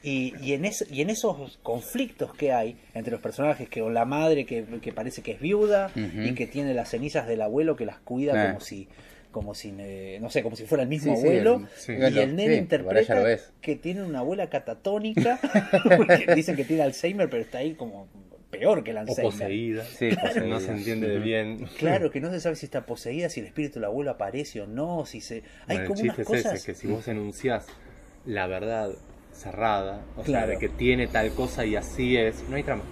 Y, 0.01 0.33
y, 0.41 0.51
en 0.53 0.65
es- 0.65 0.85
y 0.91 1.01
en 1.01 1.09
esos 1.09 1.59
conflictos 1.63 2.33
que 2.33 2.51
hay 2.51 2.75
entre 2.93 3.11
los 3.11 3.21
personajes, 3.21 3.69
que 3.69 3.79
con 3.79 3.93
la 3.93 4.03
madre 4.03 4.45
que, 4.45 4.65
que 4.81 4.91
parece 4.91 5.21
que 5.21 5.31
es 5.31 5.39
viuda 5.39 5.91
y 5.95 6.33
que 6.33 6.45
tiene 6.47 6.73
las 6.73 6.89
cenizas 6.89 7.25
del 7.27 7.41
abuelo 7.41 7.75
que 7.77 7.85
las 7.85 7.99
cuida 7.99 8.47
como 8.49 8.59
si 8.59 8.87
como 9.31 9.55
si 9.55 9.73
eh, 9.79 10.19
no 10.21 10.29
sé 10.29 10.43
como 10.43 10.55
si 10.55 10.65
fuera 10.65 10.83
el 10.83 10.89
mismo 10.89 11.15
Sí, 11.15 11.21
sí, 11.21 11.27
abuelo 11.27 11.55
el- 11.55 11.67
sí. 11.75 11.93
y 12.15 12.19
el 12.19 12.35
nene 12.35 12.55
interpreta 12.55 13.15
que 13.61 13.75
tiene 13.77 14.03
una 14.03 14.19
abuela 14.19 14.47
catatónica 14.49 15.39
porque 15.97 16.25
dicen 16.35 16.55
que 16.55 16.65
tiene 16.65 16.83
Alzheimer 16.83 17.29
pero 17.29 17.41
está 17.41 17.59
ahí 17.59 17.73
como 17.73 18.07
peor 18.53 18.83
que 18.83 18.91
el 18.91 18.97
O 18.97 18.99
Alzheimer 19.01 19.31
poseída. 19.33 19.83
Sí, 19.83 20.09
No 20.15 20.21
poseída. 20.21 20.59
se 20.61 20.71
entiende 20.71 21.09
de 21.09 21.19
bien. 21.19 21.67
claro 21.77 22.09
que 22.11 22.21
no 22.21 22.31
se 22.31 22.39
sabe 22.39 22.55
si 22.55 22.65
está 22.67 22.85
poseída 22.85 23.27
si 23.29 23.41
el 23.41 23.47
espíritu 23.47 23.75
del 23.75 23.85
abuelo 23.85 24.11
aparece 24.11 24.61
o 24.61 24.67
no 24.67 25.05
si 25.05 25.19
se 25.21 25.43
hay 25.67 25.77
Bueno, 25.77 25.87
como 25.89 25.99
el 25.99 26.05
unas 26.05 26.15
chiste 26.17 26.21
es 26.21 26.27
cosas 26.43 26.53
ese, 26.55 26.65
que 26.71 26.75
si 26.75 26.87
vos 26.87 27.07
enunciás 27.07 27.65
la 28.25 28.47
verdad 28.47 28.91
cerrada, 29.33 30.01
o 30.15 30.21
Claro. 30.23 30.45
sea, 30.45 30.53
de 30.55 30.59
que 30.59 30.69
tiene 30.69 31.07
tal 31.07 31.31
cosa 31.31 31.65
y 31.65 31.75
así 31.75 32.15
es, 32.15 32.43
no 32.49 32.55
hay 32.55 32.63
trama. 32.63 32.83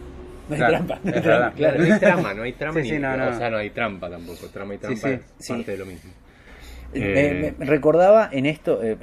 no 0.49 0.55
hay 0.55 0.59
Claro, 0.59 0.74
trampa 0.86 0.99
no 1.03 1.12
hay 1.12 1.18
es 1.18 1.24
trampa, 1.24 1.39
verdad. 1.39 1.53
claro 1.55 1.78
No 1.78 1.84
hay 1.93 1.99
trama, 1.99 2.34
no 2.34 2.43
hay 2.43 2.53
trama 2.53 2.74
Sí, 2.74 2.82
ni, 2.82 2.89
sí, 2.89 2.99
no, 2.99 3.16
no. 3.18 3.30
o 3.30 3.34
sea, 3.38 3.49
no 3.49 3.57
hay 3.57 3.70
trampa 3.70 4.09
tampoco. 4.09 4.47
Trama 4.47 4.76
y 4.76 4.78
trampa 4.80 5.07
sí. 5.07 5.14
es 5.14 5.22
Sí. 5.39 5.53
parte 5.53 5.72
de 5.72 5.78
lo 5.78 5.86
mismo. 5.86 6.12
Me- 6.93 7.47
Eh, 7.49 7.53
me 7.57 7.65
recordaba 7.65 8.29
en 8.31 8.45
esto 8.45 8.83
eh, 8.83 8.97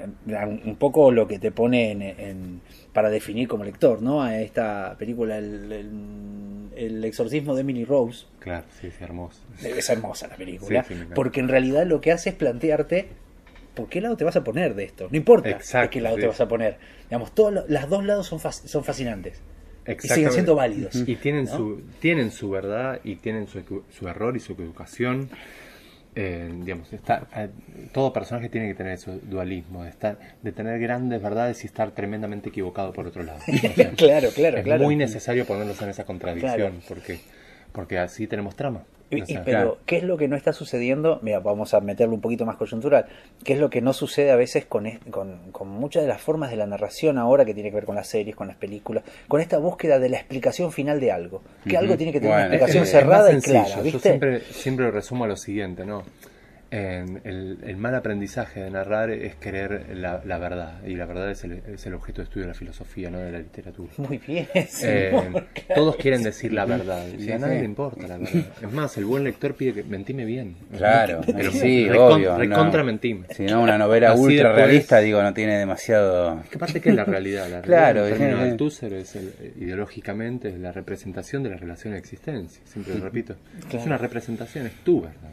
un 0.64 0.76
poco 0.76 1.11
lo 1.11 1.26
que 1.26 1.39
te 1.39 1.51
pone 1.51 1.91
en, 1.93 2.03
en- 2.03 2.61
para 2.93 3.09
definir 3.11 3.49
como 3.49 3.64
lector, 3.64 4.03
¿no? 4.03 4.22
A 4.22 4.41
esta 4.41 4.97
película, 4.99 5.39
el, 5.39 5.72
el- 5.72 6.68
el 6.76 7.05
exorcismo 7.05 7.55
de 7.55 7.62
Emily 7.62 7.84
Rose. 7.84 8.26
Claro, 8.41 8.66
sí, 8.80 8.89
es 8.89 9.01
hermoso. 9.01 9.41
Es 9.62 9.89
hermosa 9.91 10.28
la 10.28 10.36
película, 10.36 10.82
Sí, 10.82 10.89
sí, 10.89 10.95
me 10.95 11.01
encanta. 11.01 11.14
porque 11.14 11.41
en 11.41 11.49
realidad 11.49 11.86
lo 11.86 12.01
que 12.01 12.12
hace 12.12 12.30
es 12.30 12.34
plantearte 12.36 13.09
por 13.74 13.89
qué 13.89 14.01
lado 14.01 14.16
te 14.16 14.24
vas 14.24 14.36
a 14.36 14.45
poner 14.45 14.74
de 14.74 14.84
esto. 14.84 15.09
No 15.11 15.16
importa 15.16 15.51
Exacto, 15.51 15.86
de 15.86 15.91
qué 15.91 16.01
lado 16.01 16.16
sí. 16.16 16.22
te 16.22 16.26
vas 16.28 16.41
a 16.41 16.49
poner. 16.49 16.76
Digamos, 17.09 17.34
todos 17.34 17.53
lo- 17.53 17.64
las 17.68 17.89
dos 17.89 18.05
lados 18.05 18.26
son, 18.26 18.39
son 18.41 18.84
fascinantes. 18.84 19.41
Y 19.86 20.07
siguen 20.09 20.32
siendo 20.32 20.55
válidos. 20.55 20.95
Y 20.97 21.16
tienen, 21.16 21.47
¿no? 21.47 21.57
su, 21.57 21.82
tienen 22.01 22.30
su 22.30 22.51
verdad 22.51 23.01
y 23.05 23.16
tienen 23.16 23.47
su, 23.49 23.62
su 23.89 24.07
error 24.09 24.36
y 24.36 24.41
su 24.41 24.53
equivocación. 24.53 25.30
Eh, 26.15 26.51
digamos, 26.65 26.93
está, 26.93 27.29
eh, 27.37 27.49
todo 27.93 28.13
personaje 28.13 28.49
tiene 28.49 28.67
que 28.69 28.75
tener 28.75 28.95
ese 28.95 29.19
dualismo, 29.23 29.85
de, 29.85 29.91
estar, 29.91 30.19
de 30.43 30.53
tener 30.53 30.81
grandes 30.81 31.23
verdades 31.23 31.63
y 31.63 31.67
estar 31.69 31.93
tremendamente 31.93 32.49
equivocado 32.49 32.93
por 32.93 33.07
otro 33.07 33.23
lado. 33.23 33.39
O 33.49 33.75
sea, 33.75 33.91
claro, 33.93 34.31
claro, 34.35 34.59
es 34.59 34.65
claro. 34.65 34.85
muy 34.85 34.97
necesario 34.97 35.47
ponerlos 35.47 35.81
en 35.83 35.91
esa 35.91 36.05
contradicción 36.05 36.55
Claro. 36.55 36.75
porque, 36.89 37.21
porque 37.73 37.99
así 37.99 38.27
tenemos 38.27 38.57
trama. 38.57 38.83
Y- 39.11 39.21
O 39.21 39.25
y- 39.25 39.27
sea, 39.27 39.43
pero, 39.45 39.59
claro. 39.59 39.79
¿qué 39.87 39.97
es 39.97 40.03
lo 40.03 40.17
que 40.19 40.29
no 40.29 40.37
está 40.37 40.53
sucediendo? 40.53 41.19
Mira, 41.23 41.41
vamos 41.41 41.73
a 41.73 41.81
meterlo 41.81 42.15
un 42.15 42.21
poquito 42.21 42.45
más 42.45 42.57
coyuntural. 42.57 43.07
¿Qué 43.43 43.55
es 43.55 43.59
lo 43.59 43.71
que 43.71 43.81
no 43.81 43.93
sucede 43.95 44.31
a 44.31 44.37
veces 44.37 44.67
con, 44.67 44.87
con, 45.11 45.51
con 45.51 45.69
muchas 45.69 46.03
de 46.03 46.09
las 46.09 46.21
formas 46.21 46.51
de 46.51 46.57
la 46.57 46.67
narración 46.67 47.17
ahora 47.17 47.45
que 47.47 47.55
tiene 47.55 47.71
que 47.71 47.77
ver 47.77 47.85
con 47.87 47.95
las 47.97 48.07
series, 48.07 48.37
con 48.37 48.49
las 48.49 48.57
películas, 48.57 49.05
con 49.27 49.41
esta 49.41 49.57
búsqueda 49.59 49.99
de 49.99 50.11
la 50.11 50.19
explicación 50.19 50.73
final 50.73 51.01
de 51.01 51.11
algo? 51.13 51.43
Que 51.67 51.77
algo 51.79 51.97
tiene 51.97 52.13
que 52.13 52.21
tener 52.21 52.35
Bueno, 52.35 52.47
una 52.49 52.57
explicación 52.57 52.83
es- 52.83 52.89
es 52.91 52.95
más 52.95 53.03
cerrada 53.03 53.33
y 53.33 53.41
clara, 53.41 53.77
Yo 53.77 53.83
¿viste? 53.83 53.99
siempre, 54.01 54.41
siempre 54.41 54.85
lo 54.87 54.91
resumo 54.91 55.25
a 55.25 55.29
lo 55.29 55.37
siguiente, 55.37 55.87
¿no? 55.87 56.03
En 56.71 57.23
el, 57.25 57.59
el 57.64 57.77
mal 57.79 57.95
aprendizaje 57.95 58.61
de 58.61 58.71
narrar 58.71 59.09
es 59.11 59.37
querer 59.37 59.87
la, 59.97 60.21
la 60.27 60.37
verdad, 60.37 60.83
y 60.87 60.95
la 60.97 61.07
verdad 61.07 61.31
es 61.31 61.43
el, 61.45 61.62
es 61.73 61.87
el 61.87 61.95
objeto 61.95 62.21
de 62.21 62.25
estudio 62.25 62.43
de 62.47 62.49
la 62.53 62.55
filosofía, 62.59 63.09
no 63.11 63.19
de 63.21 63.33
la 63.33 63.39
literatura. 63.39 63.91
Muy 63.97 64.19
bien. 64.19 64.47
Eh, 64.83 65.12
todos 65.75 65.97
quieren 65.97 66.23
decir 66.23 66.53
la 66.53 66.64
verdad, 66.66 67.07
y 67.09 67.23
Sí, 67.23 67.33
a 67.33 67.39
nadie 67.39 67.55
sí. 67.55 67.59
le 67.61 67.64
importa 67.64 68.07
la 68.07 68.19
verdad. 68.19 68.43
Es 68.62 68.73
más, 68.73 68.97
el 68.99 69.07
buen 69.07 69.25
lector 69.25 69.55
pide 69.55 69.73
que 69.73 69.83
mentime 69.83 70.25
bien. 70.27 70.57
Claro, 70.77 71.21
Pero 71.27 71.51
sí, 71.53 71.87
recon- 71.89 72.14
obvio. 72.16 72.33
no. 72.33 72.39
Recontra 72.39 72.85
mentime. 72.85 73.27
Si 73.31 73.45
no, 73.47 73.62
una 73.62 73.79
novela 73.79 74.12
Así 74.12 74.21
ultra 74.23 74.53
realista, 74.53 74.99
digo, 75.01 75.23
no 75.23 75.33
tiene 75.33 75.57
demasiado. 75.59 76.43
¿Qué 76.51 76.59
parte 76.59 76.81
que 76.83 76.91
es 76.91 76.95
la 76.95 77.05
realidad? 77.05 77.49
La 77.49 77.61
realidad, 77.62 78.07
Claro, 78.09 78.16
sí. 78.16 78.45
del 78.45 78.57
Tusser, 78.57 78.93
es 78.93 79.16
el- 79.16 79.33
eh, 79.41 79.53
ideológicamente 79.59 80.49
es 80.49 80.59
la 80.59 80.71
representación 80.73 81.43
de 81.43 81.51
la 81.51 81.57
relación 81.57 81.95
de 81.95 81.99
existencia. 81.99 82.61
Siempre 82.66 82.95
lo 82.95 83.05
repito. 83.05 83.37
Es 83.73 83.87
una 83.87 83.97
representación, 83.97 84.66
es 84.66 84.73
tu 84.85 85.01
verdad. 85.03 85.31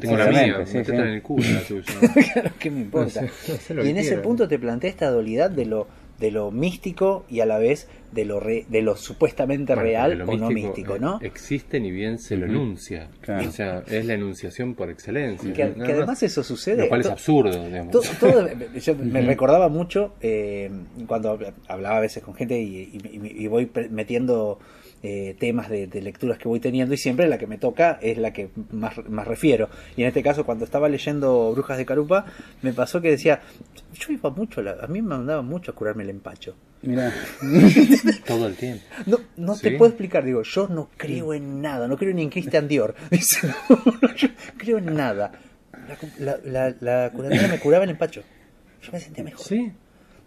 Tengo 0.00 0.16
la 0.16 0.26
mía, 0.58 0.62
Exactamente, 0.62 0.70
sí, 0.70 0.76
métete 0.78 0.96
sí. 0.96 1.02
en 1.02 1.08
el 1.14 1.22
culo 1.22 1.44
la 1.52 1.60
tuya. 1.68 2.32
Claro, 2.34 2.50
¿qué 2.58 2.70
me 2.70 2.80
importa? 2.80 3.22
No 3.22 3.28
sé, 3.28 3.52
no 3.52 3.58
sé 3.58 3.74
lo 3.74 3.84
y 3.86 3.88
en 3.90 3.96
ese 3.98 4.16
punto 4.18 4.48
te 4.48 4.58
plantea 4.58 4.90
esta 4.90 5.10
dualidad 5.10 5.50
de 5.50 5.66
lo, 5.66 5.86
de 6.18 6.30
lo 6.30 6.50
místico 6.50 7.24
y 7.30 7.40
a 7.40 7.46
la 7.46 7.58
vez 7.58 7.88
de 8.12 8.24
lo, 8.24 8.40
re- 8.40 8.66
de 8.68 8.82
lo 8.82 8.96
supuestamente 8.96 9.72
Bueno, 9.74 9.88
real 9.88 10.20
o 10.22 10.36
no 10.36 10.50
místico, 10.50 10.98
¿no? 10.98 11.18
Existe 11.22 11.78
ni 11.80 11.90
bien 11.92 12.18
se 12.18 12.36
lo 12.36 12.46
enuncia. 12.46 13.08
Claro. 13.20 13.48
O 13.48 13.52
sea, 13.52 13.82
es 13.86 14.04
la 14.04 14.14
enunciación 14.14 14.74
por 14.74 14.90
excelencia. 14.90 15.52
Que, 15.52 15.62
además 15.62 16.22
eso 16.24 16.42
sucede. 16.42 16.82
Lo 16.82 16.88
cual 16.88 17.00
es 17.02 17.06
absurdo, 17.06 17.64
digamos. 17.66 17.92
to- 17.92 18.02
todo- 18.18 18.48
yo 18.80 18.96
me 18.96 19.22
recordaba 19.22 19.68
mucho 19.68 20.14
eh, 20.20 20.70
cuando 21.06 21.38
hablaba 21.68 21.98
a 21.98 22.00
veces 22.00 22.22
con 22.22 22.34
gente 22.34 22.60
y, 22.60 22.90
y- 22.92 23.44
y 23.44 23.46
voy 23.46 23.70
metiendo 23.90 24.58
eh, 25.02 25.34
temas 25.38 25.68
de, 25.70 25.86
de 25.86 26.02
lecturas 26.02 26.38
que 26.38 26.46
voy 26.48 26.60
teniendo 26.60 26.92
y 26.94 26.98
siempre 26.98 27.26
la 27.28 27.38
que 27.38 27.46
me 27.46 27.56
toca 27.58 27.98
es 28.02 28.18
la 28.18 28.32
que 28.32 28.50
más, 28.70 28.92
más 29.08 29.26
refiero. 29.26 29.68
Y 29.96 30.02
en 30.02 30.08
este 30.08 30.22
caso, 30.22 30.44
cuando 30.44 30.64
estaba 30.64 30.88
leyendo 30.88 31.52
Brujas 31.52 31.78
de 31.78 31.86
Carupa, 31.86 32.26
me 32.62 32.72
pasó 32.72 33.00
que 33.00 33.10
decía, 33.10 33.40
yo 33.94 34.12
iba 34.12 34.30
mucho, 34.30 34.60
a 34.60 34.64
la- 34.64 34.76
a 34.82 34.86
mí 34.86 35.00
me 35.02 35.08
mandaba 35.08 35.42
mucho 35.42 35.72
a 35.72 35.74
curarme 35.74 36.02
el 36.02 36.10
empacho. 36.10 36.54
Mira, 36.82 37.12
Todo 38.26 38.46
el 38.46 38.56
tiempo. 38.56 38.82
No, 39.06 39.18
no 39.36 39.56
te 39.56 39.72
puedo 39.72 39.90
explicar, 39.90 40.24
digo, 40.24 40.42
yo 40.42 40.68
no 40.68 40.88
creo 40.96 41.34
en 41.34 41.60
nada, 41.60 41.86
no 41.88 41.96
creo 41.96 42.12
ni 42.14 42.22
en 42.22 42.30
Christian 42.30 42.68
Dior. 42.68 42.94
Dice, 43.10 43.48
no, 43.68 44.14
yo 44.16 44.28
creo 44.56 44.78
en 44.78 44.94
nada. 44.94 45.32
La, 46.18 46.38
la, 46.44 46.74
la 46.80 47.10
curadora 47.10 47.48
me 47.48 47.58
curaba 47.58 47.84
el 47.84 47.90
empacho. 47.90 48.22
Yo 48.82 48.92
me 48.92 49.00
sentía 49.00 49.24
mejor. 49.24 49.44
Sí. 49.44 49.72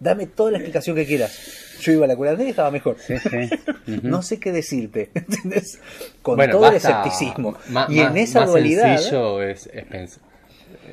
Dame 0.04 0.26
toda 0.26 0.50
la 0.52 0.58
explicación 0.58 0.94
que 0.96 1.06
quieras. 1.06 1.76
Yo 1.80 1.92
iba 1.92 2.04
a 2.04 2.08
la 2.08 2.14
curandera 2.14 2.46
y 2.46 2.50
estaba 2.50 2.70
mejor. 2.70 2.96
sí, 2.98 3.14
sí. 3.18 3.50
No 4.02 4.22
sé 4.22 4.38
qué 4.38 4.52
decirte, 4.52 5.10
¿entendés? 5.14 5.80
Con 6.22 6.36
Bueno, 6.36 6.52
todo 6.52 6.68
el 6.68 6.76
escepticismo. 6.76 7.56
y 7.88 8.00
en 8.00 8.16
esa 8.16 8.40
más 8.40 8.50
dualidad. 8.50 8.96
sencillo 8.96 9.42
es, 9.42 9.66
es 9.72 10.20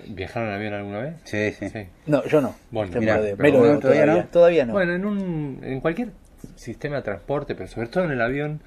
¿Viajaron 0.07 0.49
en 0.49 0.55
avión 0.55 0.74
alguna 0.74 0.99
vez? 0.99 1.14
Sí, 1.26 1.51
sí. 1.59 1.88
No, 2.05 2.26
yo 2.26 2.41
no. 2.41 2.55
Bueno, 2.72 2.91
pero 3.38 3.59
bueno, 3.59 3.80
¿todavía 3.80 4.05
todavía, 4.05 4.05
no? 4.05 4.26
todavía 4.30 4.66
no. 4.66 4.74
Bueno, 4.74 4.93
en, 4.93 5.05
un, 5.05 5.59
en 5.64 5.80
cualquier 5.82 6.09
sistema 6.55 6.97
de 6.97 7.01
transporte, 7.03 7.55
pero 7.55 7.68
sobre 7.70 7.88
todo 7.88 8.05
en 8.05 8.12
el 8.12 8.22
avión, 8.22 8.62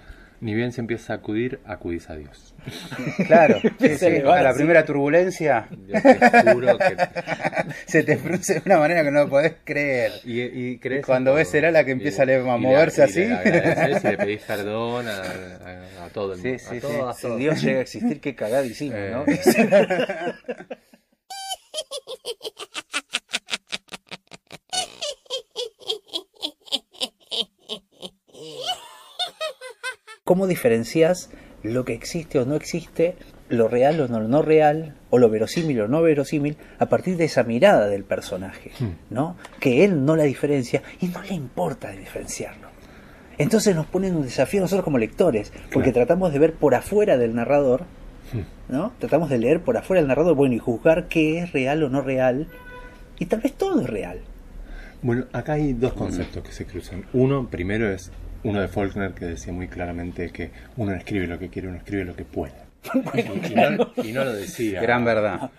ni 0.44 0.52
bien 0.54 0.72
se 0.72 0.80
empieza 0.82 1.14
a 1.14 1.16
acudir, 1.16 1.58
acudís 1.64 2.10
a 2.10 2.16
Dios. 2.16 2.54
Claro, 3.26 3.58
sí, 3.80 3.96
sí. 3.96 4.06
a 4.06 4.42
la 4.42 4.52
primera 4.54 4.84
turbulencia 4.84 5.68
Yo 5.86 6.00
te 6.02 6.52
juro 6.52 6.78
que... 6.78 6.96
se 7.86 8.02
te 8.02 8.16
produce 8.16 8.54
de 8.54 8.62
una 8.66 8.78
manera 8.78 9.02
que 9.02 9.10
no 9.10 9.24
lo 9.24 9.30
podés 9.30 9.54
creer. 9.64 10.12
Y, 10.24 10.40
y 10.42 10.78
crees 10.78 11.04
Cuando 11.06 11.30
en 11.30 11.36
ves 11.36 11.48
todo. 11.48 11.58
el 11.58 11.64
ala 11.66 11.84
que 11.84 11.90
Y- 11.90 11.92
empieza 11.92 12.22
a 12.22 12.26
a 12.54 12.58
y 12.58 12.60
le- 12.60 12.66
moverse 12.68 13.00
y 13.00 13.04
así. 13.04 13.20
le 13.24 13.30
y 13.90 14.08
le 14.10 14.16
pedís 14.18 14.42
perdón 14.42 15.08
a, 15.08 15.20
a- 15.20 16.04
a 16.06 16.08
todo 16.12 16.34
el 16.34 16.40
Sí, 16.40 16.48
mundo. 16.48 16.62
sí, 16.62 16.66
a 16.68 16.72
sí. 16.74 16.80
todas, 16.80 17.18
Si. 17.18 17.36
Dios 17.38 17.62
llega 17.62 17.78
a 17.78 17.82
existir, 17.82 18.20
qué 18.20 18.34
cagada 18.34 18.64
hicimos, 18.66 18.98
Eh. 18.98 19.10
¿no? 19.12 19.24
¿Cómo 30.26 30.46
diferencias 30.46 31.28
lo 31.62 31.84
que 31.84 31.92
existe 31.92 32.38
o 32.38 32.46
no 32.46 32.54
existe, 32.54 33.14
lo 33.50 33.68
real 33.68 34.00
o 34.00 34.08
no, 34.08 34.20
lo 34.20 34.28
no 34.28 34.40
real, 34.40 34.94
o 35.10 35.18
lo 35.18 35.28
verosímil 35.28 35.82
o 35.82 35.86
no 35.86 36.00
verosímil, 36.00 36.56
a 36.78 36.86
partir 36.86 37.18
de 37.18 37.26
esa 37.26 37.42
mirada 37.42 37.88
del 37.88 38.04
personaje, 38.04 38.70
¿no? 39.10 39.36
Que 39.60 39.84
él 39.84 40.06
no 40.06 40.16
la 40.16 40.24
diferencia 40.24 40.82
y 41.02 41.08
no 41.08 41.20
le 41.20 41.34
importa 41.34 41.90
diferenciarlo. 41.90 42.68
Entonces 43.36 43.76
nos 43.76 43.84
ponen 43.84 44.16
un 44.16 44.22
desafío 44.22 44.62
nosotros 44.62 44.82
como 44.82 44.96
lectores, 44.96 45.52
porque 45.70 45.92
tratamos 45.92 46.32
de 46.32 46.38
ver 46.38 46.54
por 46.54 46.74
afuera 46.74 47.18
del 47.18 47.34
narrador, 47.34 47.84
¿no? 48.70 48.94
Tratamos 49.00 49.28
de 49.28 49.36
leer 49.36 49.60
por 49.60 49.76
afuera 49.76 50.00
del 50.00 50.08
narrador, 50.08 50.36
bueno, 50.36 50.54
y 50.54 50.58
juzgar 50.58 51.06
qué 51.08 51.40
es 51.40 51.52
real 51.52 51.82
o 51.82 51.90
no 51.90 52.00
real, 52.00 52.48
y 53.18 53.26
tal 53.26 53.42
vez 53.42 53.52
todo 53.52 53.82
es 53.82 53.90
real. 53.90 54.20
Bueno, 55.02 55.26
acá 55.34 55.52
hay 55.52 55.74
dos 55.74 55.92
conceptos 55.92 56.42
que 56.42 56.52
se 56.52 56.64
cruzan. 56.64 57.04
Uno, 57.12 57.50
primero 57.50 57.90
es 57.90 58.10
uno 58.44 58.60
de 58.60 58.68
Faulkner 58.68 59.12
que 59.12 59.24
decía 59.26 59.52
muy 59.52 59.68
claramente 59.68 60.30
que 60.30 60.50
uno 60.76 60.92
no 60.92 60.96
escribe 60.96 61.26
lo 61.26 61.38
que 61.38 61.48
quiere, 61.48 61.68
uno 61.68 61.78
escribe 61.78 62.04
lo 62.04 62.14
que 62.14 62.24
puede. 62.24 62.52
y, 63.14 63.20
y 63.20 63.54
no, 63.54 63.92
y 64.04 64.12
no 64.12 64.24
lo 64.24 64.34
decía 64.34 64.82
Gran 64.82 65.06
verdad. 65.06 65.50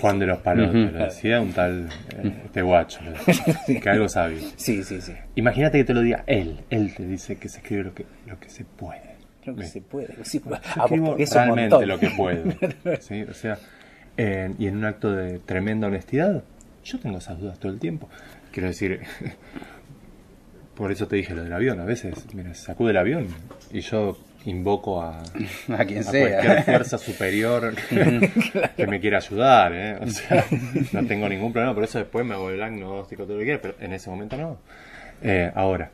Juan 0.00 0.18
de 0.20 0.26
los 0.26 0.38
Palotes, 0.38 0.92
lo 0.92 1.04
decía 1.04 1.40
un 1.40 1.52
tal 1.52 1.88
eh, 2.16 2.32
este 2.44 2.62
guacho, 2.62 3.00
lo 3.02 3.12
decía, 3.12 3.80
que 3.82 3.90
algo 3.90 4.08
sabía. 4.08 4.46
Sí, 4.56 4.84
sí, 4.84 5.00
sí. 5.00 5.12
Imagínate 5.34 5.78
que 5.78 5.84
te 5.84 5.94
lo 5.94 6.02
diga 6.02 6.22
él, 6.26 6.60
él 6.70 6.94
te 6.94 7.04
dice 7.04 7.36
que 7.36 7.48
se 7.48 7.58
escribe 7.58 7.82
lo 7.82 7.94
que, 7.94 8.06
lo 8.26 8.38
que 8.38 8.48
se 8.48 8.64
puede. 8.64 9.18
Lo 9.44 9.54
que 9.54 9.60
Bien. 9.60 9.72
se 9.72 9.80
puede. 9.80 10.24
Sí, 10.24 10.40
Yo 10.44 10.54
escribo 10.54 11.16
realmente 11.16 11.86
lo 11.86 11.98
que 11.98 12.10
puedo. 12.10 12.44
¿sí? 13.00 13.22
O 13.22 13.34
sea, 13.34 13.58
y 14.16 14.66
en 14.66 14.76
un 14.76 14.84
acto 14.84 15.10
de 15.12 15.38
tremenda 15.38 15.86
honestidad, 15.88 16.44
yo 16.84 16.98
tengo 16.98 17.18
esas 17.18 17.40
dudas 17.40 17.58
todo 17.58 17.72
el 17.72 17.78
tiempo. 17.78 18.08
Quiero 18.52 18.68
decir, 18.68 19.00
por 20.78 20.90
eso 20.92 21.06
te 21.08 21.16
dije 21.16 21.34
lo 21.34 21.42
del 21.42 21.52
avión. 21.52 21.78
A 21.80 21.84
veces, 21.84 22.14
mira, 22.34 22.54
sacude 22.54 22.92
el 22.92 22.96
avión 22.96 23.26
y 23.72 23.80
yo 23.80 24.16
invoco 24.46 25.02
a, 25.02 25.18
A 25.76 25.84
quien 25.84 25.98
a 25.98 26.02
sea. 26.04 26.28
cualquier 26.40 26.62
fuerza 26.64 26.96
superior 26.96 27.74
que, 27.90 28.30
que 28.76 28.86
me 28.86 29.00
quiera 29.00 29.18
ayudar. 29.18 29.72
¿eh? 29.74 29.98
O 30.00 30.06
sea, 30.06 30.44
no 30.92 31.04
tengo 31.06 31.28
ningún 31.28 31.52
problema. 31.52 31.74
Por 31.74 31.84
eso 31.84 31.98
después 31.98 32.24
me 32.24 32.34
hago 32.34 32.48
el 32.50 32.56
diagnóstico, 32.56 33.24
todo 33.24 33.34
lo 33.34 33.38
que 33.40 33.44
quiera, 33.46 33.60
pero 33.60 33.74
en 33.80 33.92
ese 33.92 34.08
momento 34.08 34.36
no. 34.36 34.58
Eh, 35.20 35.50
ahora, 35.54 35.90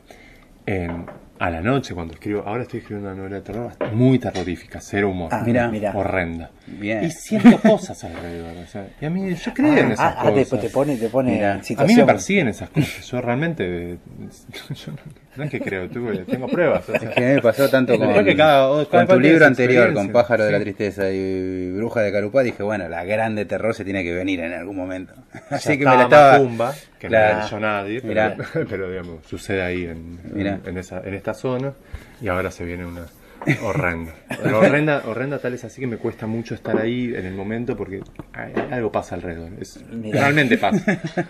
en- 0.67 1.05
a 1.37 1.49
la 1.49 1.61
noche 1.61 1.93
cuando 1.93 2.13
escribo, 2.13 2.43
ahora 2.45 2.63
estoy 2.63 2.79
escribiendo 2.79 3.09
una 3.11 3.17
novela 3.17 3.35
de 3.37 3.41
terror 3.41 3.71
muy 3.93 4.19
terrorífica, 4.19 4.79
cero 4.81 5.09
humor, 5.09 5.29
Ah, 5.31 5.43
Mira. 5.45 5.67
mira. 5.69 5.91
horrenda. 5.95 6.49
Bien. 6.67 7.03
Y 7.03 7.11
siento 7.11 7.57
cosas 7.59 8.03
alrededor. 8.03 8.55
o 8.63 8.67
sea, 8.67 8.87
y 8.99 9.05
a 9.05 9.09
mí, 9.09 9.33
yo 9.35 9.53
creo 9.53 9.75
en 9.77 9.91
esas 9.91 9.99
Ah, 9.99 10.15
ah, 10.19 10.33
te, 10.33 10.43
cosas. 10.43 10.61
te 10.61 10.69
pone, 10.69 10.95
te 10.97 11.09
pone 11.09 11.33
Mira, 11.33 11.61
a 11.77 11.83
mí 11.85 11.95
me 11.95 12.05
persiguen 12.05 12.47
esas 12.47 12.69
cosas. 12.69 13.05
Yo 13.07 13.21
realmente. 13.21 13.97
Yo 14.75 14.91
no, 14.91 14.97
no 15.35 15.43
es 15.43 15.49
que 15.51 15.59
creo, 15.59 15.89
tengo 15.89 16.47
pruebas. 16.47 16.87
o 16.87 16.97
sea. 16.97 17.09
Es 17.09 17.15
que 17.15 17.21
me 17.35 17.41
pasó 17.41 17.69
tanto 17.69 17.97
con, 17.97 18.23
que 18.25 18.35
cada- 18.35 18.85
cada 18.85 19.05
con 19.05 19.15
tu 19.17 19.19
libro 19.21 19.45
anterior, 19.45 19.93
con. 19.93 20.09
Pájaro 20.13 20.45
de 20.45 20.51
la 20.53 20.57
Sí. 20.59 20.63
Tristeza 20.63 21.11
y 21.11 21.71
Bruja 21.71 21.99
de 22.01 22.11
Carupá, 22.13 22.41
dije, 22.43 22.63
bueno, 22.63 22.87
la 22.87 23.03
grande 23.03 23.43
terror 23.45 23.75
se 23.75 23.83
tiene 23.83 24.03
que 24.03 24.13
venir 24.13 24.39
en 24.39 24.53
algún 24.53 24.77
momento. 24.77 25.13
Ya 25.33 25.57
Así 25.57 25.77
que 25.77 25.79
me 25.85 25.95
la 25.95 26.03
estaba 26.03 26.05
estaba... 26.05 26.39
Macumba, 26.39 26.73
que 26.99 27.07
Claro. 27.07 27.33
no 27.35 27.39
la 27.39 27.43
leyó 27.45 27.59
nadie, 27.59 28.01
pero, 28.69 28.89
digamos, 28.89 29.25
sucede 29.25 29.61
ahí 29.61 29.85
en, 29.85 30.19
en, 30.65 30.77
esa, 30.77 31.01
en 31.01 31.13
esta 31.13 31.33
zona 31.33 31.73
y 32.21 32.27
ahora 32.27 32.51
se 32.51 32.63
viene 32.65 32.85
una 32.85 33.05
horrenda. 33.63 34.13
Pero 34.41 34.59
horrenda, 34.59 35.03
horrenda 35.05 35.39
tal 35.39 35.53
es 35.53 35.63
así 35.65 35.81
que 35.81 35.87
me 35.87 35.97
cuesta 35.97 36.25
mucho 36.27 36.55
estar 36.55 36.77
ahí 36.79 37.13
en 37.15 37.25
el 37.25 37.33
momento 37.35 37.75
porque 37.77 38.01
hay- 38.33 38.53
algo 38.71 38.91
pasa 38.91 39.15
alrededor. 39.15 39.51
Es, 39.59 39.79
realmente 40.11 40.57
pasa. 40.57 41.01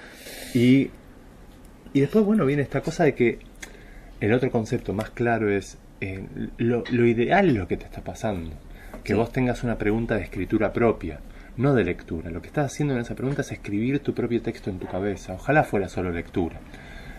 Y, 0.53 0.89
y 1.93 1.99
después, 1.99 2.24
bueno, 2.24 2.45
viene 2.45 2.61
esta 2.61 2.80
cosa 2.82 3.03
de 3.03 3.13
que 3.13 3.39
el 4.22 4.32
otro 4.32 4.49
concepto 4.51 4.93
más 4.93 5.09
claro 5.09 5.49
es 5.51 5.78
eh, 5.99 6.24
lo, 6.57 6.84
lo 6.89 7.05
ideal 7.05 7.49
es 7.49 7.55
lo 7.55 7.68
que 7.68 7.76
te 7.76 7.84
está 7.86 8.01
pasando. 8.01 8.51
Que 9.03 9.13
vos 9.13 9.32
tengas 9.34 9.63
una 9.63 9.78
pregunta 9.78 10.16
de 10.16 10.24
escritura 10.24 10.72
propia, 10.72 11.20
no 11.58 11.74
de 11.74 11.84
lectura. 11.84 12.30
Lo 12.32 12.41
que 12.41 12.47
estás 12.47 12.72
haciendo 12.74 12.93
en 12.93 13.01
esa 13.01 13.16
pregunta 13.16 13.41
es 13.41 13.51
escribir 13.51 13.99
tu 13.99 14.14
propio 14.14 14.41
texto 14.41 14.70
en 14.70 14.80
tu 14.80 14.88
cabeza. 14.88 15.34
Ojalá 15.34 15.64
fuera 15.64 15.88
solo 15.89 16.12
lectura. 16.12 16.58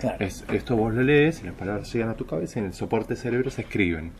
Claro. 0.01 0.17
Es, 0.21 0.45
esto 0.53 0.77
vos 0.77 0.93
lo 0.93 1.03
lees 1.03 1.43
y 1.43 1.47
las 1.47 1.55
palabras 1.55 1.91
llegan 1.93 2.11
a 2.11 2.15
tu 2.15 2.27
cabeza 2.27 2.59
y 2.59 2.61
en 2.61 2.67
el 2.67 2.75
soporte 2.75 3.17
cerebro 3.17 3.51
se 3.51 3.63
escriben. 3.63 4.11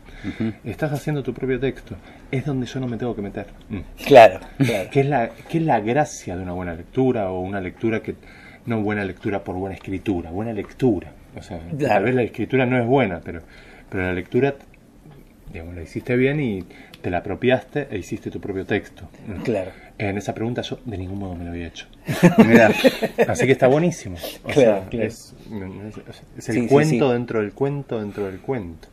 Estás 0.63 0.91
haciendo 0.91 1.21
tu 1.21 1.33
propio 1.35 1.59
texto. 1.59 1.95
Es 2.31 2.45
donde 2.45 2.65
yo 2.65 2.79
no 2.79 2.87
me 2.87 2.97
tengo 2.97 3.15
que 3.15 3.21
meter. 3.21 3.45
Mm. 3.69 3.79
Claro, 4.07 4.39
claro. 4.57 4.89
¿Qué 4.91 5.01
es, 5.01 5.05
la, 5.05 5.29
¿Qué 5.49 5.59
es 5.59 5.63
la 5.63 5.79
gracia 5.79 6.35
de 6.35 6.41
una 6.41 6.53
buena 6.53 6.73
lectura 6.73 7.29
o 7.29 7.41
una 7.41 7.61
lectura 7.61 8.01
que 8.01 8.15
no 8.65 8.81
buena 8.81 9.05
lectura 9.05 9.43
por 9.43 9.55
buena 9.55 9.75
escritura? 9.75 10.31
Buena 10.31 10.51
lectura. 10.51 11.11
O 11.35 11.43
sea, 11.43 11.59
Claro. 11.59 11.93
tal 11.93 12.03
vez 12.05 12.15
la 12.15 12.23
escritura 12.23 12.65
no 12.65 12.79
es 12.79 12.87
buena, 12.87 13.21
pero, 13.23 13.41
pero 13.91 14.01
la 14.03 14.13
lectura, 14.13 14.55
digamos, 15.51 15.75
la 15.75 15.81
hiciste 15.81 16.15
bien 16.15 16.39
y 16.39 16.63
te 17.01 17.09
la 17.09 17.19
apropiaste 17.19 17.87
e 17.91 17.97
hiciste 17.97 18.31
tu 18.31 18.39
propio 18.41 18.65
texto. 18.65 19.07
Claro. 19.43 19.71
En 19.97 20.17
esa 20.17 20.33
pregunta 20.33 20.61
yo 20.61 20.79
de 20.85 20.97
ningún 20.97 21.19
modo 21.19 21.35
me 21.35 21.45
lo 21.45 21.51
había 21.51 21.67
hecho. 21.67 21.87
Mirá, 22.45 22.71
Así 23.27 23.45
que 23.45 23.51
está 23.51 23.67
buenísimo. 23.67 24.17
O 24.43 24.49
Claro, 24.49 24.61
sea, 24.81 24.89
claro. 24.89 25.05
Es, 25.07 25.33
es- 26.37 26.47
el 26.49 26.55
Sí, 26.55 26.61
sí, 26.63 26.67
cuento 26.67 27.07
sí. 27.07 27.13
dentro 27.13 27.39
del 27.41 27.53
cuento 27.53 27.99
dentro 27.99 28.25
del 28.25 28.39
cuento. 28.39 28.87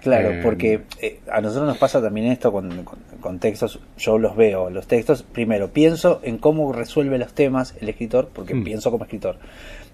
Claro, 0.00 0.30
Eh, 0.30 0.40
porque 0.42 0.80
eh, 1.02 1.20
a 1.30 1.42
nosotros 1.42 1.66
nos 1.68 1.76
pasa 1.76 2.00
también 2.00 2.28
esto 2.28 2.50
con, 2.52 2.84
con- 2.84 2.98
con 3.20 3.38
textos, 3.38 3.80
yo 3.98 4.16
los 4.18 4.34
veo, 4.34 4.70
los 4.70 4.86
textos, 4.86 5.22
primero 5.22 5.72
pienso 5.72 6.20
en 6.22 6.38
cómo 6.38 6.72
resuelve 6.72 7.18
los 7.18 7.34
temas 7.34 7.74
el 7.82 7.90
escritor, 7.90 8.30
porque 8.32 8.54
Mm. 8.54 8.64
pienso 8.64 8.90
como 8.90 9.04
escritor, 9.04 9.36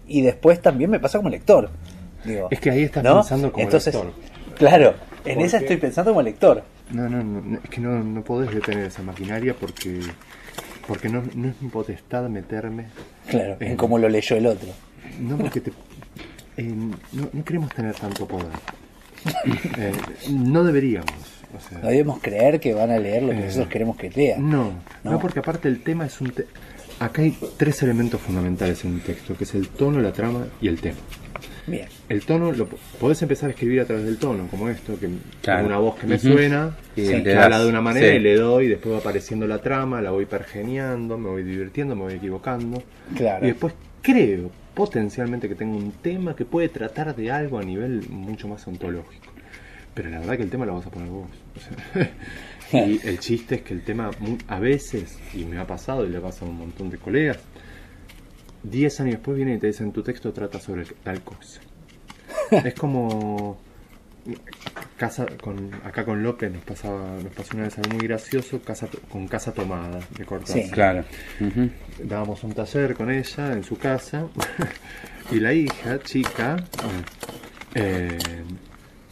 y 0.06 0.20
después 0.20 0.62
también 0.62 0.90
me 0.90 1.00
pasa 1.00 1.18
como 1.18 1.28
lector. 1.30 1.70
Digo, 2.24 2.46
Es 2.52 2.60
que 2.60 2.70
ahí 2.70 2.82
estás 2.84 3.02
¿no? 3.02 3.14
pensando 3.16 3.50
como 3.50 3.64
Entonces, 3.64 3.94
lector. 3.94 4.12
Claro, 4.56 4.94
en 5.24 5.34
Porque- 5.34 5.44
esa 5.44 5.58
estoy 5.58 5.76
pensando 5.76 6.10
como 6.12 6.22
lector. 6.22 6.62
No, 6.90 7.08
no, 7.08 7.22
no, 7.22 7.58
es 7.62 7.68
que 7.70 7.80
no, 7.80 8.02
no 8.02 8.22
podés 8.22 8.52
detener 8.54 8.86
esa 8.86 9.02
maquinaria 9.02 9.54
porque 9.54 10.00
porque 10.86 11.08
no, 11.08 11.22
no 11.34 11.48
es 11.48 11.60
mi 11.60 11.68
potestad 11.68 12.28
meterme. 12.28 12.86
Claro, 13.28 13.56
en 13.58 13.76
cómo 13.76 13.98
lo 13.98 14.08
leyó 14.08 14.36
el 14.36 14.46
otro. 14.46 14.68
No 15.20 15.36
porque 15.36 15.60
te, 15.60 15.70
eh, 16.56 16.62
no, 17.12 17.28
no 17.32 17.44
queremos 17.44 17.70
tener 17.74 17.94
tanto 17.94 18.26
poder. 18.26 18.46
Eh, 19.78 19.92
no 20.30 20.62
deberíamos. 20.62 21.10
O 21.56 21.60
sea, 21.68 21.78
No 21.78 21.88
debemos 21.88 22.20
creer 22.20 22.60
que 22.60 22.74
van 22.74 22.90
a 22.92 22.98
leer 22.98 23.22
lo 23.24 23.30
que 23.30 23.38
Eh, 23.40 23.44
nosotros 23.46 23.68
queremos 23.68 23.96
que 23.96 24.10
lean. 24.10 24.48
no, 24.48 24.72
no, 25.02 25.10
No. 25.12 25.18
porque 25.18 25.40
aparte 25.40 25.66
el 25.68 25.82
tema 25.82 26.06
es 26.06 26.20
un... 26.20 26.30
te- 26.30 26.46
Acá 27.00 27.22
hay 27.22 27.36
tres 27.56 27.82
elementos 27.82 28.20
fundamentales 28.20 28.84
en 28.84 28.92
un 28.94 29.00
texto, 29.00 29.36
que 29.36 29.44
es 29.44 29.54
el 29.54 29.68
tono, 29.68 30.00
la 30.00 30.12
trama 30.12 30.46
y 30.60 30.68
el 30.68 30.80
tema. 30.80 30.96
Bien, 31.66 31.88
El 32.08 32.24
tono 32.24 32.52
lo 32.52 32.66
po- 32.68 32.78
podés 33.00 33.20
empezar 33.22 33.48
a 33.48 33.52
escribir 33.52 33.80
a 33.80 33.84
través 33.84 34.04
del 34.04 34.18
tono, 34.18 34.46
como 34.48 34.68
esto, 34.68 34.98
que 35.00 35.08
Claro. 35.42 35.66
una 35.66 35.78
voz 35.78 35.96
que 35.96 36.06
me 36.06 36.18
suena, 36.18 36.76
Y 36.94 37.06
que 37.08 37.18
le 37.18 37.36
habla 37.36 37.58
de 37.62 37.68
una 37.68 37.80
manera 37.80 38.08
sí. 38.08 38.14
y 38.14 38.18
le 38.20 38.36
doy, 38.36 38.66
y 38.66 38.68
después 38.68 38.94
va 38.94 38.98
apareciendo 38.98 39.46
la 39.46 39.58
trama, 39.60 40.00
la 40.00 40.10
voy 40.12 40.26
pergeniando, 40.26 41.18
me 41.18 41.28
voy 41.28 41.42
divirtiendo, 41.42 41.96
me 41.96 42.02
voy 42.02 42.14
equivocando. 42.14 42.82
claro. 43.16 43.44
Y 43.44 43.48
después 43.50 43.74
creo 44.02 44.50
potencialmente 44.74 45.48
que 45.48 45.54
tengo 45.56 45.76
un 45.76 45.90
tema 45.92 46.36
que 46.36 46.44
puede 46.44 46.68
tratar 46.68 47.16
de 47.16 47.30
algo 47.32 47.58
a 47.58 47.62
nivel 47.64 48.08
mucho 48.10 48.46
más 48.46 48.66
ontológico. 48.68 49.26
Pero 49.94 50.10
la 50.10 50.20
verdad 50.20 50.36
que 50.36 50.42
el 50.42 50.50
tema 50.50 50.66
lo 50.66 50.74
vas 50.74 50.86
a 50.86 50.90
poner 50.90 51.08
vos. 51.08 51.28
o 51.56 52.70
sea, 52.70 52.86
y 52.86 53.00
el 53.08 53.18
chiste 53.18 53.56
es 53.56 53.62
que 53.62 53.74
el 53.74 53.82
tema 53.82 54.10
a 54.48 54.60
veces, 54.60 55.18
y 55.34 55.44
me 55.46 55.58
ha 55.58 55.66
pasado 55.66 56.06
y 56.06 56.10
le 56.10 56.20
pasa 56.20 56.44
a 56.44 56.48
un 56.48 56.58
montón 56.58 56.90
de 56.90 56.98
colegas, 56.98 57.38
10 58.70 59.00
años 59.00 59.12
después 59.14 59.36
vienen 59.36 59.56
y 59.56 59.58
te 59.58 59.66
dicen 59.68 59.92
tu 59.92 60.02
texto 60.02 60.32
trata 60.32 60.60
sobre 60.60 60.84
tal 61.02 61.20
cosa. 61.22 61.60
Es 62.64 62.74
como 62.74 63.58
casa 64.96 65.26
con 65.40 65.70
acá 65.84 66.04
con 66.04 66.22
López 66.22 66.50
nos 66.50 66.64
pasaba 66.64 67.16
nos 67.22 67.32
pasó 67.32 67.54
una 67.54 67.64
vez 67.64 67.78
algo 67.78 67.90
muy 67.96 68.06
gracioso 68.08 68.60
casa 68.60 68.88
con 69.08 69.28
casa 69.28 69.52
tomada 69.52 70.00
de 70.18 70.24
Cortázar 70.24 70.62
Sí. 70.62 70.70
claro. 70.70 71.04
Dábamos 72.02 72.42
un 72.42 72.52
taller 72.52 72.94
con 72.94 73.10
ella 73.10 73.52
en 73.52 73.62
su 73.62 73.78
casa 73.78 74.26
y 75.30 75.38
la 75.38 75.52
hija 75.52 76.00
chica 76.00 76.56
eh, 77.74 78.18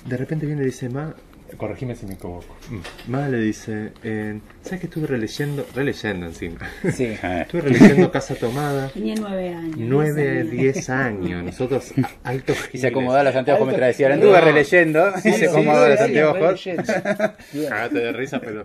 de 0.05 0.17
repente 0.17 0.47
viene 0.47 0.63
y 0.63 0.67
dice 0.67 0.89
ma 0.89 1.15
corregime 1.57 1.95
si 1.97 2.07
me 2.07 2.15
equivoco 2.15 2.57
Mm. 2.71 3.11
ma 3.11 3.29
le 3.29 3.39
dice 3.39 3.93
eh, 4.03 4.39
sabes 4.63 4.81
que 4.81 4.87
estuve 4.87 5.07
releyendo 5.07 5.67
releyendo 5.75 6.27
encima 6.27 6.59
Sí. 6.93 7.05
estuve 7.23 7.61
releyendo 7.63 8.11
casa 8.11 8.35
tomada 8.35 8.89
Tenía 8.89 9.15
nueve 9.19 9.49
años. 9.55 9.77
9, 9.79 10.45
diez 10.45 10.75
10 10.75 10.91
años 10.91 11.45
nosotros 11.45 11.93
a- 12.03 12.11
alto 12.29 12.55
Y 12.73 12.79
se 12.79 12.87
acomodaba 12.89 13.23
los 13.25 13.37
anteojos 13.37 13.67
mientras 13.67 13.89
decía, 13.89 14.09
No. 14.09 14.15
anduve 14.15 14.41
releyendo, 14.41 15.13
y 15.17 15.21
Sí, 15.21 15.33
se 15.33 15.47
acomodaba 15.47 15.85
sí, 15.87 15.91
los 15.91 15.99
sí, 15.99 16.05
anteojos. 16.05 16.65
Cagate 17.69 17.99
de 17.99 18.13
risa, 18.13 18.41
pero. 18.41 18.65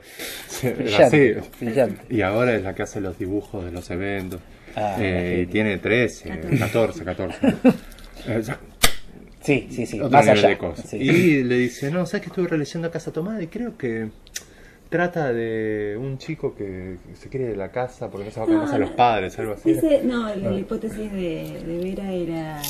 Brillante, 0.77 1.41
brillante. 1.59 2.01
Y 2.15 2.21
ahora 2.21 2.55
es 2.55 2.63
la 2.63 2.73
que 2.75 2.83
hace 2.83 3.01
los 3.01 3.17
dibujos 3.19 3.65
de 3.65 3.71
los 3.71 3.89
eventos. 3.91 4.39
Ah, 4.75 4.95
Eh, 4.99 5.45
y 5.47 5.51
tiene 5.51 5.77
13, 5.77 6.29
14, 6.59 7.03
14. 7.03 7.37
Eh, 8.27 8.41
ya, 8.43 8.59
Sí, 9.41 9.67
sí, 9.71 9.85
sí, 9.85 9.99
otro 9.99 10.09
más 10.11 10.25
nivel 10.25 10.39
allá. 10.39 10.49
de 10.49 10.57
cosas. 10.57 10.89
Sí. 10.89 10.97
Y 10.97 11.43
le 11.43 11.55
dice: 11.57 11.89
No, 11.91 12.05
¿sabes 12.05 12.23
que 12.23 12.29
estuve 12.29 12.47
releyendo 12.47 12.91
Casa 12.91 13.11
Tomada? 13.13 13.41
Y 13.41 13.47
creo 13.47 13.77
que 13.77 14.09
trata 14.89 15.31
de 15.31 15.97
un 15.99 16.17
chico 16.17 16.55
que 16.55 16.97
se 17.13 17.29
quiere 17.29 17.45
de 17.47 17.55
la 17.55 17.71
casa 17.71 18.09
porque 18.09 18.25
no 18.25 18.31
se 18.31 18.39
va 18.39 18.45
con 18.47 18.55
No, 18.55 18.61
casa 18.61 18.75
a 18.75 18.79
los 18.79 18.91
padres, 18.91 19.37
algo 19.39 19.53
así. 19.53 19.71
Ese- 19.71 20.01
no, 20.03 20.27
la, 20.27 20.35
la 20.35 20.57
hipótesis 20.59 21.11
de, 21.11 21.61
de 21.65 21.77
Vera 21.83 22.11
era 22.11 22.61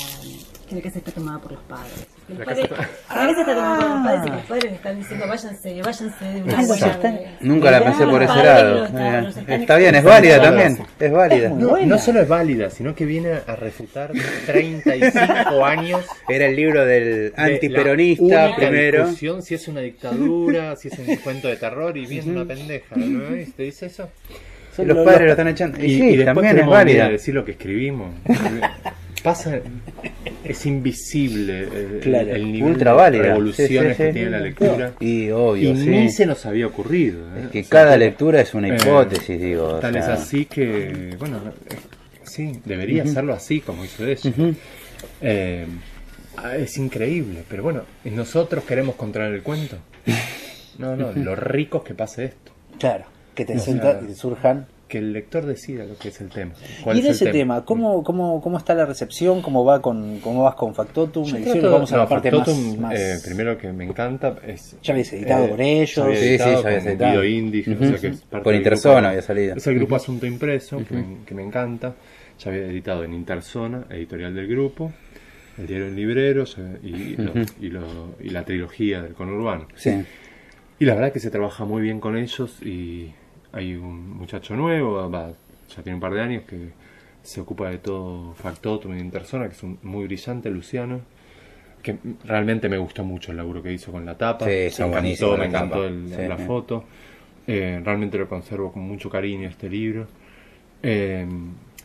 la 0.76 0.82
casa 0.82 0.98
está 0.98 1.10
tomada 1.12 1.38
por 1.38 1.52
los 1.52 1.60
padres. 1.62 2.06
Que 2.26 2.32
los 2.34 2.38
La 2.38 2.44
padres- 2.44 2.68
casa 2.68 2.88
la 3.08 3.14
casa 3.26 3.40
está 3.40 3.54
tomada 3.54 3.78
por 3.80 3.90
los 3.90 4.00
padres 4.04 4.24
y 4.26 4.30
los 4.30 4.42
padres 4.46 4.72
están 4.72 4.98
diciendo 4.98 5.26
váyanse, 5.28 5.82
váyanse 5.82 6.24
de 6.24 6.42
una 6.42 6.52
Esa 6.52 6.66
buena 6.66 6.86
está- 6.86 7.10
vez". 7.10 7.20
Nunca 7.40 7.70
la 7.70 7.84
pensé 7.84 8.06
por 8.06 8.22
ese 8.22 8.36
lado. 8.42 8.86
Está 9.48 9.76
bien, 9.76 9.94
es 9.94 10.04
válida 10.04 10.42
también. 10.42 10.78
Es 10.98 11.12
válida. 11.12 11.48
No, 11.50 11.76
no 11.76 11.98
solo 11.98 12.20
es 12.20 12.28
válida, 12.28 12.70
sino 12.70 12.94
que 12.94 13.04
viene 13.04 13.32
a 13.46 13.56
refutar 13.56 14.12
35 14.46 15.64
años 15.64 16.04
Era 16.28 16.46
el 16.46 16.56
libro 16.56 16.84
del 16.84 17.32
antiperonista 17.36 18.54
primero. 18.56 19.02
discusión, 19.04 19.42
si 19.42 19.54
es 19.54 19.66
una 19.68 19.80
dictadura, 19.80 20.76
si 20.76 20.88
es 20.88 20.98
un 20.98 21.16
cuento 21.24 21.48
de 21.48 21.56
terror 21.56 21.96
y 21.96 22.06
viene 22.06 22.30
una 22.32 22.44
pendeja, 22.44 22.94
¿no? 22.96 23.20
¿Te 23.56 23.62
dice 23.64 23.86
eso? 23.86 24.08
Los 24.78 25.04
padres 25.04 25.22
lo 25.26 25.30
están 25.32 25.48
echando. 25.48 25.78
Y, 25.78 25.84
Y, 25.84 25.88
sí, 25.98 26.02
y 26.10 26.16
después 26.16 26.26
también 26.26 26.58
es 26.58 26.66
válida. 26.66 27.08
decir 27.10 27.34
lo 27.34 27.44
que 27.44 27.52
escribimos. 27.52 28.14
Pasa, 29.22 29.60
es 30.44 30.66
invisible 30.66 31.60
el, 31.64 32.00
Claro, 32.00 32.34
el 32.34 32.52
nivel 32.52 32.72
ultra 32.72 33.10
de 33.10 33.22
revoluciones 33.22 33.96
Sí, 33.96 34.02
sí, 34.02 34.08
sí. 34.08 34.08
que 34.08 34.12
tiene 34.14 34.30
la 34.30 34.38
lectura. 34.40 34.92
Y 35.00 35.30
obvio, 35.30 35.72
Y 35.72 35.76
sí. 35.76 35.86
ni 35.88 36.10
se 36.10 36.24
nos 36.26 36.46
había 36.46 36.66
ocurrido. 36.66 37.20
¿eh? 37.36 37.42
Es 37.44 37.50
que 37.50 37.60
O 37.60 37.62
sea, 37.64 37.70
cada 37.70 37.92
que- 37.92 37.98
lectura 37.98 38.40
es 38.40 38.54
una 38.54 38.68
eh, 38.68 38.76
hipótesis, 38.80 39.40
digo. 39.40 39.64
o 39.68 39.78
Tal 39.78 39.96
es 39.96 40.04
sea. 40.06 40.14
así 40.14 40.46
que, 40.46 41.14
bueno, 41.18 41.38
eh, 41.68 41.76
sí, 42.24 42.52
debería 42.64 43.02
hacerlo 43.02 43.34
así 43.34 43.60
como 43.60 43.84
hizo. 43.84 44.04
Eh, 45.20 45.66
ah, 46.36 46.56
es 46.56 46.76
increíble, 46.78 47.42
pero 47.48 47.62
bueno, 47.62 47.82
¿y 48.04 48.10
nosotros 48.10 48.64
queremos 48.64 48.94
controlar 48.96 49.32
el 49.34 49.42
cuento. 49.42 49.76
No, 50.78 50.96
no, 50.96 51.12
lo 51.14 51.36
rico 51.36 51.78
es 51.78 51.84
que 51.84 51.94
pase 51.94 52.24
esto. 52.26 52.52
Claro, 52.78 53.04
que 53.34 53.44
te 53.44 53.56
O 53.56 53.58
sea, 53.58 54.00
surjan. 54.14 54.66
Que 54.90 54.98
el 54.98 55.12
lector 55.12 55.46
decida 55.46 55.84
lo 55.84 55.96
que 55.96 56.08
es 56.08 56.20
el 56.20 56.28
tema. 56.28 56.52
cuál 56.82 56.96
Y 56.96 57.00
en 57.00 57.06
es 57.06 57.22
el 57.22 57.28
ese 57.28 57.32
tema, 57.38 57.64
¿cómo, 57.64 58.02
cómo, 58.02 58.40
¿cómo 58.42 58.58
está 58.58 58.74
la 58.74 58.84
recepción? 58.84 59.40
¿Cómo 59.40 59.64
va 59.64 59.80
con 59.80 60.18
cómo 60.18 60.42
vas 60.42 60.56
con 60.56 60.74
Factotum? 60.74 61.24
Vamos 61.62 61.92
a 61.92 61.96
la 61.96 62.08
parte 62.08 62.30
Factotum, 62.30 62.70
más, 62.70 62.78
más- 62.78 62.98
eh, 63.00 63.18
primero 63.24 63.56
que 63.56 63.72
me 63.72 63.84
encanta 63.84 64.36
es... 64.44 64.76
Ya 64.82 64.92
habías 64.92 65.12
editado 65.12 65.48
con 65.48 65.60
ellos. 65.60 65.94
ya 65.94 66.02
había 66.04 66.16
Sí, 66.18 66.36
ya 66.38 66.58
habías 66.58 66.86
editado. 66.86 67.24
Indie, 67.24 67.64
o 67.68 67.72
Ujú. 67.72 67.84
sea 67.86 67.98
que 67.98 68.06
es 68.08 68.20
parte 68.22 68.44
Por 68.44 68.54
Interzona 68.56 69.08
había 69.10 69.22
salido. 69.22 69.54
Es 69.56 69.66
el 69.68 69.76
grupo. 69.76 69.94
Asunto 69.94 70.26
Impreso, 70.26 70.78
que, 70.84 70.94
me, 70.94 71.04
que 71.24 71.34
me 71.34 71.44
encanta. 71.44 71.94
Ya 72.40 72.50
había 72.50 72.64
editado 72.64 73.04
en 73.04 73.14
Interzona, 73.14 73.84
editorial 73.90 74.34
del 74.34 74.48
grupo, 74.48 74.92
el 75.56 75.66
diario 75.68 75.86
El 75.86 75.94
Librero 75.94 76.46
se- 76.46 76.62
y, 76.82 77.14
lo- 77.16 77.30
Ujú. 77.30 77.40
y, 77.60 77.68
lo- 77.68 78.14
y 78.20 78.30
la 78.30 78.44
trilogía 78.44 79.02
del 79.02 79.12
conurbano. 79.14 79.68
Sí. 79.76 80.02
Y 80.80 80.84
la 80.84 80.94
verdad 80.94 81.12
que 81.12 81.20
se 81.20 81.30
trabaja 81.30 81.64
muy 81.64 81.80
bien 81.82 82.00
con 82.00 82.16
ellos 82.16 82.56
y 82.62 83.12
hay 83.52 83.74
un 83.74 84.16
muchacho 84.16 84.54
nuevo, 84.56 85.10
va, 85.10 85.30
ya 85.74 85.82
tiene 85.82 85.94
un 85.94 86.00
par 86.00 86.12
de 86.14 86.20
años, 86.22 86.42
que 86.48 86.68
se 87.22 87.40
ocupa 87.40 87.68
de 87.70 87.78
todo 87.78 88.32
Factotum 88.34 88.96
y 88.96 89.00
Interzona, 89.00 89.46
que 89.48 89.54
es 89.54 89.62
un, 89.62 89.78
muy 89.82 90.04
brillante, 90.06 90.50
Luciano, 90.50 91.00
que 91.82 91.96
realmente 92.24 92.68
me 92.68 92.78
gustó 92.78 93.04
mucho 93.04 93.30
el 93.30 93.38
laburo 93.38 93.62
que 93.62 93.72
hizo 93.72 93.90
con 93.92 94.04
la 94.06 94.16
tapa. 94.16 94.46
Sí, 94.46 94.50
me 94.82 94.86
encantó, 94.86 95.32
me 95.32 95.38
la 95.38 95.44
encantó 95.46 95.74
tapa. 95.76 95.86
el- 95.86 96.08
Sí, 96.14 96.28
la 96.28 96.36
sí. 96.36 96.44
foto. 96.44 96.84
Eh, 97.46 97.80
realmente 97.84 98.18
lo 98.18 98.28
conservo 98.28 98.72
con 98.72 98.82
mucho 98.82 99.08
cariño 99.10 99.48
este 99.48 99.68
libro. 99.68 100.06
Eh, 100.82 101.26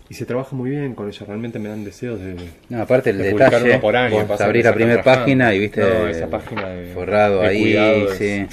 y 0.07 0.13
se 0.13 0.25
trabaja 0.25 0.55
muy 0.55 0.69
bien 0.69 0.93
con 0.93 1.07
ella, 1.07 1.25
realmente 1.25 1.57
me 1.57 1.67
dan 1.69 1.83
deseos 1.83 2.19
de, 2.19 2.35
No, 2.69 2.81
aparte 2.81 3.09
el 3.09 3.17
de 3.17 3.33
detalle, 3.33 3.71
uno 3.71 3.81
por 3.81 3.95
año. 3.95 4.27
que 4.27 4.63
la 4.63 4.73
primera 4.73 5.01
página 5.03 5.53
y 5.53 5.59
viste 5.59 5.81
No, 5.81 6.07
esa 6.07 6.29
página 6.29 6.67
de, 6.69 6.93
forrado 6.93 7.41
de 7.41 7.47
ahí, 7.47 7.59
cuidado 7.61 8.11
es- 8.11 8.17
sí. 8.17 8.47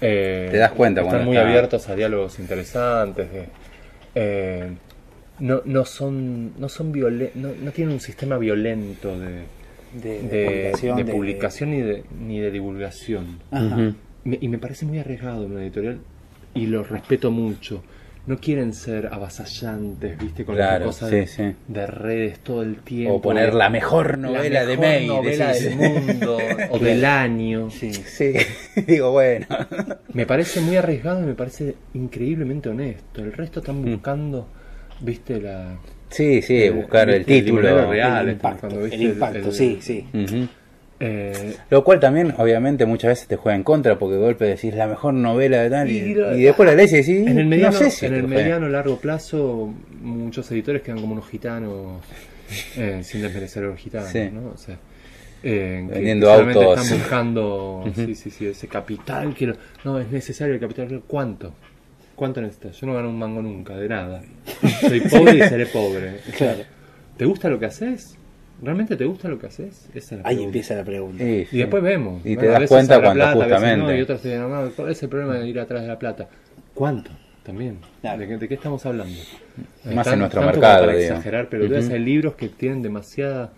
Eh, 0.00 0.48
Te 0.50 0.56
das 0.58 0.72
cuenta 0.72 1.00
están 1.00 1.10
cuando 1.12 1.26
muy 1.26 1.36
está- 1.36 1.48
abiertos 1.48 1.88
a 1.88 1.94
diálogos 1.96 2.38
interesantes. 2.38 3.32
de- 3.32 3.48
eh, 4.14 4.68
no, 5.38 5.62
no 5.64 5.84
son 5.84 6.58
no 6.58 6.68
son 6.68 6.92
violen- 6.92 7.30
no, 7.34 7.48
no 7.62 7.70
tienen 7.72 7.94
un 7.94 8.00
sistema 8.00 8.38
violento 8.38 9.18
de, 9.18 9.42
De- 10.02 10.22
de 10.22 10.28
de- 10.28 10.46
publicación, 10.46 10.96
de 10.96 11.04
de- 11.04 11.12
publicación 11.12 11.70
ni 11.70 11.80
de 11.82 12.04
ni 12.20 12.40
de 12.40 12.50
divulgación 12.50 13.38
Ajá. 13.50 13.64
Ujú. 13.76 13.94
Me- 14.24 14.38
y 14.40 14.48
me 14.48 14.58
parece 14.58 14.86
muy 14.86 14.98
arriesgado 14.98 15.46
una 15.46 15.62
editorial 15.62 15.98
y 16.54 16.66
lo 16.66 16.82
respeto 16.82 17.30
mucho 17.30 17.82
no 18.26 18.38
quieren 18.38 18.72
ser 18.74 19.06
avasallantes 19.12 20.18
viste 20.18 20.44
con 20.44 20.56
Claro, 20.56 20.80
la 20.80 20.84
cosa 20.86 21.08
sí, 21.08 21.16
de, 21.16 21.26
sí. 21.26 21.42
de 21.68 21.86
redes 21.86 22.40
todo 22.40 22.62
el 22.62 22.76
tiempo 22.78 23.14
O 23.14 23.22
poner 23.22 23.54
la 23.54 23.70
mejor 23.70 24.18
La 24.18 24.28
novela 24.28 24.66
de 24.66 24.76
May. 24.76 25.06
novela 25.06 25.48
decís. 25.52 25.64
del 25.64 25.76
mundo 25.76 26.38
o 26.70 26.78
del 26.78 27.04
año 27.04 27.70
Sí. 27.70 27.92
Sí, 27.92 28.32
digo, 28.86 29.12
bueno. 29.12 29.46
me 30.12 30.26
parece 30.26 30.60
muy 30.60 30.76
arriesgado 30.76 31.22
y 31.22 31.26
me 31.26 31.34
parece 31.34 31.74
increíblemente 31.94 32.68
honesto. 32.68 33.22
El 33.22 33.32
resto 33.32 33.60
están 33.60 33.80
Mm. 33.82 33.92
buscando, 33.92 34.48
viste, 35.00 35.40
la. 35.40 35.78
Sí, 36.08 36.40
sí, 36.42 36.68
buscar 36.70 37.10
el 37.10 37.24
título. 37.24 37.60
libro 37.62 37.90
real, 37.90 38.28
el 38.28 38.36
están 38.36 38.52
impacto, 38.54 38.84
el 38.86 39.02
impacto, 39.02 39.52
sí, 39.52 39.78
sí. 39.80 40.06
Ujú. 40.14 40.48
Eh, 40.98 41.54
Lo 41.68 41.84
cual 41.84 42.00
también, 42.00 42.32
obviamente, 42.38 42.86
muchas 42.86 43.10
veces 43.10 43.28
te 43.28 43.36
juega 43.36 43.54
en 43.56 43.62
contra 43.64 43.98
porque 43.98 44.14
de 44.16 44.20
golpe 44.22 44.44
decís 44.46 44.74
la 44.74 44.86
mejor 44.86 45.12
novela 45.14 45.60
de 45.62 45.68
tal 45.70 45.90
y, 45.90 45.96
Y 45.98 46.14
lo- 46.14 46.34
y 46.36 46.42
después 46.44 46.66
la 46.68 46.74
lees 46.74 46.92
y 46.92 46.96
decís, 46.96 47.26
en 47.26 47.38
el 47.38 47.46
mediano, 47.46 47.72
no 47.72 47.78
sé 47.78 47.90
si 47.90 48.06
en 48.06 48.14
el 48.14 48.20
triunfé". 48.20 48.42
mediano 48.42 48.68
largo 48.68 48.96
plazo, 48.98 49.74
muchos 50.00 50.50
editores 50.52 50.80
quedan 50.82 51.00
como 51.00 51.12
unos 51.12 51.28
gitanos, 51.28 52.02
eh, 52.78 53.00
sin 53.02 53.20
desmerecer 53.20 53.64
a 53.64 53.66
los 53.66 53.78
gitanos, 53.78 54.08
Sí. 54.08 54.30
¿no? 54.32 54.52
O 54.54 54.56
sea, 54.56 54.78
eh, 55.42 55.84
que- 55.86 55.94
Vendiendo 55.94 56.28
que 56.28 56.32
autos. 56.32 56.80
Están 56.80 56.98
buscando, 56.98 57.84
sí, 57.94 58.14
sí, 58.14 58.30
sí, 58.30 58.46
ese 58.46 58.66
capital. 58.66 59.34
Quiero, 59.34 59.54
no, 59.84 59.98
es 60.00 60.10
necesario 60.10 60.54
el 60.54 60.60
capital. 60.60 61.02
¿Cuánto? 61.06 61.52
¿Cuánto 62.14 62.40
necesitas? 62.40 62.80
Yo 62.80 62.86
no 62.86 62.94
gano 62.94 63.10
un 63.10 63.18
mango 63.18 63.42
nunca, 63.42 63.76
de 63.76 63.86
nada. 63.90 64.22
Soy 64.80 65.00
pobre 65.00 65.34
y 65.36 65.42
seré 65.42 65.66
pobre. 65.66 66.20
Claro. 66.38 66.60
¿Te 67.18 67.26
gusta 67.26 67.50
lo 67.50 67.58
que 67.58 67.66
haces? 67.66 68.16
¿Realmente 68.62 68.96
te 68.96 69.04
gusta 69.04 69.28
lo 69.28 69.38
que 69.38 69.46
haces? 69.48 69.88
Esa 69.94 70.14
es 70.16 70.22
la 70.22 70.28
Ahí 70.28 70.36
pregunta. 70.36 70.44
empieza 70.44 70.74
la 70.74 70.84
pregunta. 70.84 71.24
Sí, 71.24 71.46
Y 71.52 71.58
después 71.58 71.82
vemos. 71.82 72.24
Y 72.24 72.36
te 72.36 72.46
a 72.48 72.50
das 72.52 72.60
veces 72.60 72.74
cuenta 72.74 72.94
cuando 73.00 73.12
plata, 73.14 73.30
a 73.32 73.34
veces 73.34 73.52
justamente. 73.52 73.92
no, 73.92 73.98
y 73.98 74.00
otros 74.02 74.22
te 74.22 74.28
dicen, 74.28 74.50
no, 74.50 74.70
¿cuál 74.74 74.90
es 74.90 75.02
el 75.02 75.08
problema 75.08 75.34
de 75.38 75.48
ir 75.48 75.60
atrás 75.60 75.82
de 75.82 75.88
la 75.88 75.98
plata? 75.98 76.28
¿Cuánto? 76.74 77.10
También. 77.42 77.78
Claro. 78.00 78.18
¿De, 78.20 78.26
qué, 78.28 78.36
de 78.38 78.48
qué 78.48 78.54
estamos 78.54 78.84
hablando? 78.86 79.18
Más 79.94 80.04
Tan- 80.04 80.14
en 80.14 80.18
nuestro 80.20 80.42
mercado, 80.42 80.86
Para 80.86 80.98
exagerar, 80.98 81.48
pero 81.50 81.64
Ujú. 81.66 81.92
hay 81.92 81.98
libros 82.00 82.34
que 82.34 82.48
tienen 82.48 82.82
demasiada. 82.82 83.52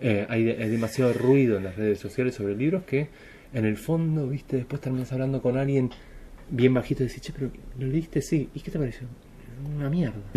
eh, 0.00 0.26
hay 0.28 0.42
demasiado 0.68 1.12
ruido 1.12 1.56
en 1.58 1.64
las 1.64 1.76
redes 1.76 1.98
sociales 2.00 2.34
sobre 2.34 2.56
libros 2.56 2.82
que, 2.82 3.06
en 3.54 3.64
el 3.64 3.76
fondo, 3.76 4.26
viste, 4.28 4.56
después 4.56 4.80
terminas 4.82 5.12
hablando 5.12 5.40
con 5.40 5.56
alguien 5.56 5.90
bien 6.50 6.74
bajito 6.74 7.04
y 7.04 7.06
decís, 7.06 7.22
che, 7.22 7.32
pero 7.32 7.50
¿lo 7.78 7.86
leíste? 7.86 8.20
Sí. 8.20 8.48
¿Y 8.54 8.60
qué 8.60 8.70
te 8.72 8.78
pareció? 8.80 9.06
Una 9.76 9.88
mierda. 9.90 10.14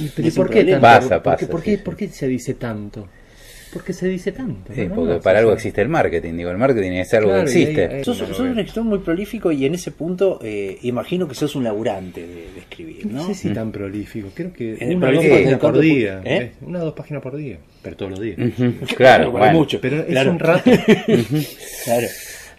¿Y, 0.00 0.08
pero, 0.08 0.28
Es 0.28 0.34
¿y 0.34 0.36
por 0.36 0.50
qué 0.50 0.64
tanto? 0.64 0.80
Pasa, 0.80 1.22
¿Por 1.22 1.36
qué- 1.36 1.46
pasa, 1.46 1.48
¿Por 1.52 1.62
qué, 1.62 1.76
sí. 1.76 1.82
por 1.82 1.96
qué 1.96 2.08
se 2.08 2.26
dice 2.28 2.54
tanto? 2.54 3.08
¿Por 3.72 3.84
qué 3.84 3.92
se 3.92 4.08
dice 4.08 4.32
tanto? 4.32 4.72
Sí, 4.74 4.86
No, 4.88 4.96
porque 4.96 5.20
para 5.22 5.38
algo 5.38 5.52
existe 5.52 5.80
el 5.80 5.88
marketing, 5.88 6.34
digo, 6.34 6.50
el 6.50 6.58
marketing 6.58 6.90
es 6.90 7.14
algo 7.14 7.28
Claro, 7.30 7.44
que 7.44 7.50
existe. 7.52 8.02
Sos, 8.04 8.18
Una 8.18 8.26
sos 8.28 8.38
novela. 8.38 8.52
un 8.54 8.58
escritor 8.58 8.84
muy 8.84 8.98
prolífico 8.98 9.52
y 9.52 9.64
en 9.64 9.74
ese 9.74 9.92
punto 9.92 10.40
eh, 10.42 10.76
imagino 10.82 11.28
que 11.28 11.36
sos 11.36 11.54
un 11.54 11.62
laburante 11.62 12.20
de, 12.20 12.34
de 12.52 12.58
escribir, 12.58 13.06
No 13.06 13.18
¿no? 13.22 13.26
sé 13.28 13.34
si 13.36 13.50
tan 13.54 13.70
prolífico, 13.70 14.28
creo 14.34 14.52
que 14.52 14.76
una 14.92 15.08
o 15.08 15.12
dos 15.12 15.24
páginas 15.24 15.60
por 15.60 15.78
día. 15.78 16.20
¿eh? 16.24 16.52
Una 16.62 16.80
o 16.80 16.84
dos 16.86 16.94
páginas 16.94 17.22
por 17.22 17.36
día, 17.36 17.58
pero 17.80 17.96
todos 17.96 18.10
los 18.10 18.20
días. 18.20 18.38
Claro, 18.96 19.24
Bueno, 19.30 19.38
bueno. 19.46 19.58
mucho. 19.60 19.78
Pero 19.80 19.98
es 20.00 20.06
Claro. 20.06 20.30
un 20.32 20.38
rato. 20.40 20.68
Claro. 21.84 22.06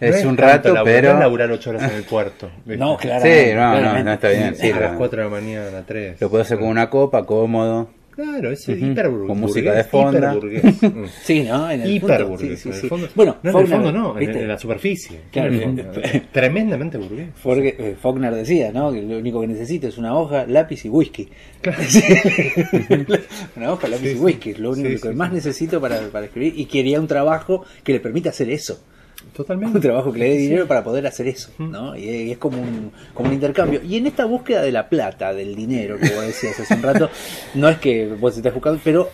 Es 0.02 0.24
No 0.24 0.30
un 0.30 0.36
rato, 0.36 0.72
laburar, 0.74 0.84
pero... 0.94 1.12
No 1.14 1.20
laburar 1.20 1.50
ocho 1.50 1.70
horas 1.70 1.90
en 1.90 1.96
el 1.96 2.02
puerto. 2.04 2.50
¿viste? 2.64 2.76
No, 2.76 2.96
claro. 2.96 3.22
Sí, 3.24 3.52
no, 3.54 3.66
no, 3.72 3.78
claramente. 3.78 4.04
no 4.04 4.12
está 4.12 4.28
bien. 4.30 4.54
Sí, 4.56 4.70
a 4.70 4.80
las 4.80 4.92
lo, 4.92 4.98
4 4.98 5.18
de 5.22 5.24
la 5.24 5.30
mañana, 5.30 5.78
a 5.78 5.82
3. 5.82 6.20
lo 6.20 6.30
puedo 6.30 6.42
hacer 6.42 6.58
con 6.58 6.68
una 6.68 6.90
copa, 6.90 7.24
cómodo. 7.24 7.88
Claro, 8.14 8.50
es 8.52 8.68
Ujú, 8.68 8.76
hiperburgués. 8.78 9.26
con 9.28 9.40
música 9.40 9.72
de 9.72 9.84
fondo. 9.84 10.18
hiperburgués. 10.18 10.62
Sí, 11.22 11.44
¿no? 11.44 11.70
En 11.70 11.80
el. 11.80 11.92
Hiperburgués. 11.92 12.60
Sí, 12.60 12.64
sí, 12.64 12.68
en 12.68 12.74
el 12.74 12.80
sí. 12.82 12.88
fondo. 12.88 13.08
Bueno, 13.14 13.36
no, 13.42 13.50
en 13.52 13.56
el 13.56 13.66
Faulkner, 13.68 13.82
fondo 13.92 13.98
no, 13.98 14.12
en, 14.12 14.18
¿viste? 14.18 14.42
en 14.42 14.48
la 14.48 14.58
superficie. 14.58 15.20
Claro, 15.32 15.48
En 15.48 15.54
el 15.54 15.62
fondo. 15.62 15.84
Tremendamente 16.32 16.98
burgués. 16.98 17.28
Porque 17.42 17.74
eh, 17.78 17.96
Faulkner 17.98 18.34
decía, 18.34 18.70
¿no? 18.70 18.92
Que 18.92 19.00
lo 19.00 19.16
único 19.16 19.40
que 19.40 19.46
necesito 19.46 19.88
es 19.88 19.96
una 19.96 20.14
hoja, 20.14 20.44
lápiz 20.46 20.84
y 20.84 20.90
whisky. 20.90 21.30
una 23.56 23.72
hoja, 23.72 23.88
lápiz 23.88 24.08
Sí, 24.10 24.16
y 24.16 24.20
whisky. 24.20 24.50
es 24.50 24.58
Lo 24.58 24.70
único 24.72 24.88
Sí, 24.88 24.94
que 24.96 25.08
sí, 25.08 25.14
más 25.14 25.28
sí. 25.30 25.34
necesito 25.36 25.80
para, 25.80 25.98
para 26.08 26.26
escribir. 26.26 26.52
Y 26.58 26.66
quería 26.66 27.00
un 27.00 27.06
trabajo 27.06 27.64
que 27.82 27.92
le 27.92 28.00
permita 28.00 28.30
hacer 28.30 28.50
eso. 28.50 28.84
Totalmente. 29.34 29.76
Un 29.78 29.82
trabajo 29.82 30.12
que 30.12 30.18
le 30.18 30.28
dé 30.30 30.36
Sí. 30.36 30.42
dinero 30.42 30.66
para 30.68 30.82
poder 30.84 31.06
hacer 31.06 31.26
eso, 31.28 31.50
¿no? 31.58 31.96
Y 31.96 32.08
es, 32.08 32.26
y 32.26 32.30
es 32.32 32.38
como, 32.38 32.60
un, 32.60 32.92
como 33.14 33.28
un 33.28 33.34
intercambio. 33.34 33.80
Y 33.82 33.96
en 33.96 34.06
esta 34.06 34.24
búsqueda 34.24 34.62
de 34.62 34.72
la 34.72 34.88
plata, 34.88 35.32
del 35.32 35.54
dinero 35.54 35.98
que 35.98 36.10
vos 36.14 36.26
decías 36.26 36.58
hace 36.60 36.74
un 36.74 36.82
rato, 36.82 37.08
no 37.54 37.68
es 37.68 37.78
que 37.78 38.06
vos 38.08 38.36
estés 38.36 38.52
buscando, 38.52 38.80
pero 38.84 39.08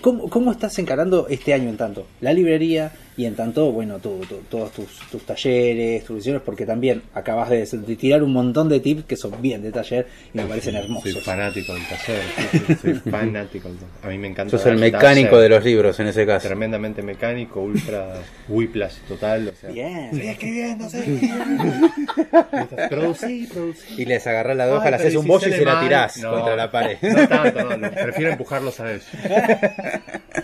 ¿cómo, 0.00 0.28
cómo 0.28 0.50
estás 0.52 0.78
encarando 0.78 1.26
este 1.28 1.54
año 1.54 1.68
en 1.68 1.76
tanto? 1.76 2.06
La 2.20 2.32
librería 2.32 2.92
y 3.16 3.26
en 3.26 3.34
tanto, 3.36 3.70
bueno, 3.72 3.98
tu- 3.98 4.20
tu- 4.20 4.40
todos 4.48 4.72
tus, 4.72 4.88
tus 5.10 5.22
talleres, 5.26 6.04
tus 6.04 6.16
lecciones, 6.16 6.40
porque 6.42 6.64
también 6.64 7.02
acabas 7.14 7.50
de, 7.50 7.66
de 7.66 7.96
tirar 7.96 8.22
un 8.22 8.32
montón 8.32 8.68
de 8.70 8.80
tips 8.80 9.04
que 9.04 9.16
son 9.16 9.40
bien 9.42 9.60
de 9.62 9.70
taller 9.70 10.06
y 10.32 10.38
me 10.38 10.46
parecen 10.46 10.76
hermosos. 10.76 11.12
Soy 11.12 11.20
fanático 11.20 11.74
del 11.74 11.82
taller. 11.86 12.78
soy 12.80 12.94
fanático 12.94 13.68
del 13.68 13.76
taller. 13.78 13.92
A 14.02 14.08
mí 14.08 14.18
me 14.18 14.28
encanta. 14.28 14.50
Sos 14.56 14.64
el 14.66 14.78
mecánico 14.78 15.30
taller. 15.36 15.42
de 15.42 15.48
los 15.50 15.64
libros 15.64 16.00
en 16.00 16.06
ese 16.08 16.24
caso. 16.26 16.46
Tremendamente 16.48 17.02
mecánico, 17.02 17.60
ultra 17.60 18.14
whiplash 18.48 18.94
total. 19.08 19.48
O 19.48 19.54
sea, 19.60 19.70
Bien. 19.70 20.08
Estoy 20.12 20.28
escribiendo, 20.28 20.88
producí, 22.90 23.48
producí. 23.52 24.02
Y 24.02 24.04
les 24.04 24.26
agarrás 24.26 24.56
la 24.56 24.72
hoja, 24.74 24.90
le 24.90 24.96
haces 24.96 25.14
un 25.16 25.26
bollo 25.26 25.48
y 25.48 25.52
se 25.52 25.64
la 25.64 25.80
tirás 25.80 26.16
No, 26.18 26.32
contra 26.32 26.56
la 26.56 26.70
pared. 26.70 26.96
No 27.02 27.28
tanto, 27.28 27.64
no, 27.64 27.76
no, 27.76 27.90
prefiero 27.90 28.32
empujarlos 28.32 28.78
a 28.80 28.92
ellos. 28.92 29.06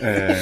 Eh, 0.00 0.36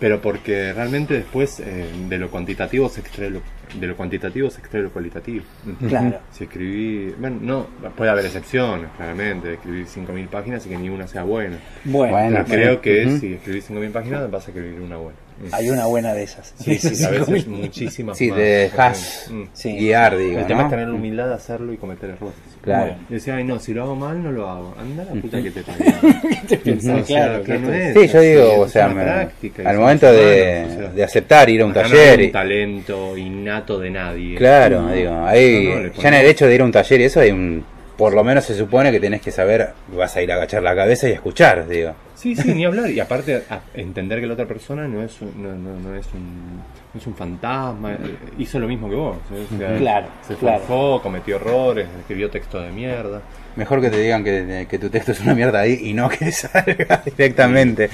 pero 0.00 0.20
porque 0.20 0.72
realmente 0.72 1.14
después 1.14 1.60
eh, 1.60 1.86
de 2.08 2.18
lo 2.18 2.30
cuantitativo 2.30 2.88
se 2.88 3.02
extrae 3.02 3.30
lo, 3.30 3.42
de 3.78 3.86
lo 3.86 3.96
cuantitativo 3.96 4.48
se 4.50 4.60
extrae 4.60 4.82
lo 4.82 4.90
cualitativo. 4.90 5.44
Claro. 5.86 6.18
Si 6.32 6.44
escribí, 6.44 7.14
bueno, 7.18 7.38
no, 7.42 7.90
puede 7.90 8.10
haber 8.10 8.24
excepciones, 8.24 8.88
claramente, 8.96 9.54
escribir 9.54 9.86
5.000 9.86 10.28
páginas 10.28 10.66
y 10.66 10.70
que 10.70 10.78
ni 10.78 10.88
una 10.88 11.06
sea 11.06 11.22
buena. 11.22 11.58
Bueno, 11.84 12.16
Pero 12.16 12.30
Bueno, 12.30 12.44
creo 12.46 12.80
que 12.80 13.18
si 13.18 13.34
escribís 13.34 13.70
5.000 13.70 13.90
páginas 13.92 14.30
vas 14.30 14.46
a 14.46 14.50
escribir 14.50 14.80
una 14.80 14.96
buena. 14.96 15.18
Hay 15.52 15.70
una 15.70 15.86
buena 15.86 16.12
de 16.14 16.22
esas. 16.24 16.52
Sí, 16.58 16.76
sí, 16.78 17.02
a 17.04 17.10
veces 17.10 17.28
5.000. 17.28 17.46
muchísimas 17.46 18.18
Sí, 18.18 18.28
más. 18.28 18.36
te 18.38 18.42
dejas 18.44 19.26
Mm. 19.30 19.42
Sí. 19.54 19.76
guiar, 19.76 20.16
digo, 20.18 20.38
El 20.40 20.46
tema 20.46 20.60
¿no? 20.60 20.66
es 20.66 20.70
tener 20.70 20.88
la 20.88 20.94
humildad 20.94 21.28
de 21.28 21.34
hacerlo 21.34 21.72
y 21.72 21.76
cometer 21.76 22.10
errores. 22.10 22.34
Claro. 22.62 22.94
Y 23.08 23.14
decía, 23.14 23.36
ay 23.36 23.44
no, 23.44 23.58
si 23.58 23.72
lo 23.72 23.84
hago 23.84 23.96
mal, 23.96 24.22
no 24.22 24.30
lo 24.32 24.48
hago. 24.50 24.74
Anda 24.78 25.04
la 25.04 25.20
puta 25.20 25.42
que 25.42 25.50
te 25.50 25.62
parió. 25.62 25.86
Te 26.48 26.56
pensás, 26.58 27.02
O 27.02 27.04
sea, 27.06 27.26
claro, 27.26 27.42
que 27.44 27.58
no 27.58 27.72
es 27.72 27.94
Sí, 27.94 28.08
yo 28.08 28.20
digo, 28.20 28.60
o 28.60 28.68
sea, 28.68 28.88
me- 28.88 29.02
práctica, 29.02 29.68
al 29.70 29.78
momento 29.78 30.12
de, 30.12 30.62
humanos, 30.64 30.76
o 30.76 30.80
sea. 30.82 30.92
de 30.92 31.04
aceptar 31.04 31.48
ir 31.48 31.62
a 31.62 31.64
un 31.64 31.70
Acá 31.70 31.82
no 31.84 31.88
taller, 31.88 32.18
hay 32.18 32.26
un 32.26 32.32
talento 32.32 33.16
innato 33.16 33.78
de 33.78 33.90
nadie. 33.90 34.36
claro, 34.36 34.82
No, 34.82 34.92
digo, 34.92 35.24
ahí, 35.24 35.68
no, 35.68 35.80
no, 35.80 35.92
ya 35.94 36.08
en 36.08 36.14
el 36.14 36.26
hecho 36.26 36.46
de 36.46 36.54
ir 36.54 36.60
a 36.60 36.64
un 36.64 36.72
taller 36.72 37.00
y 37.00 37.04
eso 37.04 37.20
hay 37.20 37.30
un, 37.30 37.64
por 37.96 38.12
lo 38.12 38.22
menos 38.24 38.44
se 38.44 38.54
supone 38.54 38.90
que 38.92 39.00
tenés 39.00 39.22
que 39.22 39.30
saber, 39.30 39.70
vas 39.96 40.14
a 40.16 40.22
ir 40.22 40.30
a 40.32 40.34
agachar 40.34 40.62
la 40.62 40.74
cabeza 40.74 41.08
y 41.08 41.12
a 41.12 41.14
escuchar, 41.14 41.66
digo. 41.68 41.94
Sí, 42.20 42.36
sí, 42.36 42.52
ni 42.54 42.64
hablar. 42.66 42.90
Y 42.90 43.00
aparte, 43.00 43.44
a- 43.48 43.60
entender 43.72 44.20
que 44.20 44.26
la 44.26 44.34
otra 44.34 44.46
persona 44.46 44.86
no 44.86 45.02
es 45.02 45.20
un, 45.22 45.42
no, 45.42 45.54
no, 45.54 45.80
no 45.80 45.94
es 45.96 46.06
un, 46.12 46.56
no 46.92 47.00
es 47.00 47.06
un 47.06 47.14
fantasma. 47.14 47.94
eh, 47.94 47.98
Hizo 48.38 48.58
lo 48.58 48.68
mismo 48.68 48.90
que 48.90 48.94
vos. 48.96 49.16
¿eh? 49.32 49.46
O 49.54 49.58
sea, 49.58 49.76
Claro, 49.78 50.06
Se 50.28 50.34
claro. 50.34 50.58
forjó, 50.60 51.02
cometió 51.02 51.36
errores, 51.36 51.88
escribió 52.00 52.28
texto 52.30 52.60
de 52.60 52.70
mierda. 52.72 53.22
Mejor 53.56 53.80
que 53.80 53.88
te 53.90 53.98
digan 53.98 54.22
que, 54.22 54.66
que 54.68 54.78
tu 54.78 54.90
texto 54.90 55.12
es 55.12 55.20
una 55.20 55.34
mierda 55.34 55.60
ahí 55.60 55.80
y 55.82 55.94
no 55.94 56.08
que 56.10 56.30
salga 56.32 57.02
directamente. 57.04 57.88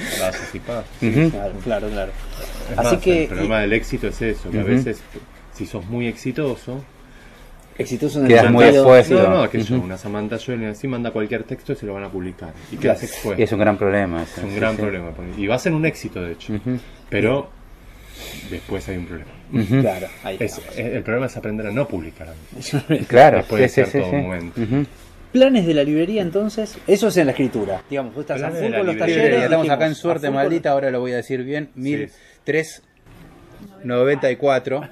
Paz. 0.67 0.85
Ujú. 1.01 1.31
Claro, 1.31 1.53
claro, 1.63 1.89
claro. 1.89 2.13
Es 2.73 2.79
Así 2.79 2.95
más, 2.97 3.05
que- 3.05 3.23
El 3.23 3.29
problema 3.29 3.61
del 3.61 3.73
éxito 3.75 4.09
es 4.09 4.21
eso, 4.23 4.51
que 4.51 4.59
a 4.61 4.65
veces, 4.65 5.03
si 5.55 5.67
sos 5.67 5.87
muy 5.87 6.09
exitoso. 6.09 6.83
Exitoso 7.79 8.19
en 8.21 8.25
el 8.27 8.29
Quedas 8.33 8.51
muy 8.51 8.65
expuesto. 8.65 9.15
No, 9.23 9.43
no, 9.43 9.51
que 9.51 9.63
yo, 9.63 9.77
Ujú. 9.77 9.85
una 9.85 9.99
Samantha 9.99 10.39
Joel 10.45 10.65
así 10.67 10.89
manda 10.89 11.11
cualquier 11.11 11.43
texto 11.45 11.73
y 11.73 11.77
se 11.77 11.85
lo 11.87 11.95
van 11.95 12.05
a 12.05 12.11
publicar. 12.11 12.53
Y 12.73 12.77
quedas 12.77 13.03
expuesto. 13.03 13.41
Y 13.41 13.45
es 13.45 13.53
un 13.53 13.59
gran 13.59 13.77
problema. 13.77 14.23
eso, 14.23 14.39
Es 14.39 14.45
un 14.45 14.51
sí, 14.51 14.57
gran 14.57 14.77
sí. 14.77 14.83
problema. 14.83 15.11
Y 15.37 15.47
va 15.47 15.57
a 15.57 15.59
ser 15.59 15.73
un 15.73 15.85
éxito, 15.85 16.23
de 16.23 16.33
hecho. 16.33 16.55
Ujú. 16.55 16.79
Pero 17.11 17.51
después 18.51 18.89
hay 18.89 18.97
un 18.97 19.07
problema. 19.07 19.31
Ujú. 19.53 19.81
Claro, 19.81 20.07
ahí 20.25 20.37
Es- 20.41 20.61
el 20.77 21.03
problema 21.03 21.27
es 21.27 21.37
aprender 21.37 21.67
a 21.67 21.71
no 21.71 21.87
publicar. 21.87 22.29
Claro, 23.09 23.39
Después 23.39 23.61
de 23.63 23.69
sí, 23.69 23.75
sí, 23.75 23.81
ser 23.83 23.87
sí, 23.87 23.99
todo 23.99 24.11
sí. 24.11 24.17
un 24.17 24.23
momento. 24.23 24.61
Planes 25.33 25.67
de 25.67 25.75
la 25.75 25.85
librería 25.85 26.23
entonces, 26.23 26.79
eso 26.87 27.09
es 27.09 27.17
en 27.19 27.27
la 27.27 27.33
escritura. 27.33 27.83
Digamos, 27.91 28.15
vos 28.15 28.23
estás 28.23 28.43
a 28.43 28.51
full 28.51 28.71
de 28.71 28.77
con 28.79 28.87
los 28.87 28.97
talleres. 28.97 29.43
Estamos 29.43 29.51
dijimos, 29.65 29.71
acá 29.77 29.87
en 29.87 29.95
suerte 29.95 30.31
maldita, 30.31 30.71
ahora 30.71 30.91
lo 30.91 31.01
voy 31.01 31.13
a 31.13 31.17
decir 31.17 31.43
bien. 31.45 31.69
Sí. 31.81 32.07
1394. 33.95 34.89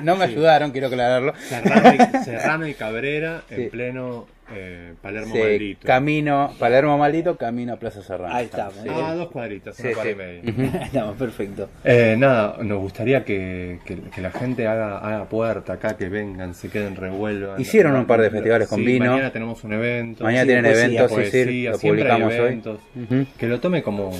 no 0.02 0.16
me 0.16 0.24
ayudaron, 0.24 0.70
quiero 0.72 0.86
aclararlo. 0.88 1.34
Serrano 1.48 1.92
y, 1.94 1.98
Serrano 2.24 2.66
y 2.66 2.74
Cabrera 2.74 3.42
Sí. 3.48 3.54
en 3.54 3.70
pleno 3.70 4.26
eh, 4.56 4.94
Palermo 5.02 5.34
Sí, 5.34 5.40
maldito. 5.40 5.86
camino, 5.86 6.52
Palermo 6.58 6.98
maldito, 6.98 7.36
camino 7.36 7.72
a 7.74 7.76
Plaza 7.76 8.02
Serrano. 8.02 8.34
Ahí 8.34 8.46
estamos. 8.46 8.74
Sí. 8.82 8.88
Ah, 8.90 9.14
dos 9.14 9.30
cuadritas, 9.30 9.76
Sí, 9.76 9.86
una 9.88 9.94
cuadra 9.94 10.10
y 10.10 10.14
media. 10.14 10.42
Estamos, 10.84 11.16
perfecto. 11.16 11.68
Eh, 11.84 12.16
nada, 12.18 12.56
nos 12.62 12.78
gustaría 12.80 13.24
que, 13.24 13.78
que- 13.84 14.00
que 14.14 14.20
la 14.20 14.30
gente 14.30 14.66
haga, 14.66 14.98
haga 14.98 15.24
puerta 15.28 15.74
acá, 15.74 15.96
que 15.96 16.08
vengan, 16.08 16.54
se 16.54 16.68
queden, 16.68 16.96
revuelvan. 16.96 17.60
Hicieron 17.60 17.94
un 17.96 18.06
par 18.06 18.20
de 18.20 18.30
festivales 18.30 18.68
con 18.68 18.78
Sí, 18.80 18.84
vino. 18.86 19.10
Mañana 19.10 19.30
tenemos 19.32 19.62
un 19.64 19.72
evento. 19.72 20.24
Mañana 20.24 20.42
Sí, 20.42 20.46
tienen 20.48 20.64
poesía, 20.64 20.84
eventos, 20.86 21.30
sí, 21.30 21.62
lo 21.64 21.78
publicamos 21.78 22.34
hoy. 22.34 23.26
Que 23.38 23.46
lo 23.46 23.60
tome 23.60 23.82
como, 23.82 24.10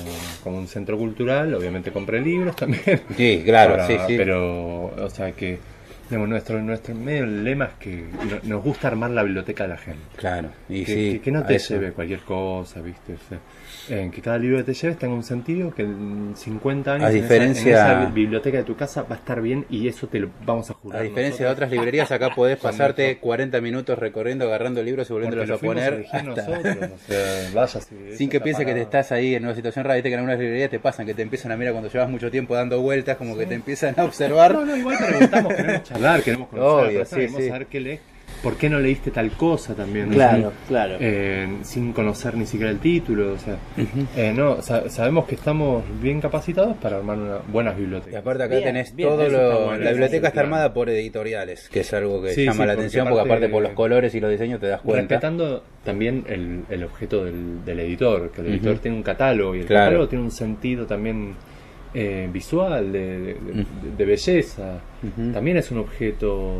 como 0.43 0.57
un 0.57 0.67
centro 0.67 0.97
cultural, 0.97 1.53
obviamente 1.53 1.91
compre 1.91 2.21
libros 2.21 2.55
también. 2.55 3.01
Sí, 3.15 3.41
claro, 3.45 3.73
Para- 3.77 3.87
sí, 3.87 3.97
sí. 4.07 4.15
Pero, 4.17 4.85
o 4.85 5.09
sea 5.09 5.31
que, 5.31 5.59
digamos, 6.09 6.29
nuestro, 6.29 6.61
nuestro 6.61 6.93
medio 6.95 7.25
lema 7.25 7.65
es 7.65 7.73
que 7.79 8.03
no- 8.43 8.55
nos 8.55 8.63
gusta 8.63 8.87
armar 8.87 9.09
la 9.11 9.23
biblioteca 9.23 9.63
de 9.63 9.69
la 9.69 9.77
gente. 9.77 10.01
Claro, 10.17 10.49
y 10.69 10.83
que, 10.85 10.93
sí. 10.93 11.11
que- 11.13 11.21
que 11.21 11.31
no 11.31 11.43
te 11.43 11.57
lleve 11.57 11.91
cualquier 11.91 12.19
cosa, 12.21 12.81
¿viste? 12.81 13.13
O 13.13 13.17
sea, 13.29 13.39
eh, 13.89 14.09
que 14.13 14.21
cada 14.21 14.37
libro 14.37 14.57
que 14.57 14.63
te 14.63 14.73
lleves 14.73 14.97
tenga 14.97 15.13
un 15.13 15.23
sentido, 15.23 15.73
que 15.73 15.83
en 15.83 16.33
50 16.35 16.93
años 16.93 17.05
A 17.05 17.09
en 17.11 17.15
esa- 17.17 17.23
diferencia- 17.23 17.91
en 17.95 18.01
esa, 18.03 18.09
biblioteca 18.11 18.57
de 18.57 18.63
tu 18.63 18.75
casa 18.75 19.03
va 19.03 19.15
a 19.15 19.19
estar 19.19 19.41
bien 19.41 19.65
y 19.69 19.87
eso 19.87 20.07
te 20.07 20.19
lo 20.19 20.29
vamos 20.45 20.69
a 20.69 20.73
jurar. 20.73 20.99
A 21.01 21.03
diferencia 21.03 21.45
de 21.45 21.49
nosotros. 21.51 21.55
otras 21.67 21.71
librerías, 21.71 22.11
acá 22.11 22.29
podés 22.35 22.57
pasarte 22.97 23.11
esto- 23.11 23.21
40 23.21 23.61
minutos 23.61 23.97
recorriendo, 23.99 24.45
agarrando 24.45 24.81
libros 24.83 25.09
y 25.09 25.13
volviéndolos 25.13 25.47
lo 25.49 25.55
a 25.55 25.57
poner. 25.59 26.05
hasta- 26.05 26.23
nosotros, 26.23 26.77
o 26.93 26.97
sea, 27.11 27.49
vaya, 27.53 27.81
si 27.81 28.17
Sin 28.17 28.29
que 28.29 28.37
está 28.37 28.43
piense 28.43 28.65
que 28.65 28.73
te 28.73 28.81
estás 28.81 29.11
ahí 29.11 29.35
en 29.35 29.43
una 29.45 29.55
situación 29.55 29.83
rara, 29.85 29.95
viste 29.95 30.09
que 30.09 30.13
en 30.13 30.19
algunas 30.19 30.39
librerías 30.39 30.69
te 30.69 30.79
pasan, 30.79 31.05
que 31.05 31.13
te 31.13 31.21
empiezan 31.21 31.51
a 31.51 31.57
mirar 31.57 31.73
cuando 31.73 31.89
llevas 31.91 32.09
mucho 32.09 32.29
tiempo 32.31 32.55
dando 32.55 32.81
vueltas, 32.81 33.17
como 33.17 33.37
que 33.37 33.45
te 33.45 33.55
empiezan 33.55 33.93
a 33.97 34.03
observar. 34.03 34.53
No, 34.53 34.65
no, 34.65 34.75
igual 34.75 34.97
preguntamos, 34.97 35.53
charlar, 35.95 36.21
queremos 36.23 36.47
conocer 36.49 36.69
a 36.69 36.75
la 36.81 36.87
Obvio, 36.87 36.99
persona, 36.99 37.05
sí, 37.09 37.15
queremos 37.25 37.41
sí. 37.41 37.47
saber 37.49 37.67
qué 37.67 37.79
lees, 37.79 37.99
por 38.43 38.57
qué 38.57 38.69
no 38.69 38.79
leíste 38.79 39.11
tal 39.11 39.31
cosa 39.31 39.73
también. 39.75 40.09
¿no? 40.09 40.15
Claro, 40.15 40.51
claro. 40.67 40.97
Eh, 40.99 41.47
sin 41.63 41.93
conocer 41.93 42.35
ni 42.35 42.45
siquiera 42.45 42.71
el 42.71 42.79
título, 42.79 43.33
o 43.33 43.37
sea, 43.37 43.55
eh, 44.15 44.33
no, 44.35 44.61
sa- 44.61 44.89
sabemos 44.89 45.25
que 45.25 45.35
estamos 45.35 45.83
bien 46.01 46.21
capacitados 46.21 46.75
para 46.77 46.97
armar 46.97 47.17
una, 47.17 47.37
buenas 47.51 47.75
Y 47.77 47.81
bibliotecas. 47.81 48.19
aparte 48.19 48.43
acá 48.43 48.55
Bien, 48.55 48.63
tenés 48.67 48.95
bien, 48.95 49.09
todo 49.09 49.29
lo... 49.29 49.65
bueno, 49.67 49.83
la 49.83 49.91
biblioteca 49.91 50.27
está 50.27 50.41
armada 50.41 50.73
por 50.73 50.89
editoriales, 50.89 51.69
que 51.69 51.79
es 51.79 51.93
algo 51.93 52.21
que 52.21 52.33
Sí, 52.33 52.45
llama 52.45 52.53
sí, 52.53 52.59
la 52.59 52.65
porque 52.65 52.79
atención, 52.81 53.07
porque 53.07 53.19
aparte- 53.21 53.33
aparte 53.45 53.49
por 53.49 53.63
los 53.63 53.71
colores 53.71 54.13
y 54.15 54.19
los 54.19 54.29
diseños 54.31 54.59
te 54.59 54.67
das 54.67 54.81
cuenta. 54.81 55.01
Respetando 55.15 55.63
también 55.83 56.23
el, 56.27 56.63
el 56.69 56.83
objeto 56.83 57.25
del, 57.25 57.63
del 57.65 57.79
editor, 57.79 58.31
que 58.31 58.41
el 58.41 58.47
editor 58.47 58.73
Ujú. 58.73 58.81
tiene 58.81 58.97
un 58.97 59.03
catálogo 59.03 59.55
y 59.55 59.59
el 59.61 59.65
Claro. 59.65 59.85
catálogo 59.85 60.07
tiene 60.09 60.23
un 60.25 60.31
sentido 60.31 60.85
también 60.85 61.35
eh, 61.97 62.29
visual, 62.31 62.91
de, 62.91 62.99
de- 63.19 63.33
de- 63.35 63.65
de 63.97 64.05
belleza. 64.05 64.79
También 65.33 65.55
es 65.57 65.71
un 65.71 65.77
objeto 65.77 66.51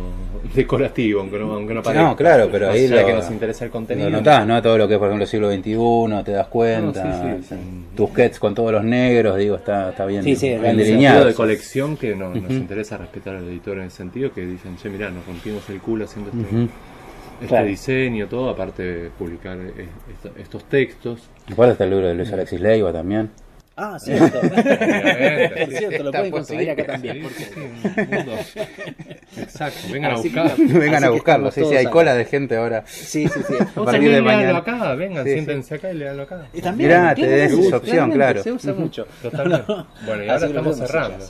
decorativo, 0.53 1.19
aunque 1.21 1.37
no, 1.39 1.51
aunque 1.53 1.73
no 1.73 1.83
parezca. 1.83 2.07
No, 2.07 2.15
claro, 2.15 2.47
pero 2.51 2.67
O 2.67 2.71
ahí 2.71 2.87
sea 2.87 3.01
lo, 3.01 3.07
que 3.07 3.13
nos 3.13 3.29
interesa 3.31 3.65
el 3.65 3.71
contenido. 3.71 4.09
Lo 4.09 4.17
notás, 4.17 4.45
¿no? 4.47 4.61
Todo 4.61 4.77
lo 4.77 4.87
que 4.87 4.93
es, 4.93 4.99
por 4.99 5.07
ejemplo, 5.09 5.25
siglo 5.25 5.51
XXI, 5.51 6.23
te 6.23 6.31
das 6.31 6.47
cuenta. 6.47 7.03
No, 7.03 7.37
sí, 7.37 7.43
sí, 7.47 7.55
sí. 7.55 7.55
Tus 7.97 8.39
con 8.39 8.55
todos 8.55 8.71
los 8.71 8.83
negros, 8.83 9.37
digo, 9.37 9.55
está, 9.55 9.89
está 9.89 10.05
bien, 10.05 10.23
Sí, 10.23 10.35
sí, 10.35 10.47
bien 10.49 10.59
el 10.59 10.65
sentido 10.67 10.85
delineado. 10.85 11.25
de 11.25 11.33
colección 11.33 11.97
que 11.97 12.15
no- 12.15 12.33
nos 12.33 12.51
interesa 12.51 12.97
respetar 12.97 13.35
al 13.35 13.47
editor 13.49 13.77
en 13.77 13.83
el 13.85 13.91
sentido 13.91 14.31
que 14.31 14.45
dicen, 14.45 14.77
che, 14.77 14.89
mirá, 14.89 15.09
nos 15.09 15.25
rompimos 15.25 15.67
el 15.69 15.79
culo 15.81 16.05
haciendo 16.05 16.29
este, 16.31 16.63
este 17.35 17.47
Claro. 17.47 17.65
diseño, 17.65 18.27
todo, 18.27 18.49
aparte 18.51 18.83
de 18.83 19.09
publicar 19.09 19.57
eh, 19.57 19.87
esto- 20.13 20.31
estos 20.39 20.63
textos. 20.65 21.29
Igual 21.49 21.71
está 21.71 21.83
el 21.83 21.89
libro 21.89 22.07
de 22.07 22.13
Luis 22.13 22.31
Alexis 22.31 22.61
Leiva 22.61 22.93
también. 22.93 23.29
Ah, 23.77 23.97
cierto. 23.99 24.39
Es 24.45 25.77
cierto, 25.77 26.03
lo 26.03 26.11
pueden 26.11 26.31
conseguir 26.31 26.69
ahí. 26.69 26.69
acá 26.69 26.85
también. 26.93 27.25
Exacto, 29.37 29.79
vengan 29.91 30.11
a 30.11 30.15
buscar. 30.15 30.55
Vengan 30.57 31.03
a 31.03 31.09
buscarlo, 31.09 31.51
sí, 31.51 31.61
sí, 31.67 31.75
hay 31.75 31.85
cola 31.87 32.15
de 32.15 32.25
gente 32.25 32.55
ahora. 32.55 32.83
Sí, 32.87 33.27
sí, 33.27 33.39
sí. 33.47 33.53
A 33.59 33.83
partir 33.83 34.11
de 34.11 34.21
mañana. 34.21 34.57
acá, 34.59 34.95
vengan, 34.95 35.23
Sí, 35.23 35.29
sí. 35.29 35.33
siéntense 35.35 35.75
acá 35.75 35.91
y 35.91 35.95
léanlo 35.97 36.23
acá. 36.23 36.47
Y 36.53 36.61
también, 36.61 36.89
Mirá, 36.89 37.15
te 37.15 37.27
des 37.27 37.51
esa 37.51 37.77
opción, 37.77 38.11
claro. 38.11 38.43
Se 38.43 38.51
usa 38.51 38.73
mucho. 38.73 39.07
Totalmente. 39.21 39.65
Bueno, 40.05 40.23
y 40.23 40.29
ahora 40.29 40.47
estamos 40.47 40.77
cerrando. 40.77 41.25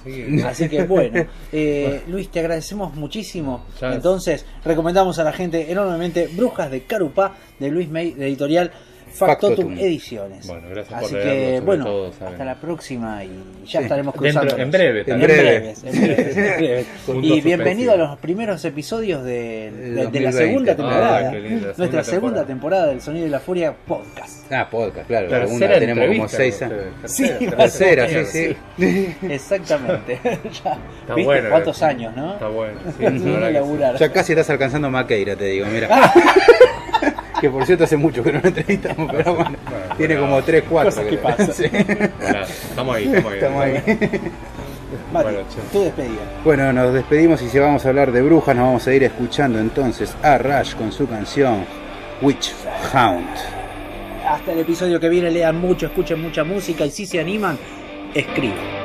Así 0.48 0.70
que, 0.70 0.84
bueno, 0.84 1.26
eh, 1.52 2.02
Luis, 2.08 2.30
te 2.30 2.40
agradecemos 2.40 2.94
muchísimo. 2.96 3.66
Entonces, 3.82 4.46
recomendamos 4.64 5.18
a 5.20 5.24
la 5.24 5.32
gente 5.34 5.72
enormemente 5.72 6.28
Brujas 6.34 6.70
de 6.72 6.82
Carupá 6.84 7.34
de 7.60 7.70
Luis 7.70 7.90
May, 7.90 8.12
de 8.12 8.28
editorial 8.28 8.72
Factotum, 9.16 9.56
Factotum. 9.56 9.78
Ediciones. 9.80 10.48
Bueno, 10.48 10.68
gracias 10.70 11.04
Así 11.04 11.14
por 11.14 11.24
que, 11.24 11.62
bueno, 11.66 11.86
todo, 11.86 12.14
hasta 12.28 12.46
la 12.46 12.56
próxima 12.56 13.24
y 13.24 13.30
ya 13.66 13.80
Sí. 13.80 13.84
estaremos 13.86 14.14
Dentro- 14.20 14.42
cruzando. 14.42 14.64
en 14.64 14.72
breve, 14.72 15.04
En 15.08 15.20
breve. 15.22 15.74
en. 15.84 16.86
Punto 17.06 17.26
Y 17.28 17.42
bienvenido 17.42 17.94
a 17.94 17.96
los 17.98 18.18
primeros 18.20 18.64
episodios 18.66 19.24
de, 19.24 19.72
de- 19.72 19.90
de 19.90 19.96
la 19.96 20.04
2020. 20.32 20.32
segunda 20.38 20.76
temporada. 20.76 21.18
Ah, 21.28 21.32
qué 21.32 21.40
lindo, 21.40 21.68
la 21.68 21.74
Nuestra 21.78 22.04
segunda 22.04 22.46
temporada. 22.46 22.46
temporada 22.48 22.86
del 22.88 23.02
Sonido 23.02 23.26
de 23.26 23.32
la 23.32 23.40
Furia 23.40 23.74
podcast. 23.88 24.52
Ah, 24.52 24.68
podcast, 24.70 25.08
claro. 25.08 25.30
segunda 25.48 25.80
tenemos 25.80 26.08
como 26.08 26.28
seis 26.28 26.62
años. 26.62 26.78
Sí, 27.06 27.30
Tercera, 27.50 28.08
sí, 28.26 28.56
sí. 28.78 29.16
Exactamente. 29.30 30.20
Ya, 30.66 30.78
¿Viste 31.16 31.24
bueno, 31.26 31.50
cuántos 31.50 31.82
años, 31.84 32.16
no? 32.16 32.34
Está 32.34 32.48
bueno. 32.48 32.80
Sí, 32.98 33.54
laburar. 33.54 33.96
Ya 33.98 34.12
casi 34.12 34.32
estás 34.34 34.50
alcanzando 34.50 34.90
Maqueira, 34.90 35.36
te 35.36 35.46
digo, 35.46 35.66
mira. 35.68 35.88
Que 37.42 37.50
por 37.50 37.66
cierto 37.66 37.84
hace 37.84 37.98
mucho 37.98 38.24
que 38.24 38.32
no 38.34 38.40
lo 38.42 38.48
entrevistamos, 38.48 39.12
pero 39.12 39.36
bueno, 39.36 39.56
Bueno, 39.70 39.96
tiene 39.98 40.18
como 40.18 40.42
3, 40.42 40.64
4. 40.70 40.92
Cosas 40.92 41.06
que. 41.06 41.18
Bueno, 42.20 42.44
estamos 42.44 42.96
ahí, 42.96 43.14
estamos 43.14 43.32
ahí. 43.32 43.36
Estamos 43.36 43.64
ahí. 43.64 43.84
Mati, 45.12 45.24
Bueno, 45.26 45.40
che. 45.50 45.62
tu 45.72 45.82
despedida. 45.84 46.22
Bueno, 46.44 46.74
nos 46.74 46.94
despedimos 46.94 47.42
y 47.42 47.50
si 47.50 47.60
vamos 47.60 47.86
a 47.86 47.90
hablar 47.90 48.12
de 48.12 48.22
brujas, 48.22 48.56
nos 48.56 48.66
vamos 48.66 48.88
a 48.88 48.94
ir 48.94 49.04
escuchando 49.04 49.60
entonces 49.60 50.16
a 50.24 50.38
Rush 50.38 50.76
con 50.76 50.92
su 50.92 51.08
canción 51.08 51.66
Witch 52.22 52.54
Hound. 52.94 53.28
Hasta 54.28 54.54
el 54.54 54.60
episodio 54.60 55.00
que 55.00 55.10
viene, 55.10 55.30
lean 55.32 55.60
mucho, 55.60 55.88
escuchen 55.88 56.22
mucha 56.22 56.44
música 56.44 56.86
y 56.86 56.92
si 56.92 57.06
se 57.06 57.20
animan, 57.20 57.58
escriban. 58.14 58.85